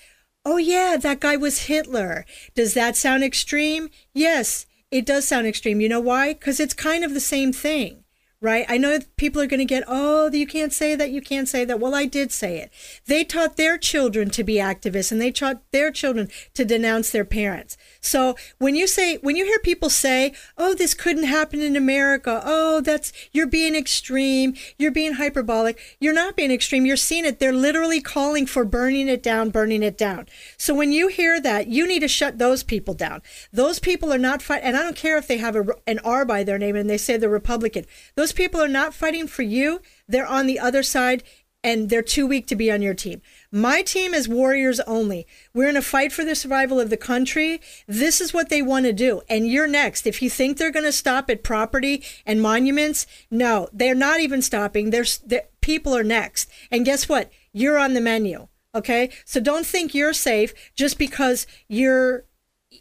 Oh 0.45 0.57
yeah, 0.57 0.97
that 1.01 1.21
guy 1.21 1.37
was 1.37 1.67
Hitler. 1.67 2.25
Does 2.55 2.75
that 2.75 2.97
sound 2.97 3.25
extreme? 3.25 3.91
Yes, 4.15 4.67
it 4.91 5.05
does 5.05 5.27
sound 5.27 5.47
extreme. 5.47 5.81
You 5.81 5.89
know 5.89 6.01
why? 6.01 6.35
Cuz 6.35 6.61
it's 6.61 6.75
kind 6.75 7.05
of 7.05 7.15
the 7.15 7.21
same 7.21 7.53
thing 7.53 8.05
right? 8.41 8.67
I 8.69 8.79
know 8.79 8.99
people 9.17 9.41
are 9.41 9.47
going 9.47 9.59
to 9.59 9.65
get, 9.65 9.85
oh, 9.87 10.31
you 10.33 10.47
can't 10.47 10.73
say 10.73 10.95
that, 10.95 11.11
you 11.11 11.21
can't 11.21 11.49
say 11.49 11.65
that. 11.65 11.81
Well, 11.81 11.95
I 11.95 12.05
did 12.07 12.33
say 12.33 12.59
it. 12.59 12.71
They 13.07 13.25
taught 13.25 13.57
their 13.57 13.79
children 13.79 14.31
to 14.31 14.45
be 14.45 14.55
activists 14.55 15.11
and 15.11 15.21
they 15.21 15.33
taught 15.33 15.63
their 15.73 15.91
children 15.91 16.29
to 16.55 16.65
denounce 16.65 17.11
their 17.11 17.25
parents. 17.25 17.77
So 18.07 18.37
when 18.59 18.77
you 18.77 18.87
say, 18.87 19.17
when 19.17 19.37
you 19.37 19.45
hear 19.45 19.59
people 19.59 19.91
say, 19.91 20.33
oh, 20.57 20.75
this 20.75 20.95
couldn't 20.95 21.25
happen 21.25 21.61
in 21.61 21.77
America, 21.77 22.41
oh, 22.45 22.81
that's, 22.81 23.13
you're 23.33 23.47
being 23.47 23.75
extreme, 23.75 24.55
you're 24.79 24.93
being 24.93 25.15
hyperbolic, 25.15 25.79
you're 26.01 26.15
not 26.15 26.37
being 26.37 26.51
extreme, 26.51 26.87
you're 26.87 26.97
seeing 26.97 27.25
it. 27.25 27.39
They're 27.39 27.53
literally 27.53 28.01
calling 28.01 28.47
for 28.47 28.65
burning 28.65 29.09
it 29.09 29.23
down, 29.23 29.51
burning 29.51 29.83
it 29.83 29.99
down. 29.99 30.27
So 30.57 30.75
when 30.75 30.93
you 30.93 31.09
hear 31.09 31.41
that, 31.41 31.67
you 31.67 31.87
need 31.87 32.01
to 32.01 32.09
shut 32.09 32.39
those 32.39 32.63
people 32.63 32.95
down. 32.95 33.23
Those 33.53 33.79
people 33.79 34.13
are 34.13 34.19
not 34.19 34.43
fighting, 34.43 34.69
and 34.69 34.77
I 34.77 34.83
don't 34.83 34.97
care 34.97 35.19
if 35.19 35.27
they 35.27 35.39
have 35.39 35.57
a, 35.57 35.67
an 35.87 35.99
R 36.05 36.25
by 36.25 36.45
their 36.45 36.59
name 36.59 36.77
and 36.77 36.89
they 36.89 36.99
say 36.99 37.17
they're 37.17 37.29
Republican. 37.29 37.87
Those 38.15 38.33
people 38.33 38.63
are 38.63 38.69
not 38.69 38.95
fighting 38.95 39.27
for 39.27 39.43
you. 39.43 39.81
They're 40.09 40.27
on 40.27 40.47
the 40.47 40.61
other 40.61 40.83
side 40.83 41.25
and 41.63 41.91
they're 41.91 42.03
too 42.03 42.27
weak 42.27 42.47
to 42.47 42.57
be 42.57 42.71
on 42.71 42.83
your 42.83 42.95
team. 42.95 43.21
My 43.51 43.83
team 43.83 44.15
is 44.15 44.29
warriors 44.29 44.81
only. 44.81 45.27
We're 45.53 45.69
in 45.69 45.77
a 45.77 45.83
fight 45.83 46.13
for 46.13 46.25
the 46.25 46.35
survival 46.35 46.79
of 46.79 46.91
the 46.91 46.97
country. 46.97 47.61
This 47.87 48.21
is 48.21 48.33
what 48.33 48.49
they 48.49 48.63
want 48.63 48.87
to 48.87 48.93
do. 48.93 49.23
And 49.29 49.49
you're 49.49 49.67
next. 49.67 50.07
If 50.07 50.23
you 50.23 50.31
think 50.31 50.59
they're 50.59 50.71
going 50.71 50.85
to 50.85 50.93
stop 50.93 51.29
at 51.29 51.43
property 51.43 52.05
and 52.25 52.41
monuments, 52.41 53.07
no, 53.31 53.69
they're 53.73 53.95
not 53.95 54.21
even 54.21 54.43
stopping. 54.43 54.91
There's 54.91 55.21
people 55.61 55.97
are 55.97 56.05
next. 56.05 56.49
And 56.71 56.85
guess 56.85 57.09
what? 57.09 57.33
You're 57.53 57.79
on 57.79 57.95
the 57.95 58.01
menu. 58.01 58.49
Okay? 58.75 59.11
So 59.25 59.41
don't 59.41 59.67
think 59.67 59.95
you're 59.95 60.13
safe 60.13 60.55
just 60.75 60.99
because 60.99 61.47
you're 61.67 62.25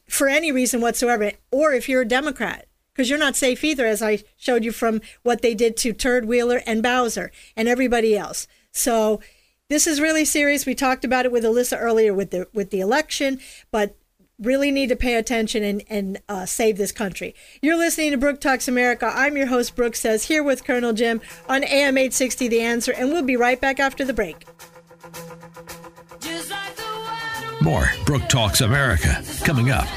for 0.10 0.28
any 0.28 0.52
reason 0.52 0.82
whatsoever 0.82 1.32
or 1.52 1.74
if 1.74 1.88
you're 1.88 2.02
a 2.02 2.08
Democrat 2.08 2.68
because 2.96 3.10
you're 3.10 3.20
not 3.20 3.36
safe 3.36 3.64
either, 3.64 3.86
as 3.86 4.02
I 4.02 4.24
showed 4.38 4.64
you 4.64 4.72
from 4.72 5.02
what 5.22 5.42
they 5.42 5.54
did 5.54 5.76
to 5.78 5.92
Turd 5.92 6.26
Wheeler 6.26 6.62
and 6.66 6.82
Bowser 6.82 7.30
and 7.56 7.68
everybody 7.68 8.18
else. 8.18 8.48
So 8.76 9.22
this 9.70 9.88
is 9.88 10.00
really 10.00 10.26
serious. 10.26 10.66
We 10.66 10.76
talked 10.76 11.06
about 11.06 11.26
it 11.26 11.32
with 11.32 11.44
Alyssa 11.44 11.78
earlier 11.80 12.14
with 12.14 12.32
the 12.32 12.48
with 12.54 12.70
the 12.70 12.82
election, 12.82 13.40
but 13.72 13.96
really 14.38 14.70
need 14.70 14.90
to 14.90 14.96
pay 14.98 15.16
attention 15.16 15.64
and, 15.64 15.82
and 15.90 16.22
uh, 16.28 16.46
save 16.46 16.78
this 16.78 16.92
country. 16.92 17.34
You're 17.62 17.78
listening 17.78 18.12
to 18.12 18.18
Brooke 18.18 18.42
Talks 18.42 18.68
America. 18.68 19.10
I'm 19.14 19.38
your 19.38 19.48
host, 19.48 19.78
Brooke 19.78 19.96
Says, 19.96 20.26
here 20.26 20.44
with 20.44 20.66
Colonel 20.66 20.92
Jim 20.92 21.22
on 21.48 21.64
AM 21.64 21.98
860 21.98 22.50
The 22.50 22.62
Answer, 22.62 22.92
and 22.92 23.10
we'll 23.10 23.24
be 23.24 23.38
right 23.38 23.60
back 23.60 23.80
after 23.80 24.04
the 24.04 24.14
break. 24.14 24.46
More 27.62 27.90
Brooke 28.06 28.28
Talks 28.28 28.60
America 28.60 29.24
coming 29.44 29.72
up. 29.72 29.88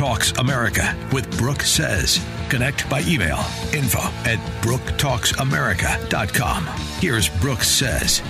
Talks 0.00 0.32
America 0.38 0.96
with 1.12 1.30
Brooke 1.36 1.60
Says. 1.60 2.24
Connect 2.48 2.88
by 2.88 3.02
email 3.02 3.36
info 3.74 4.00
at 4.24 4.38
brooktalksamerica.com. 4.62 6.66
Here's 7.00 7.28
Brooke 7.28 7.62
Says. 7.62 8.22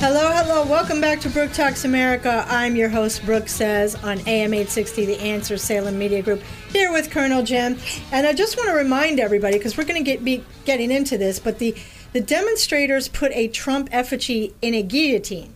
Hello, 0.00 0.32
hello. 0.32 0.66
Welcome 0.66 1.00
back 1.00 1.20
to 1.20 1.28
Brooke 1.28 1.52
Talks 1.52 1.84
America. 1.84 2.44
I'm 2.48 2.74
your 2.74 2.88
host, 2.88 3.24
Brooke 3.24 3.48
Says, 3.48 3.94
on 3.94 4.18
AM 4.26 4.52
860, 4.52 5.06
The 5.06 5.20
Answer 5.20 5.56
Salem 5.56 5.96
Media 5.96 6.20
Group, 6.20 6.42
here 6.70 6.90
with 6.90 7.12
Colonel 7.12 7.44
Jim. 7.44 7.78
And 8.10 8.26
I 8.26 8.32
just 8.32 8.56
want 8.56 8.70
to 8.70 8.74
remind 8.74 9.20
everybody, 9.20 9.56
because 9.56 9.76
we're 9.76 9.84
going 9.84 10.02
to 10.02 10.10
get 10.10 10.24
be 10.24 10.42
getting 10.64 10.90
into 10.90 11.16
this, 11.16 11.38
but 11.38 11.60
the, 11.60 11.76
the 12.12 12.22
demonstrators 12.22 13.06
put 13.06 13.30
a 13.34 13.46
Trump 13.46 13.88
effigy 13.92 14.52
in 14.60 14.74
a 14.74 14.82
guillotine 14.82 15.54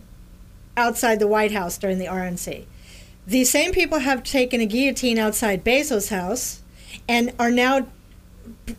outside 0.77 1.19
the 1.19 1.27
White 1.27 1.51
House 1.51 1.77
during 1.77 1.99
the 1.99 2.05
RNC. 2.05 2.65
These 3.29 3.51
same 3.51 3.73
people 3.73 3.99
have 3.99 4.23
taken 4.23 4.59
a 4.59 4.65
guillotine 4.65 5.19
outside 5.19 5.63
Bezos' 5.63 6.09
house 6.09 6.63
and 7.07 7.31
are 7.37 7.51
now 7.51 7.85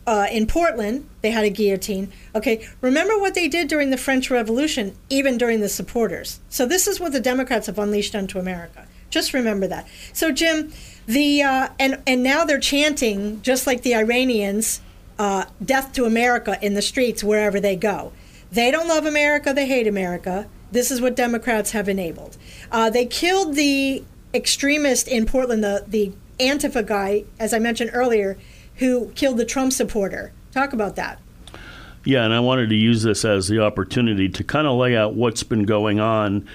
uh, 0.09 0.27
in 0.33 0.49
Portland. 0.49 1.09
They 1.23 1.31
had 1.31 1.45
a 1.45 1.51
guillotine. 1.51 2.13
Okay, 2.35 2.69
remember 2.81 3.17
what 3.17 3.35
they 3.35 3.47
did 3.47 3.69
during 3.69 3.91
the 3.91 3.97
French 3.97 4.29
Revolution, 4.29 4.97
even 5.09 5.39
during 5.39 5.61
the 5.61 5.69
supporters. 5.69 6.41
So 6.49 6.67
this 6.67 6.89
is 6.89 6.99
what 6.99 7.13
the 7.13 7.21
Democrats 7.21 7.69
have 7.69 7.79
unleashed 7.79 8.17
onto 8.17 8.41
America. 8.41 8.89
Just 9.09 9.33
remember 9.35 9.69
that. 9.69 9.87
So 10.13 10.33
Jim, 10.33 10.73
the 11.07 11.43
uh, 11.45 11.69
and 11.79 12.03
and 12.05 12.25
now 12.25 12.45
they're 12.45 12.59
chanting 12.59 13.41
just 13.43 13.69
like 13.69 13.83
the 13.83 13.95
Iranians, 13.95 14.81
uh, 15.17 15.45
"Death 15.65 15.93
to 15.93 16.07
America" 16.07 16.59
in 16.61 16.75
the 16.75 16.83
streets 16.83 17.23
wherever 17.23 17.61
they 17.61 17.77
go. 17.77 18.11
They 18.51 18.73
don't 18.73 18.89
love 18.89 19.07
America. 19.07 19.53
They 19.55 19.69
hate 19.69 19.87
America. 19.87 20.49
This 20.73 20.91
is 20.91 21.01
what 21.01 21.15
Democrats 21.15 21.71
have 21.71 21.89
enabled. 21.89 22.37
Uh, 22.73 22.91
they 22.91 23.07
killed 23.07 23.55
the 23.55 24.03
extremist 24.35 25.09
in 25.09 25.27
Portland, 25.27 25.65
the, 25.65 25.85
the 25.87 26.13
Antifa 26.39 26.87
guy, 26.87 27.25
as 27.39 27.53
I 27.53 27.59
mentioned 27.59 27.91
earlier, 27.93 28.39
who 28.77 29.11
killed 29.11 29.37
the 29.39 29.45
Trump 29.45 29.73
supporter. 29.73 30.33
Talk 30.53 30.73
about 30.73 30.97
that. 30.97 31.21
Yeah, 32.05 32.25
and 32.25 32.33
I 32.33 32.41
wanted 32.41 32.71
to 32.71 32.77
use 32.77 33.03
this 33.03 33.25
as 33.25 33.49
the 33.49 33.61
opportunity 33.61 34.29
to 34.31 34.45
kind 34.45 34.67
of 34.67 34.77
lay 34.79 34.97
out 34.97 35.15
what's 35.15 35.43
been 35.43 35.65
going 35.65 36.01
on. 36.01 36.49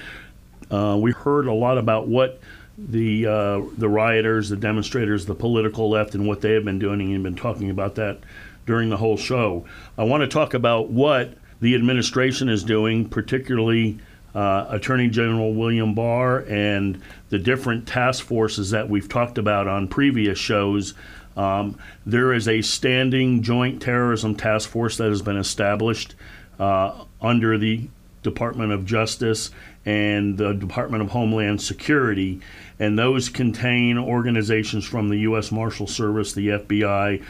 Uh, 0.71 0.97
we 0.99 1.11
heard 1.11 1.45
a 1.45 1.53
lot 1.53 1.78
about 1.78 2.07
what 2.07 2.39
the 2.78 3.28
uh, 3.28 3.61
the 3.78 3.88
rioters, 3.88 4.49
the 4.49 4.57
demonstrators, 4.57 5.28
the 5.28 5.36
political 5.36 5.89
left, 5.89 6.15
and 6.15 6.28
what 6.28 6.41
they 6.41 6.53
have 6.53 6.65
been 6.65 6.80
doing, 6.80 6.99
and 6.99 7.11
you've 7.11 7.23
been 7.23 7.36
talking 7.36 7.69
about 7.69 7.95
that 7.95 8.19
during 8.65 8.89
the 8.89 8.97
whole 8.97 9.17
show. 9.17 9.65
I 9.97 10.03
want 10.03 10.21
to 10.21 10.28
talk 10.28 10.55
about 10.55 10.89
what 10.89 11.38
the 11.61 11.76
administration 11.76 12.49
is 12.49 12.63
doing, 12.63 13.07
particularly 13.07 13.99
uh, 14.36 14.68
Attorney 14.70 15.08
General 15.08 15.54
William 15.54 15.96
Barr 15.96 16.40
and 16.40 17.02
the 17.30 17.40
different 17.40 17.88
task 17.88 18.24
forces 18.24 18.72
that 18.72 18.90
we've 18.90 19.08
talked 19.08 19.38
about 19.38 19.68
on 19.68 19.88
previous 19.88 20.38
shows. 20.38 20.94
Um, 21.38 21.80
there 22.06 22.34
is 22.34 22.48
a 22.48 22.62
standing 22.62 23.42
joint 23.42 23.82
terrorism 23.82 24.36
task 24.36 24.70
force 24.70 24.98
that 24.98 25.10
has 25.10 25.22
been 25.22 25.38
established 25.38 26.16
uh, 26.60 27.06
under 27.22 27.58
the 27.58 27.88
Department 28.24 28.72
of 28.72 28.86
Justice 28.86 29.52
and 29.86 30.38
the 30.38 30.54
Department 30.54 31.04
of 31.04 31.12
Homeland 31.12 31.62
Security. 31.62 32.42
And 32.80 33.00
those 33.00 33.30
contain 33.30 33.98
organizations 33.98 34.84
from 34.84 35.10
the 35.10 35.20
U.S. 35.20 35.52
Marshal 35.52 35.88
Service, 35.88 36.34
the 36.34 36.50
FBI, 36.50 37.24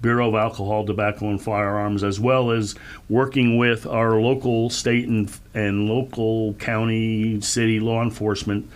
Bureau 0.00 0.28
of 0.28 0.34
Alcohol, 0.34 0.86
Tobacco, 0.86 1.28
and 1.28 1.40
Firearms, 1.40 2.02
as 2.02 2.18
well 2.18 2.50
as 2.50 2.74
working 3.08 3.58
with 3.58 3.86
our 3.86 4.20
local, 4.20 4.70
state, 4.70 5.06
and, 5.08 5.30
and 5.54 5.88
local 5.88 6.54
county, 6.54 7.40
city 7.40 7.80
law 7.80 8.02
enforcement. 8.02 8.70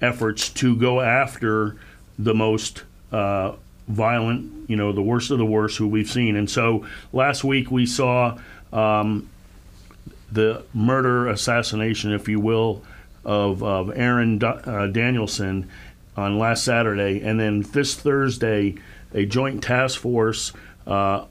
efforts 0.00 0.50
to 0.50 0.76
go 0.76 1.00
after 1.00 1.76
the 2.18 2.34
most 2.34 2.82
uh, 3.12 3.52
violent, 3.88 4.68
you 4.68 4.76
know, 4.76 4.92
the 4.92 5.02
worst 5.02 5.30
of 5.30 5.38
the 5.38 5.46
worst 5.46 5.78
who 5.78 5.88
we've 5.88 6.10
seen. 6.10 6.36
And 6.36 6.48
so 6.50 6.86
last 7.12 7.44
week 7.44 7.70
we 7.70 7.86
saw 7.86 8.38
um, 8.72 9.28
the 10.30 10.64
murder, 10.74 11.28
assassination, 11.28 12.12
if 12.12 12.28
you 12.28 12.40
will, 12.40 12.82
of, 13.24 13.62
of 13.62 13.96
Aaron 13.96 14.42
uh, 14.42 14.88
Danielson 14.88 15.68
on 16.16 16.38
last 16.38 16.64
Saturday. 16.64 17.20
And 17.22 17.38
then 17.38 17.62
this 17.62 17.94
Thursday, 17.94 18.76
a 19.16 19.26
joint 19.26 19.64
task 19.64 19.98
force 19.98 20.52
uh, 20.86 21.24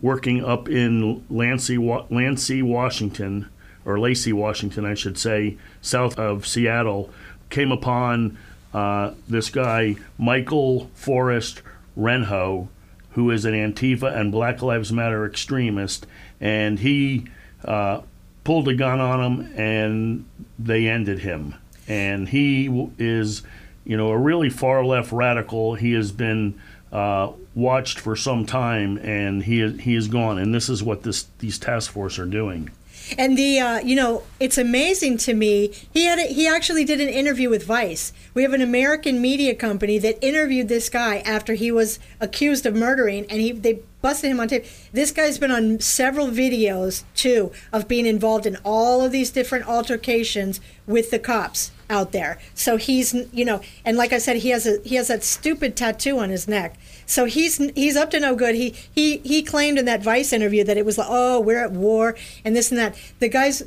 working 0.00 0.42
up 0.42 0.68
in 0.68 1.24
Lansing, 1.28 2.06
Lansing, 2.08 2.66
Washington, 2.66 3.48
or 3.84 3.98
Lacey, 3.98 4.32
Washington, 4.32 4.86
I 4.86 4.94
should 4.94 5.18
say, 5.18 5.58
south 5.82 6.18
of 6.18 6.46
Seattle, 6.46 7.10
came 7.50 7.72
upon 7.72 8.38
uh, 8.72 9.12
this 9.28 9.50
guy, 9.50 9.96
Michael 10.16 10.90
Forrest 10.94 11.62
Reinoehl, 11.98 12.68
who 13.10 13.30
is 13.30 13.44
an 13.44 13.54
Antifa 13.54 14.16
and 14.16 14.32
Black 14.32 14.62
Lives 14.62 14.92
Matter 14.92 15.26
extremist, 15.26 16.06
and 16.40 16.78
he 16.78 17.26
uh, 17.64 18.00
pulled 18.44 18.68
a 18.68 18.74
gun 18.74 19.00
on 19.00 19.20
him 19.20 19.52
and 19.56 20.24
they 20.58 20.88
ended 20.88 21.20
him. 21.20 21.54
And 21.88 22.28
he 22.28 22.88
is, 22.98 23.42
you 23.84 23.96
know, 23.96 24.10
a 24.10 24.18
really 24.18 24.48
far 24.48 24.84
left 24.84 25.12
radical. 25.12 25.74
He 25.74 25.92
has 25.92 26.12
been 26.12 26.58
uh, 26.92 27.32
watched 27.54 27.98
for 27.98 28.14
some 28.14 28.44
time, 28.44 28.98
and 28.98 29.42
he 29.44 29.60
is, 29.60 29.80
he 29.80 29.94
is 29.94 30.08
gone. 30.08 30.38
And 30.38 30.54
this 30.54 30.68
is 30.68 30.82
what 30.82 31.02
this 31.02 31.26
these 31.38 31.58
task 31.58 31.90
force 31.90 32.18
are 32.18 32.26
doing. 32.26 32.70
And 33.18 33.36
the 33.36 33.58
uh, 33.58 33.78
you 33.80 33.96
know 33.96 34.22
it's 34.38 34.58
amazing 34.58 35.16
to 35.18 35.34
me. 35.34 35.72
He 35.92 36.04
had 36.04 36.18
a, 36.18 36.22
he 36.22 36.46
actually 36.46 36.84
did 36.84 37.00
an 37.00 37.08
interview 37.08 37.48
with 37.48 37.64
Vice. 37.64 38.12
We 38.34 38.42
have 38.42 38.52
an 38.52 38.62
American 38.62 39.20
media 39.20 39.54
company 39.54 39.98
that 39.98 40.22
interviewed 40.24 40.68
this 40.68 40.88
guy 40.88 41.18
after 41.18 41.54
he 41.54 41.72
was 41.72 41.98
accused 42.20 42.66
of 42.66 42.74
murdering, 42.74 43.26
and 43.26 43.40
he 43.40 43.52
they 43.52 43.80
busted 44.02 44.30
him 44.30 44.40
on 44.40 44.48
tape. 44.48 44.66
This 44.92 45.12
guy's 45.12 45.38
been 45.38 45.50
on 45.50 45.80
several 45.80 46.26
videos 46.28 47.04
too 47.14 47.52
of 47.72 47.88
being 47.88 48.04
involved 48.04 48.44
in 48.44 48.58
all 48.64 49.02
of 49.02 49.12
these 49.12 49.30
different 49.30 49.66
altercations 49.66 50.60
with 50.86 51.10
the 51.10 51.18
cops 51.18 51.70
out 51.88 52.12
there. 52.12 52.38
So 52.54 52.76
he's 52.76 53.14
you 53.32 53.44
know, 53.44 53.60
and 53.84 53.96
like 53.96 54.12
I 54.12 54.18
said, 54.18 54.36
he 54.38 54.50
has 54.50 54.66
a 54.66 54.80
he 54.84 54.96
has 54.96 55.08
that 55.08 55.22
stupid 55.22 55.76
tattoo 55.76 56.18
on 56.18 56.30
his 56.30 56.48
neck. 56.48 56.76
So 57.06 57.26
he's 57.26 57.58
he's 57.74 57.96
up 57.96 58.10
to 58.10 58.20
no 58.20 58.34
good. 58.34 58.54
He 58.54 58.74
he 58.92 59.18
he 59.18 59.42
claimed 59.42 59.78
in 59.78 59.84
that 59.84 60.02
Vice 60.02 60.32
interview 60.32 60.64
that 60.64 60.76
it 60.76 60.84
was 60.84 60.98
like, 60.98 61.08
oh, 61.08 61.40
we're 61.40 61.62
at 61.62 61.72
war 61.72 62.16
and 62.44 62.56
this 62.56 62.70
and 62.70 62.78
that. 62.78 62.96
The 63.20 63.28
guy's 63.28 63.62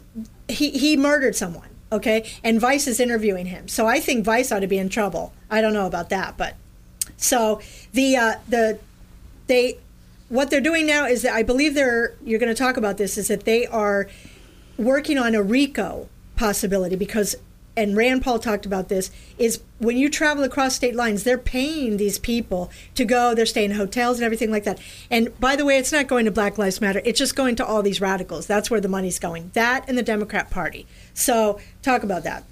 he 0.47 0.71
he 0.71 0.97
murdered 0.97 1.36
someone. 1.36 1.69
Okay, 1.91 2.29
and 2.43 2.59
Vice 2.59 2.88
is 2.88 2.99
interviewing 2.99 3.45
him. 3.45 3.67
So 3.67 3.86
I 3.88 3.99
think 3.99 4.25
Vice 4.25 4.51
ought 4.51 4.59
to 4.59 4.67
be 4.67 4.77
in 4.77 4.89
trouble. 4.89 5.33
I 5.49 5.61
don't 5.61 5.73
know 5.73 5.86
about 5.86 6.09
that, 6.09 6.36
but 6.36 6.55
so 7.15 7.61
the 7.93 8.17
uh, 8.17 8.33
the 8.49 8.79
they 9.47 9.77
what 10.30 10.49
they're 10.49 10.61
doing 10.61 10.86
now 10.86 11.05
is 11.05 11.21
that 11.21 11.34
I 11.34 11.43
believe 11.43 11.76
they're 11.76 12.15
you're 12.23 12.39
going 12.39 12.53
to 12.53 12.57
talk 12.57 12.78
about 12.78 12.97
this 12.97 13.17
is 13.17 13.28
that 13.28 13.45
they 13.45 13.65
are 13.67 14.07
working 14.78 15.17
on 15.17 15.36
a 15.36 15.41
RICO 15.41 16.09
possibility 16.36 16.95
because 16.95 17.36
and 17.78 17.95
Rand 17.97 18.21
Paul 18.21 18.39
talked 18.39 18.65
about 18.65 18.89
this, 18.89 19.11
is 19.38 19.61
when 19.80 19.97
you 19.97 20.09
travel 20.09 20.43
across 20.43 20.76
state 20.76 20.95
lines, 20.95 21.23
they're 21.23 21.38
paying 21.38 21.97
these 21.97 22.17
people 22.17 22.71
to 22.95 23.03
go, 23.03 23.36
they're 23.36 23.45
staying 23.45 23.71
in 23.71 23.78
hotels 23.78 24.17
and 24.17 24.26
everything 24.26 24.51
like 24.51 24.63
that. 24.63 24.80
And 25.11 25.38
by 25.39 25.55
the 25.55 25.65
way, 25.65 25.78
it's 25.78 25.91
not 25.91 26.07
going 26.07 26.26
to 26.26 26.32
Black 26.32 26.57
Lives 26.57 26.80
Matter, 26.80 27.01
it's 27.03 27.19
just 27.19 27.36
going 27.36 27.55
to 27.57 27.65
all 27.65 27.82
these 27.82 27.99
radicals. 27.99 28.47
That's 28.47 28.71
where 28.71 28.80
the 28.80 28.88
money's 28.88 29.19
going. 29.19 29.51
That 29.53 29.88
and 29.88 29.97
the 29.97 30.03
Democrat 30.03 30.49
Party. 30.49 30.88
So 31.13 31.59
talk 31.82 32.03
about 32.03 32.23
that. 32.23 32.43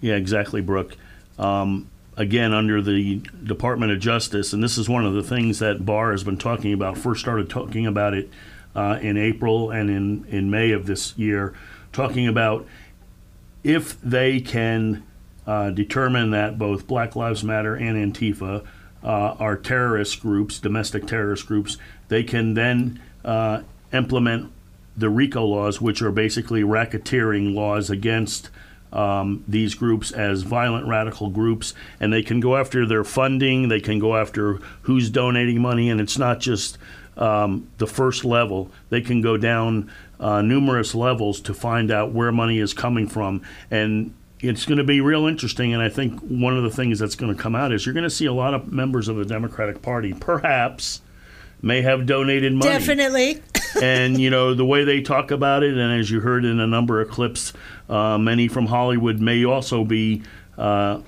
Yeah, 0.00 0.16
exactly, 0.16 0.60
Brooke. 0.60 0.96
Um, 1.38 1.88
again, 2.16 2.52
under 2.52 2.82
the 2.82 3.16
Department 3.44 3.92
of 3.92 3.98
Justice, 3.98 4.52
and 4.52 4.62
this 4.62 4.76
is 4.76 4.88
one 4.88 5.04
of 5.04 5.14
the 5.14 5.22
things 5.22 5.58
that 5.60 5.84
Barr 5.84 6.10
has 6.12 6.24
been 6.24 6.36
talking 6.36 6.72
about, 6.72 6.98
first 6.98 7.20
started 7.20 7.48
talking 7.48 7.86
about 7.86 8.14
it 8.14 8.28
uh, 8.74 8.98
in 9.00 9.16
April 9.16 9.70
and 9.70 9.90
in, 9.90 10.24
in 10.26 10.50
May 10.50 10.72
of 10.72 10.86
this 10.86 11.16
year, 11.16 11.54
talking 11.92 12.26
about 12.26 12.66
if 13.64 14.00
they 14.00 14.40
can 14.40 15.04
uh, 15.46 15.70
determine 15.70 16.30
that 16.30 16.58
both 16.58 16.86
Black 16.86 17.16
Lives 17.16 17.42
Matter 17.42 17.74
and 17.74 18.14
Antifa 18.14 18.64
uh, 19.02 19.06
are 19.06 19.56
terrorist 19.56 20.20
groups, 20.20 20.58
domestic 20.58 21.06
terrorist 21.06 21.46
groups, 21.46 21.76
they 22.08 22.22
can 22.22 22.54
then 22.54 23.00
uh, 23.24 23.62
implement 23.92 24.52
the 24.96 25.08
RICO 25.08 25.44
laws, 25.44 25.80
which 25.80 26.02
are 26.02 26.12
basically 26.12 26.62
racketeering 26.62 27.54
laws 27.54 27.90
against 27.90 28.50
um, 28.92 29.44
these 29.48 29.74
groups 29.74 30.12
as 30.12 30.42
violent 30.42 30.86
radical 30.86 31.30
groups, 31.30 31.74
and 32.00 32.12
they 32.12 32.22
can 32.22 32.40
go 32.40 32.56
after 32.56 32.86
their 32.86 33.04
funding, 33.04 33.68
they 33.68 33.80
can 33.80 33.98
go 33.98 34.16
after 34.16 34.58
who's 34.82 35.10
donating 35.10 35.60
money, 35.60 35.90
and 35.90 36.00
it's 36.00 36.18
not 36.18 36.40
just 36.40 36.78
um, 37.16 37.68
the 37.78 37.86
first 37.86 38.24
level. 38.24 38.70
They 38.90 39.00
can 39.00 39.20
go 39.20 39.36
down 39.36 39.90
uh, 40.20 40.40
numerous 40.42 40.94
levels 40.94 41.40
to 41.42 41.54
find 41.54 41.90
out 41.90 42.12
where 42.12 42.32
money 42.32 42.58
is 42.58 42.72
coming 42.72 43.08
from. 43.08 43.42
And 43.70 44.14
it's 44.40 44.64
going 44.64 44.78
to 44.78 44.84
be 44.84 45.00
real 45.00 45.26
interesting. 45.26 45.72
And 45.72 45.82
I 45.82 45.88
think 45.88 46.20
one 46.20 46.56
of 46.56 46.62
the 46.62 46.70
things 46.70 46.98
that's 46.98 47.14
going 47.14 47.34
to 47.34 47.40
come 47.40 47.54
out 47.54 47.72
is 47.72 47.84
you're 47.84 47.92
going 47.92 48.04
to 48.04 48.10
see 48.10 48.26
a 48.26 48.32
lot 48.32 48.54
of 48.54 48.72
members 48.72 49.08
of 49.08 49.16
the 49.16 49.24
Democratic 49.24 49.82
Party, 49.82 50.14
perhaps, 50.14 51.00
may 51.60 51.82
have 51.82 52.06
donated 52.06 52.52
money. 52.52 52.70
Definitely. 52.70 53.42
And, 53.80 54.20
you 54.20 54.30
know, 54.30 54.54
the 54.54 54.64
way 54.64 54.84
they 54.84 55.00
talk 55.00 55.30
about 55.30 55.62
it, 55.62 55.76
and 55.76 56.00
as 56.00 56.10
you 56.10 56.20
heard 56.20 56.44
in 56.44 56.60
a 56.60 56.66
number 56.66 57.00
of 57.00 57.08
clips, 57.08 57.52
uh, 57.88 58.18
many 58.18 58.48
from 58.48 58.66
Hollywood 58.66 59.20
may 59.20 59.44
also 59.44 59.84
be. 59.84 60.22
Uh, 60.58 61.00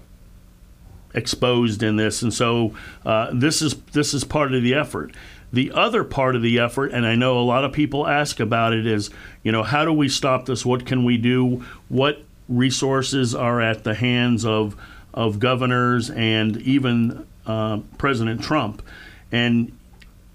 exposed 1.15 1.83
in 1.83 1.97
this, 1.97 2.23
and 2.23 2.35
so 2.35 2.75
uh, 3.07 3.31
this 3.33 3.63
is 3.63 3.77
this 3.93 4.13
is 4.13 4.25
part 4.25 4.53
of 4.53 4.63
the 4.63 4.75
effort. 4.75 5.15
The 5.53 5.71
other 5.71 6.03
part 6.03 6.35
of 6.35 6.43
the 6.43 6.59
effort, 6.59 6.91
and 6.91 7.07
I 7.07 7.15
know 7.15 7.39
a 7.39 7.45
lot 7.45 7.65
of 7.65 7.73
people 7.73 8.09
ask 8.09 8.41
about 8.41 8.73
it, 8.73 8.87
is 8.87 9.11
you 9.43 9.53
know 9.53 9.63
how 9.63 9.85
do 9.85 9.93
we 9.93 10.09
stop 10.09 10.47
this? 10.47 10.67
What 10.67 10.85
can 10.85 11.05
we 11.05 11.17
do? 11.17 11.65
What 11.89 12.23
resources 12.49 13.35
are 13.35 13.61
at 13.61 13.85
the 13.85 13.95
hands 13.95 14.45
of 14.45 14.77
of 15.13 15.39
governors 15.39 16.11
and 16.11 16.57
even 16.63 17.25
uh, 17.47 17.79
President 17.97 18.43
Trump? 18.43 18.83
And 19.31 19.77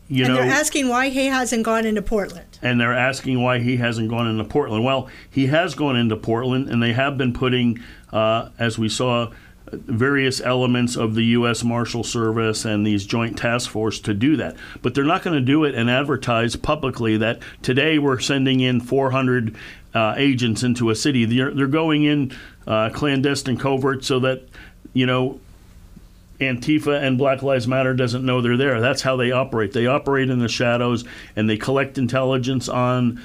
you 0.09 0.25
and 0.25 0.33
know, 0.33 0.41
they're 0.41 0.51
asking 0.51 0.89
why 0.89 1.09
he 1.09 1.27
hasn't 1.27 1.63
gone 1.63 1.85
into 1.85 2.01
Portland. 2.01 2.59
And 2.61 2.81
they're 2.81 2.97
asking 2.97 3.41
why 3.41 3.59
he 3.59 3.77
hasn't 3.77 4.09
gone 4.09 4.27
into 4.27 4.43
Portland. 4.43 4.83
Well, 4.83 5.07
he 5.29 5.47
has 5.47 5.75
gone 5.75 5.95
into 5.95 6.17
Portland, 6.17 6.67
and 6.67 6.81
they 6.81 6.93
have 6.93 7.17
been 7.17 7.31
putting, 7.31 7.79
uh, 8.11 8.49
as 8.57 8.79
we 8.79 8.89
saw 8.89 9.31
various 9.71 10.41
elements 10.41 10.95
of 10.95 11.13
the 11.13 11.23
U.S. 11.25 11.63
Marshal 11.63 12.03
Service 12.03 12.65
and 12.65 12.85
these 12.85 13.05
joint 13.05 13.37
task 13.37 13.69
force 13.69 13.99
to 13.99 14.15
do 14.15 14.35
that. 14.37 14.55
But 14.81 14.95
they're 14.95 15.03
not 15.03 15.21
going 15.21 15.35
to 15.35 15.45
do 15.45 15.63
it 15.63 15.75
and 15.75 15.91
advertise 15.91 16.55
publicly 16.55 17.17
that 17.17 17.39
today 17.61 17.99
we're 17.99 18.19
sending 18.19 18.61
in 18.61 18.81
400 18.81 19.55
uh, 19.93 20.15
agents 20.17 20.63
into 20.63 20.89
a 20.89 20.95
city. 20.95 21.25
They're, 21.25 21.53
they're 21.53 21.67
going 21.67 22.03
in 22.03 22.35
uh, 22.65 22.89
clandestine 22.89 23.57
covert 23.57 24.03
so 24.03 24.19
that, 24.21 24.47
you 24.93 25.05
know, 25.05 25.39
Antifa 26.39 27.01
and 27.01 27.17
Black 27.17 27.41
Lives 27.43 27.67
Matter 27.67 27.93
doesn't 27.93 28.25
know 28.25 28.41
they're 28.41 28.57
there. 28.57 28.79
That's 28.79 29.01
how 29.01 29.15
they 29.17 29.31
operate. 29.31 29.73
They 29.73 29.87
operate 29.87 30.29
in 30.29 30.39
the 30.39 30.47
shadows 30.47 31.03
and 31.35 31.49
they 31.49 31.57
collect 31.57 31.97
intelligence 31.97 32.69
on 32.69 33.21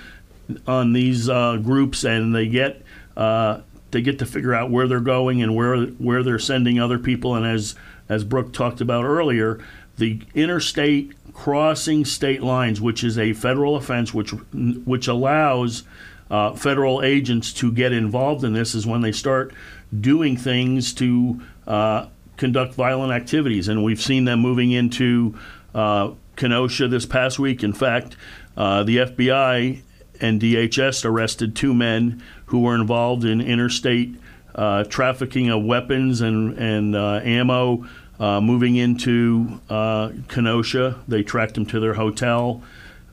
on 0.66 0.92
these 0.92 1.28
uh, 1.28 1.56
groups 1.56 2.04
and 2.04 2.34
they 2.34 2.46
get 2.46 2.82
uh, 3.16 3.60
they 3.92 4.02
get 4.02 4.18
to 4.18 4.26
figure 4.26 4.54
out 4.54 4.70
where 4.70 4.88
they're 4.88 5.00
going 5.00 5.42
and 5.42 5.54
where 5.54 5.84
where 5.86 6.22
they're 6.22 6.38
sending 6.38 6.80
other 6.80 6.98
people. 6.98 7.34
And 7.34 7.46
as 7.46 7.74
as 8.08 8.24
Brooke 8.24 8.52
talked 8.52 8.80
about 8.80 9.04
earlier, 9.04 9.64
the 9.96 10.20
interstate 10.34 11.12
crossing 11.32 12.04
state 12.04 12.42
lines, 12.42 12.80
which 12.80 13.04
is 13.04 13.18
a 13.18 13.32
federal 13.32 13.76
offense, 13.76 14.12
which 14.12 14.30
which 14.52 15.06
allows 15.06 15.84
uh, 16.30 16.52
federal 16.54 17.02
agents 17.02 17.52
to 17.52 17.70
get 17.70 17.92
involved 17.92 18.44
in 18.44 18.52
this, 18.52 18.74
is 18.74 18.86
when 18.86 19.02
they 19.02 19.12
start 19.12 19.54
doing 19.98 20.36
things 20.36 20.92
to 20.94 21.40
uh, 21.66 22.06
conduct 22.36 22.74
violent 22.74 23.12
activities, 23.12 23.68
and 23.68 23.84
we've 23.84 24.00
seen 24.00 24.24
them 24.24 24.40
moving 24.40 24.72
into 24.72 25.38
uh, 25.74 26.12
Kenosha 26.36 26.88
this 26.88 27.06
past 27.06 27.38
week. 27.38 27.62
In 27.62 27.72
fact, 27.72 28.16
uh, 28.56 28.82
the 28.82 28.98
FBI 28.98 29.82
and 30.20 30.40
DHS 30.40 31.04
arrested 31.04 31.56
two 31.56 31.74
men 31.74 32.22
who 32.46 32.60
were 32.60 32.74
involved 32.74 33.24
in 33.24 33.40
interstate 33.40 34.14
uh, 34.54 34.84
trafficking 34.84 35.50
of 35.50 35.64
weapons 35.64 36.20
and, 36.20 36.56
and 36.58 36.94
uh, 36.94 37.20
ammo 37.24 37.86
uh, 38.20 38.40
moving 38.40 38.76
into 38.76 39.60
uh, 39.68 40.10
Kenosha. 40.28 41.00
They 41.08 41.22
tracked 41.22 41.54
them 41.54 41.66
to 41.66 41.80
their 41.80 41.94
hotel. 41.94 42.62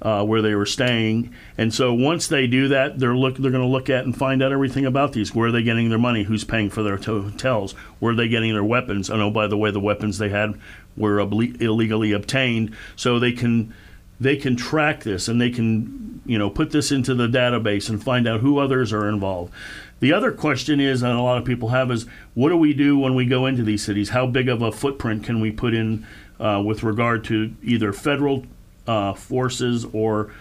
Uh, 0.04 0.24
where 0.24 0.42
they 0.42 0.56
were 0.56 0.66
staying, 0.66 1.32
and 1.60 1.72
so 1.72 1.94
once 1.94 2.28
they 2.28 2.48
do 2.48 2.68
that, 2.68 2.98
they're 2.98 3.16
look 3.16 3.38
they're 3.38 3.52
going 3.52 3.64
to 3.64 3.68
look 3.68 3.88
at 3.88 4.04
and 4.04 4.18
find 4.18 4.42
out 4.42 4.52
everything 4.52 4.84
about 4.84 5.14
these. 5.14 5.36
Where 5.36 5.50
are 5.50 5.52
they 5.52 5.62
getting 5.62 5.90
their 5.90 6.00
money? 6.00 6.24
Who's 6.24 6.44
paying 6.44 6.72
for 6.72 6.82
their 6.82 6.98
hotels? 6.98 7.74
Where 8.00 8.14
are 8.14 8.16
they 8.16 8.28
getting 8.28 8.52
their 8.52 8.64
weapons? 8.64 9.12
And 9.12 9.22
oh, 9.22 9.30
by 9.30 9.46
the 9.46 9.58
way, 9.58 9.70
the 9.70 9.80
weapons 9.80 10.18
they 10.18 10.30
had 10.30 10.60
were 10.98 11.20
illegally 11.20 12.14
obtained, 12.14 12.76
so 12.96 13.20
they 13.20 13.32
can 13.32 13.76
they 14.22 14.38
can 14.38 14.56
track 14.56 15.04
this 15.04 15.28
and 15.28 15.42
they 15.42 15.50
can, 15.50 16.22
you 16.26 16.38
know, 16.38 16.50
put 16.50 16.70
this 16.70 16.92
into 16.92 17.16
the 17.16 17.28
database 17.28 17.90
and 17.90 18.04
find 18.04 18.28
out 18.28 18.40
who 18.40 18.60
others 18.60 18.94
are 18.94 19.10
involved. 19.10 19.52
The 20.00 20.14
other 20.14 20.32
question 20.32 20.80
is, 20.80 21.02
and 21.02 21.12
a 21.12 21.22
lot 21.22 21.40
of 21.40 21.46
people 21.46 21.70
have, 21.70 21.92
is 21.92 22.06
what 22.36 22.50
do 22.50 22.58
we 22.58 22.74
do 22.74 22.98
when 22.98 23.16
we 23.16 23.26
go 23.26 23.48
into 23.48 23.64
these 23.64 23.84
cities? 23.84 24.10
How 24.10 24.28
big 24.28 24.48
of 24.48 24.62
a 24.62 24.72
footprint 24.72 25.24
can 25.24 25.42
we 25.42 25.52
put 25.52 25.74
in 25.74 26.06
uh, 26.40 26.62
with 26.64 26.84
regard 26.84 27.24
to 27.26 27.56
either 27.64 27.92
federal 27.94 28.46
uh, 28.92 29.14
forces 29.14 29.86
or 29.94 30.34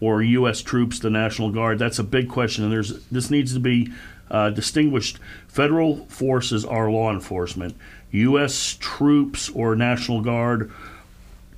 or 0.00 0.22
U.S. 0.22 0.62
troops, 0.62 1.00
the 1.00 1.10
National 1.10 1.50
Guard? 1.50 1.80
That's 1.80 1.98
a 1.98 2.04
big 2.04 2.28
question, 2.28 2.62
and 2.62 2.72
there's 2.72 3.04
this 3.06 3.30
needs 3.30 3.52
to 3.54 3.60
be 3.60 3.92
uh, 4.30 4.50
distinguished. 4.50 5.18
Federal 5.48 6.06
forces 6.06 6.64
are 6.64 6.88
law 6.90 7.10
enforcement. 7.10 7.76
U.S. 8.12 8.76
troops 8.78 9.48
or 9.50 9.74
National 9.74 10.20
Guard 10.20 10.70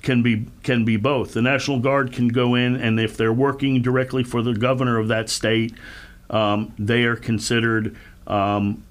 can 0.01 0.23
be 0.23 0.47
can 0.63 0.83
be 0.83 0.97
both. 0.97 1.33
The 1.33 1.43
National 1.43 1.79
Guard 1.79 2.11
can 2.11 2.29
go 2.29 2.55
in, 2.55 2.75
and 2.75 2.99
if 2.99 3.15
they're 3.15 3.31
working 3.33 3.83
directly 3.83 4.23
for 4.23 4.41
the 4.41 4.53
governor 4.53 4.97
of 4.97 5.09
that 5.09 5.29
state, 5.29 5.75
um, 6.31 6.73
they 6.79 7.03
are 7.03 7.15
considered 7.15 7.95
um, 8.25 8.83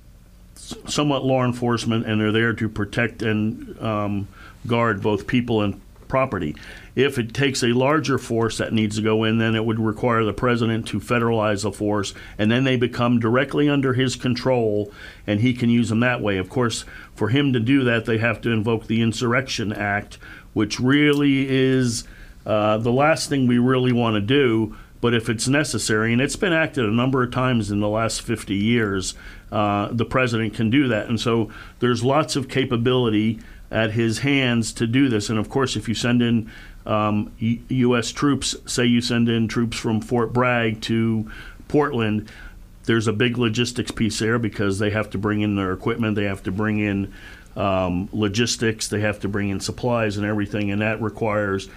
somewhat 0.54 1.24
law 1.24 1.44
enforcement, 1.44 2.06
and 2.06 2.20
they're 2.20 2.30
there 2.30 2.52
to 2.52 2.68
protect 2.68 3.22
and 3.22 3.76
um, 3.82 4.28
guard 4.68 5.02
both 5.02 5.26
people 5.26 5.62
and 5.62 5.80
property. 6.10 6.54
If 6.94 7.18
it 7.18 7.32
takes 7.32 7.62
a 7.62 7.68
larger 7.68 8.18
force 8.18 8.58
that 8.58 8.74
needs 8.74 8.96
to 8.96 9.02
go 9.02 9.24
in, 9.24 9.38
then 9.38 9.54
it 9.54 9.64
would 9.64 9.78
require 9.78 10.24
the 10.24 10.34
president 10.34 10.86
to 10.88 11.00
federalize 11.00 11.62
the 11.62 11.72
force, 11.72 12.12
and 12.36 12.50
then 12.50 12.64
they 12.64 12.76
become 12.76 13.20
directly 13.20 13.68
under 13.68 13.94
his 13.94 14.16
control, 14.16 14.92
and 15.26 15.40
he 15.40 15.54
can 15.54 15.70
use 15.70 15.88
them 15.88 16.00
that 16.00 16.20
way. 16.20 16.36
Of 16.36 16.50
course, 16.50 16.84
for 17.14 17.28
him 17.28 17.52
to 17.54 17.60
do 17.60 17.84
that, 17.84 18.04
they 18.04 18.18
have 18.18 18.40
to 18.42 18.50
invoke 18.50 18.86
the 18.86 19.00
Insurrection 19.00 19.72
Act, 19.72 20.18
which 20.52 20.80
really 20.80 21.48
is 21.48 22.04
uh, 22.44 22.76
the 22.78 22.92
last 22.92 23.28
thing 23.28 23.46
we 23.46 23.58
really 23.58 23.92
want 23.92 24.16
to 24.16 24.20
do. 24.20 24.76
But 25.00 25.14
if 25.14 25.30
it's 25.30 25.48
necessary, 25.48 26.12
and 26.12 26.20
it's 26.20 26.36
been 26.36 26.52
acted 26.52 26.84
a 26.84 26.90
number 26.90 27.22
of 27.22 27.30
times 27.30 27.70
in 27.70 27.80
the 27.80 27.88
last 27.88 28.20
50 28.20 28.54
years, 28.54 29.14
uh, 29.50 29.88
the 29.92 30.04
president 30.04 30.54
can 30.54 30.68
do 30.68 30.88
that. 30.88 31.08
And 31.08 31.18
so 31.18 31.50
there's 31.78 32.04
lots 32.04 32.36
of 32.36 32.48
capability 32.48 33.40
at 33.70 33.92
his 33.92 34.18
hands 34.20 34.72
to 34.74 34.86
do 34.86 35.08
this. 35.08 35.28
And 35.28 35.38
of 35.38 35.48
course, 35.48 35.76
if 35.76 35.88
you 35.88 35.94
send 35.94 36.22
in 36.22 36.50
um, 36.86 37.32
U- 37.38 37.60
U.S. 37.68 38.10
troops, 38.10 38.56
say 38.66 38.84
you 38.84 39.00
send 39.00 39.28
in 39.28 39.48
troops 39.48 39.76
from 39.76 40.00
Fort 40.00 40.32
Bragg 40.32 40.80
to 40.82 41.30
Portland, 41.68 42.28
there's 42.84 43.06
a 43.06 43.12
big 43.12 43.38
logistics 43.38 43.90
piece 43.90 44.18
there 44.18 44.38
because 44.38 44.78
they 44.78 44.90
have 44.90 45.10
to 45.10 45.18
bring 45.18 45.42
in 45.42 45.56
their 45.56 45.72
equipment, 45.72 46.16
they 46.16 46.24
have 46.24 46.42
to 46.44 46.52
bring 46.52 46.78
in 46.78 47.12
um, 47.56 48.08
logistics, 48.12 48.88
they 48.88 49.00
have 49.00 49.20
to 49.20 49.28
bring 49.28 49.50
in 49.50 49.60
supplies 49.60 50.16
and 50.16 50.26
everything, 50.26 50.70
and 50.70 50.82
that 50.82 51.00
requires 51.00 51.68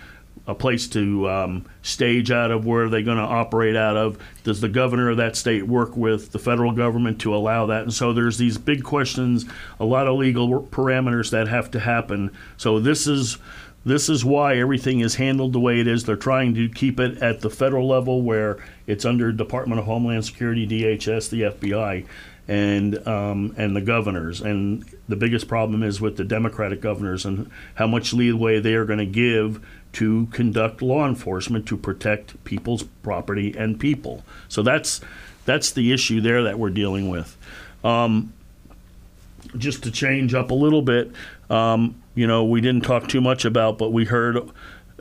a 0.45 0.53
place 0.53 0.87
to 0.89 1.29
um, 1.29 1.65
stage 1.81 2.29
out 2.29 2.51
of 2.51 2.65
where 2.65 2.85
are 2.85 2.89
they 2.89 3.01
going 3.01 3.17
to 3.17 3.23
operate 3.23 3.75
out 3.75 3.95
of? 3.95 4.17
Does 4.43 4.59
the 4.59 4.67
governor 4.67 5.09
of 5.09 5.17
that 5.17 5.35
state 5.35 5.67
work 5.67 5.95
with 5.95 6.31
the 6.31 6.39
federal 6.39 6.73
government 6.73 7.21
to 7.21 7.33
allow 7.33 7.65
that? 7.67 7.83
And 7.83 7.93
so 7.93 8.11
there's 8.11 8.37
these 8.37 8.57
big 8.57 8.83
questions 8.83 9.45
a 9.79 9.85
lot 9.85 10.07
of 10.07 10.17
legal 10.17 10.63
parameters 10.63 11.31
that 11.31 11.47
have 11.47 11.71
to 11.71 11.79
happen. 11.79 12.31
So 12.57 12.79
this 12.79 13.07
is 13.07 13.37
this 13.85 14.07
is 14.07 14.23
why 14.23 14.57
everything 14.57 15.01
is 15.01 15.15
handled 15.15 15.51
the 15.51 15.59
way 15.59 15.79
it 15.79 15.87
is. 15.87 16.05
They're 16.05 16.15
trying 16.15 16.55
to 16.55 16.69
keep 16.69 16.99
it 16.99 17.21
at 17.21 17.41
the 17.41 17.49
federal 17.49 17.87
level 17.87 18.21
where 18.21 18.63
it's 18.87 19.03
under 19.03 19.31
department 19.31 19.79
of 19.79 19.85
homeland 19.85 20.25
security 20.25 20.65
dhs 20.65 21.29
the 21.29 21.41
fbi 21.41 22.05
and 22.47 23.05
um, 23.07 23.53
and 23.57 23.75
the 23.75 23.81
governors. 23.81 24.41
And 24.41 24.85
the 25.07 25.15
biggest 25.15 25.47
problem 25.47 25.83
is 25.83 26.01
with 26.01 26.17
the 26.17 26.23
Democratic 26.23 26.81
governors 26.81 27.25
and 27.25 27.49
how 27.75 27.87
much 27.87 28.13
leeway 28.13 28.59
they 28.59 28.75
are 28.75 28.85
going 28.85 28.99
to 28.99 29.05
give 29.05 29.65
to 29.93 30.27
conduct 30.31 30.81
law 30.81 31.07
enforcement 31.07 31.65
to 31.67 31.77
protect 31.77 32.43
people's 32.43 32.83
property 33.01 33.55
and 33.57 33.79
people. 33.79 34.23
So 34.49 34.61
that's 34.63 35.01
that's 35.45 35.71
the 35.71 35.91
issue 35.91 36.21
there 36.21 36.43
that 36.43 36.57
we're 36.57 36.69
dealing 36.69 37.09
with. 37.09 37.37
Um, 37.83 38.33
just 39.57 39.83
to 39.83 39.91
change 39.91 40.33
up 40.33 40.51
a 40.51 40.53
little 40.53 40.81
bit, 40.81 41.11
um, 41.49 41.95
you 42.15 42.27
know, 42.27 42.45
we 42.45 42.61
didn't 42.61 42.83
talk 42.83 43.07
too 43.07 43.21
much 43.21 43.45
about, 43.45 43.77
but 43.77 43.91
we 43.91 44.05
heard, 44.05 44.37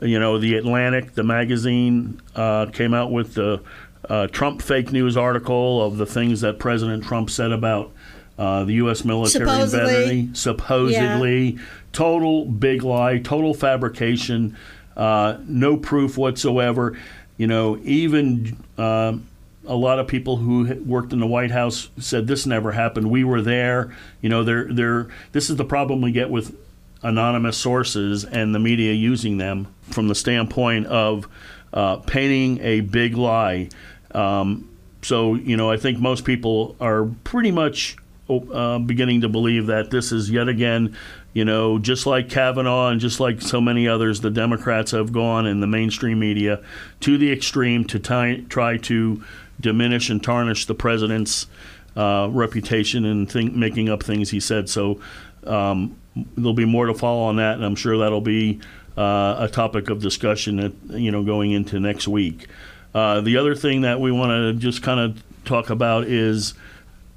you 0.01 0.19
know, 0.19 0.37
the 0.37 0.55
Atlantic, 0.55 1.13
the 1.13 1.23
magazine, 1.23 2.21
uh, 2.35 2.67
came 2.67 2.93
out 2.93 3.11
with 3.11 3.35
the 3.35 3.61
uh, 4.09 4.27
Trump 4.27 4.61
fake 4.61 4.91
news 4.91 5.15
article 5.15 5.81
of 5.81 5.97
the 5.97 6.05
things 6.05 6.41
that 6.41 6.59
President 6.59 7.03
Trump 7.03 7.29
said 7.29 7.51
about 7.51 7.91
uh, 8.37 8.63
the 8.63 8.73
U.S. 8.73 9.05
military 9.05 9.45
supposedly, 9.45 10.29
supposedly 10.33 11.45
yeah. 11.51 11.61
total 11.93 12.45
big 12.45 12.83
lie, 12.83 13.19
total 13.19 13.53
fabrication 13.53 14.57
uh, 14.95 15.37
no 15.45 15.77
proof 15.77 16.17
whatsoever. 16.17 16.97
You 17.37 17.47
know, 17.47 17.79
even 17.83 18.57
uh, 18.77 19.17
a 19.65 19.75
lot 19.75 19.99
of 19.99 20.07
people 20.07 20.37
who 20.37 20.73
worked 20.85 21.13
in 21.13 21.19
the 21.19 21.27
White 21.27 21.51
House 21.51 21.89
said 21.97 22.27
this 22.27 22.45
never 22.45 22.71
happened. 22.71 23.09
We 23.09 23.23
were 23.23 23.41
there. 23.41 23.95
You 24.21 24.29
know, 24.29 24.43
they're, 24.43 24.71
they're, 24.71 25.07
this 25.31 25.49
is 25.49 25.55
the 25.55 25.65
problem 25.65 26.01
we 26.01 26.11
get 26.11 26.29
with 26.29 26.55
anonymous 27.01 27.57
sources 27.57 28.23
and 28.23 28.53
the 28.53 28.59
media 28.59 28.93
using 28.93 29.37
them 29.37 29.67
from 29.89 30.07
the 30.07 30.15
standpoint 30.15 30.87
of 30.87 31.27
uh, 31.73 31.97
painting 31.97 32.59
a 32.61 32.81
big 32.81 33.17
lie. 33.17 33.69
Um, 34.11 34.69
so, 35.01 35.35
you 35.35 35.57
know, 35.57 35.69
I 35.69 35.77
think 35.77 35.99
most 35.99 36.23
people 36.23 36.75
are 36.79 37.05
pretty 37.23 37.51
much 37.51 37.97
uh, 38.29 38.79
beginning 38.79 39.21
to 39.21 39.29
believe 39.29 39.67
that 39.67 39.91
this 39.91 40.11
is 40.11 40.29
yet 40.29 40.47
again 40.47 40.95
you 41.33 41.43
know, 41.43 41.79
just 41.79 42.05
like 42.05 42.29
Kavanaugh 42.29 42.89
and 42.89 43.01
just 43.01 43.19
like 43.19 43.41
so 43.41 43.59
many 43.59 43.87
others, 43.87 44.21
the 44.21 44.29
Democrats 44.29 44.91
have 44.91 45.11
gone 45.11 45.47
in 45.47 45.59
the 45.59 45.67
mainstream 45.67 46.19
media 46.19 46.61
to 46.99 47.17
the 47.17 47.31
extreme 47.31 47.85
to 47.85 47.99
try 47.99 48.77
to 48.77 49.23
diminish 49.59 50.09
and 50.09 50.23
tarnish 50.23 50.65
the 50.67 50.75
president's 50.75 51.47
uh, 51.95 52.27
reputation 52.31 53.05
and 53.05 53.31
think, 53.31 53.53
making 53.53 53.89
up 53.89 54.03
things 54.03 54.29
he 54.29 54.39
said. 54.39 54.69
So 54.69 55.01
um, 55.45 55.95
there'll 56.35 56.53
be 56.53 56.65
more 56.65 56.85
to 56.85 56.93
follow 56.93 57.23
on 57.23 57.37
that, 57.37 57.55
and 57.55 57.65
I'm 57.65 57.75
sure 57.75 57.97
that'll 57.97 58.21
be 58.21 58.59
uh, 58.95 59.35
a 59.39 59.49
topic 59.51 59.89
of 59.89 60.01
discussion, 60.01 60.59
at, 60.59 60.71
you 60.89 61.11
know, 61.11 61.23
going 61.23 61.51
into 61.51 61.79
next 61.79 62.07
week. 62.07 62.47
Uh, 62.93 63.21
the 63.21 63.37
other 63.37 63.55
thing 63.55 63.81
that 63.81 63.99
we 63.99 64.11
want 64.11 64.29
to 64.29 64.53
just 64.53 64.83
kind 64.83 64.99
of 64.99 65.23
talk 65.45 65.71
about 65.71 66.03
is 66.05 66.53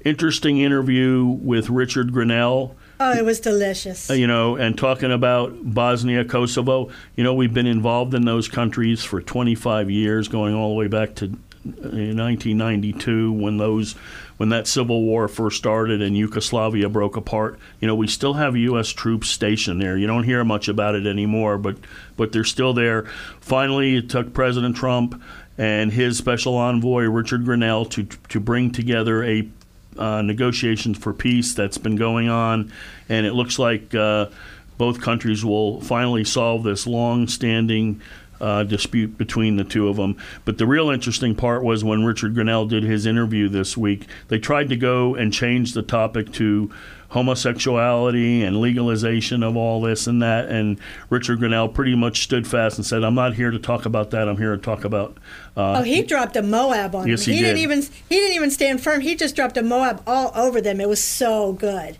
interesting 0.03 0.59
interview 0.59 1.23
with 1.25 1.69
Richard 1.69 2.11
Grenell 2.11 2.73
Oh, 2.99 3.11
it 3.13 3.23
was 3.23 3.39
delicious. 3.39 4.09
Uh, 4.09 4.13
you 4.13 4.27
know, 4.27 4.55
and 4.55 4.77
talking 4.77 5.11
about 5.11 5.53
Bosnia, 5.61 6.25
Kosovo, 6.25 6.89
you 7.15 7.23
know, 7.23 7.33
we've 7.33 7.53
been 7.53 7.67
involved 7.67 8.13
in 8.13 8.25
those 8.25 8.47
countries 8.47 9.03
for 9.03 9.21
25 9.21 9.91
years, 9.91 10.27
going 10.27 10.55
all 10.55 10.69
the 10.69 10.75
way 10.75 10.87
back 10.87 11.15
to 11.15 11.37
1992 11.63 13.29
uh, 13.29 13.31
when 13.31 13.57
those 13.57 13.93
when 14.37 14.49
that 14.49 14.67
civil 14.67 15.01
war 15.01 15.27
first 15.27 15.57
started 15.57 16.01
and 16.01 16.15
Yugoslavia 16.15 16.89
broke 16.89 17.17
apart. 17.17 17.59
You 17.79 17.87
know, 17.87 17.95
we 17.95 18.07
still 18.07 18.33
have 18.33 18.55
U.S. 18.55 18.89
troops 18.89 19.29
stationed 19.29 19.81
there. 19.81 19.97
You 19.97 20.07
don't 20.07 20.23
hear 20.23 20.43
much 20.43 20.67
about 20.67 20.95
it 20.95 21.05
anymore, 21.05 21.57
but 21.57 21.77
but 22.15 22.31
they're 22.31 22.43
still 22.43 22.73
there. 22.73 23.03
Finally, 23.41 23.97
it 23.97 24.09
took 24.09 24.33
President 24.33 24.75
Trump 24.75 25.21
and 25.57 25.91
his 25.91 26.17
special 26.17 26.55
envoy 26.55 27.03
Richard 27.03 27.43
Grenell 27.45 27.89
to 27.91 28.03
to 28.03 28.39
bring 28.39 28.71
together 28.71 29.23
a 29.23 29.47
uh, 29.97 30.21
negotiations 30.21 30.97
for 30.97 31.13
peace 31.13 31.53
that's 31.53 31.77
been 31.77 31.95
going 31.95 32.29
on, 32.29 32.71
and 33.09 33.25
it 33.25 33.33
looks 33.33 33.59
like 33.59 33.93
uh, 33.95 34.27
both 34.77 35.01
countries 35.01 35.43
will 35.43 35.81
finally 35.81 36.23
solve 36.23 36.63
this 36.63 36.85
long-standing 36.85 38.01
uh, 38.41 38.63
dispute 38.63 39.17
between 39.17 39.55
the 39.57 39.63
two 39.63 39.87
of 39.87 39.97
them. 39.97 40.17
But 40.45 40.57
the 40.57 40.67
real 40.67 40.89
interesting 40.89 41.35
part 41.35 41.63
was 41.63 41.83
when 41.83 42.03
Richard 42.03 42.35
Grenell 42.35 42.67
did 42.67 42.83
his 42.83 43.05
interview 43.05 43.49
this 43.49 43.77
week. 43.77 44.07
They 44.27 44.39
tried 44.39 44.69
to 44.69 44.75
go 44.75 45.15
and 45.15 45.33
change 45.33 45.73
the 45.73 45.81
topic 45.81 46.31
to 46.33 46.71
homosexuality 47.09 48.43
and 48.43 48.59
legalization 48.59 49.41
of 49.41 49.55
all 49.55 49.81
this 49.81 50.07
and 50.07 50.21
that. 50.21 50.49
And 50.49 50.79
Richard 51.09 51.39
Grenell 51.39 51.73
pretty 51.73 51.95
much 51.95 52.23
stood 52.23 52.47
fast 52.47 52.77
and 52.77 52.85
said, 52.85 53.03
"I'm 53.03 53.15
not 53.15 53.35
here 53.35 53.51
to 53.51 53.59
talk 53.59 53.85
about 53.85 54.11
that. 54.11 54.27
I'm 54.27 54.37
here 54.37 54.55
to 54.55 54.61
talk 54.61 54.83
about." 54.83 55.17
Uh, 55.55 55.79
oh, 55.79 55.83
he 55.83 56.03
dropped 56.03 56.35
a 56.35 56.43
Moab 56.43 56.95
on 56.95 57.07
yes, 57.07 57.25
him. 57.25 57.33
He, 57.33 57.37
he 57.37 57.43
did. 57.43 57.47
didn't 57.55 57.63
even 57.63 57.81
he 57.81 58.15
didn't 58.15 58.35
even 58.35 58.51
stand 58.51 58.81
firm. 58.81 59.01
He 59.01 59.15
just 59.15 59.35
dropped 59.35 59.57
a 59.57 59.63
Moab 59.63 60.03
all 60.05 60.31
over 60.35 60.61
them. 60.61 60.81
It 60.81 60.89
was 60.89 61.03
so 61.03 61.53
good. 61.53 61.97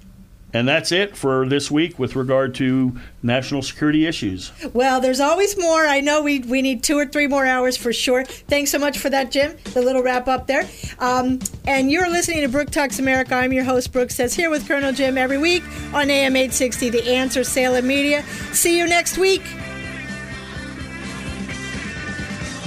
And 0.54 0.68
that's 0.68 0.92
it 0.92 1.18
for 1.18 1.48
this 1.48 1.70
week 1.70 2.00
with 2.00 2.16
regard 2.16 2.56
to 2.56 2.98
national 3.22 3.62
security 3.62 4.06
issues. 4.06 4.52
Well, 4.74 5.02
there's 5.02 5.20
always 5.20 5.60
more. 5.60 5.86
I 5.86 6.00
know 6.00 6.24
we, 6.24 6.40
we 6.40 6.62
need 6.62 6.84
two 6.84 6.98
or 6.98 7.06
three 7.06 7.28
more 7.28 7.46
hours 7.46 7.76
for 7.76 7.92
sure. 7.92 8.24
Thanks 8.24 8.72
so 8.72 8.80
much 8.80 8.98
for 8.98 9.10
that, 9.10 9.30
Jim. 9.30 9.58
The 9.74 9.82
little 9.82 10.02
wrap 10.02 10.28
up 10.28 10.48
there. 10.48 10.68
Um, 11.00 11.40
and 11.68 11.92
you're 11.92 12.10
listening 12.10 12.42
to 12.42 12.50
Brooke 12.50 12.72
Talks 12.72 12.98
America. 12.98 13.36
I'm 13.36 13.52
your 13.52 13.66
host, 13.66 13.92
Brooke 13.92 14.12
Says, 14.12 14.34
here 14.34 14.50
with 14.50 14.68
Colonel 14.68 14.94
Jim 14.94 15.18
every 15.18 15.38
week 15.38 15.64
on 15.94 16.10
AM 16.10 16.36
860, 16.36 16.90
The 16.92 17.10
Answer, 17.10 17.44
Salem 17.44 17.86
Media. 17.86 18.24
See 18.54 18.78
you 18.78 18.88
next 18.88 19.18
week. 19.18 19.44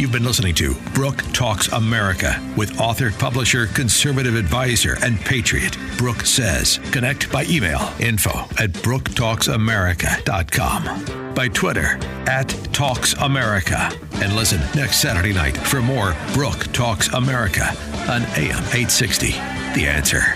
You've 0.01 0.13
been 0.13 0.25
listening 0.25 0.55
to 0.55 0.75
Brooke 0.95 1.23
Talks 1.35 1.69
America 1.69 2.41
with 2.57 2.81
author, 2.81 3.11
publisher, 3.11 3.67
conservative 3.67 4.35
advisor, 4.35 4.97
and 5.03 5.21
patriot, 5.21 5.77
Brooke 5.99 6.25
Says. 6.25 6.81
Connect 6.91 7.31
by 7.31 7.45
email 7.45 7.93
info 8.01 8.31
at 8.59 8.71
brooktalksamerica.com, 8.71 11.35
by 11.35 11.49
Twitter 11.49 11.99
at 12.27 12.49
Talks 12.73 13.13
America, 13.13 13.93
and 14.15 14.35
listen 14.35 14.63
next 14.75 15.03
Saturday 15.03 15.35
night 15.35 15.55
for 15.55 15.83
more 15.83 16.17
Brooke 16.33 16.73
Talks 16.73 17.09
America 17.09 17.69
on 18.09 18.23
AM 18.23 18.65
860. 18.73 19.33
The 19.75 19.87
answer. 19.87 20.35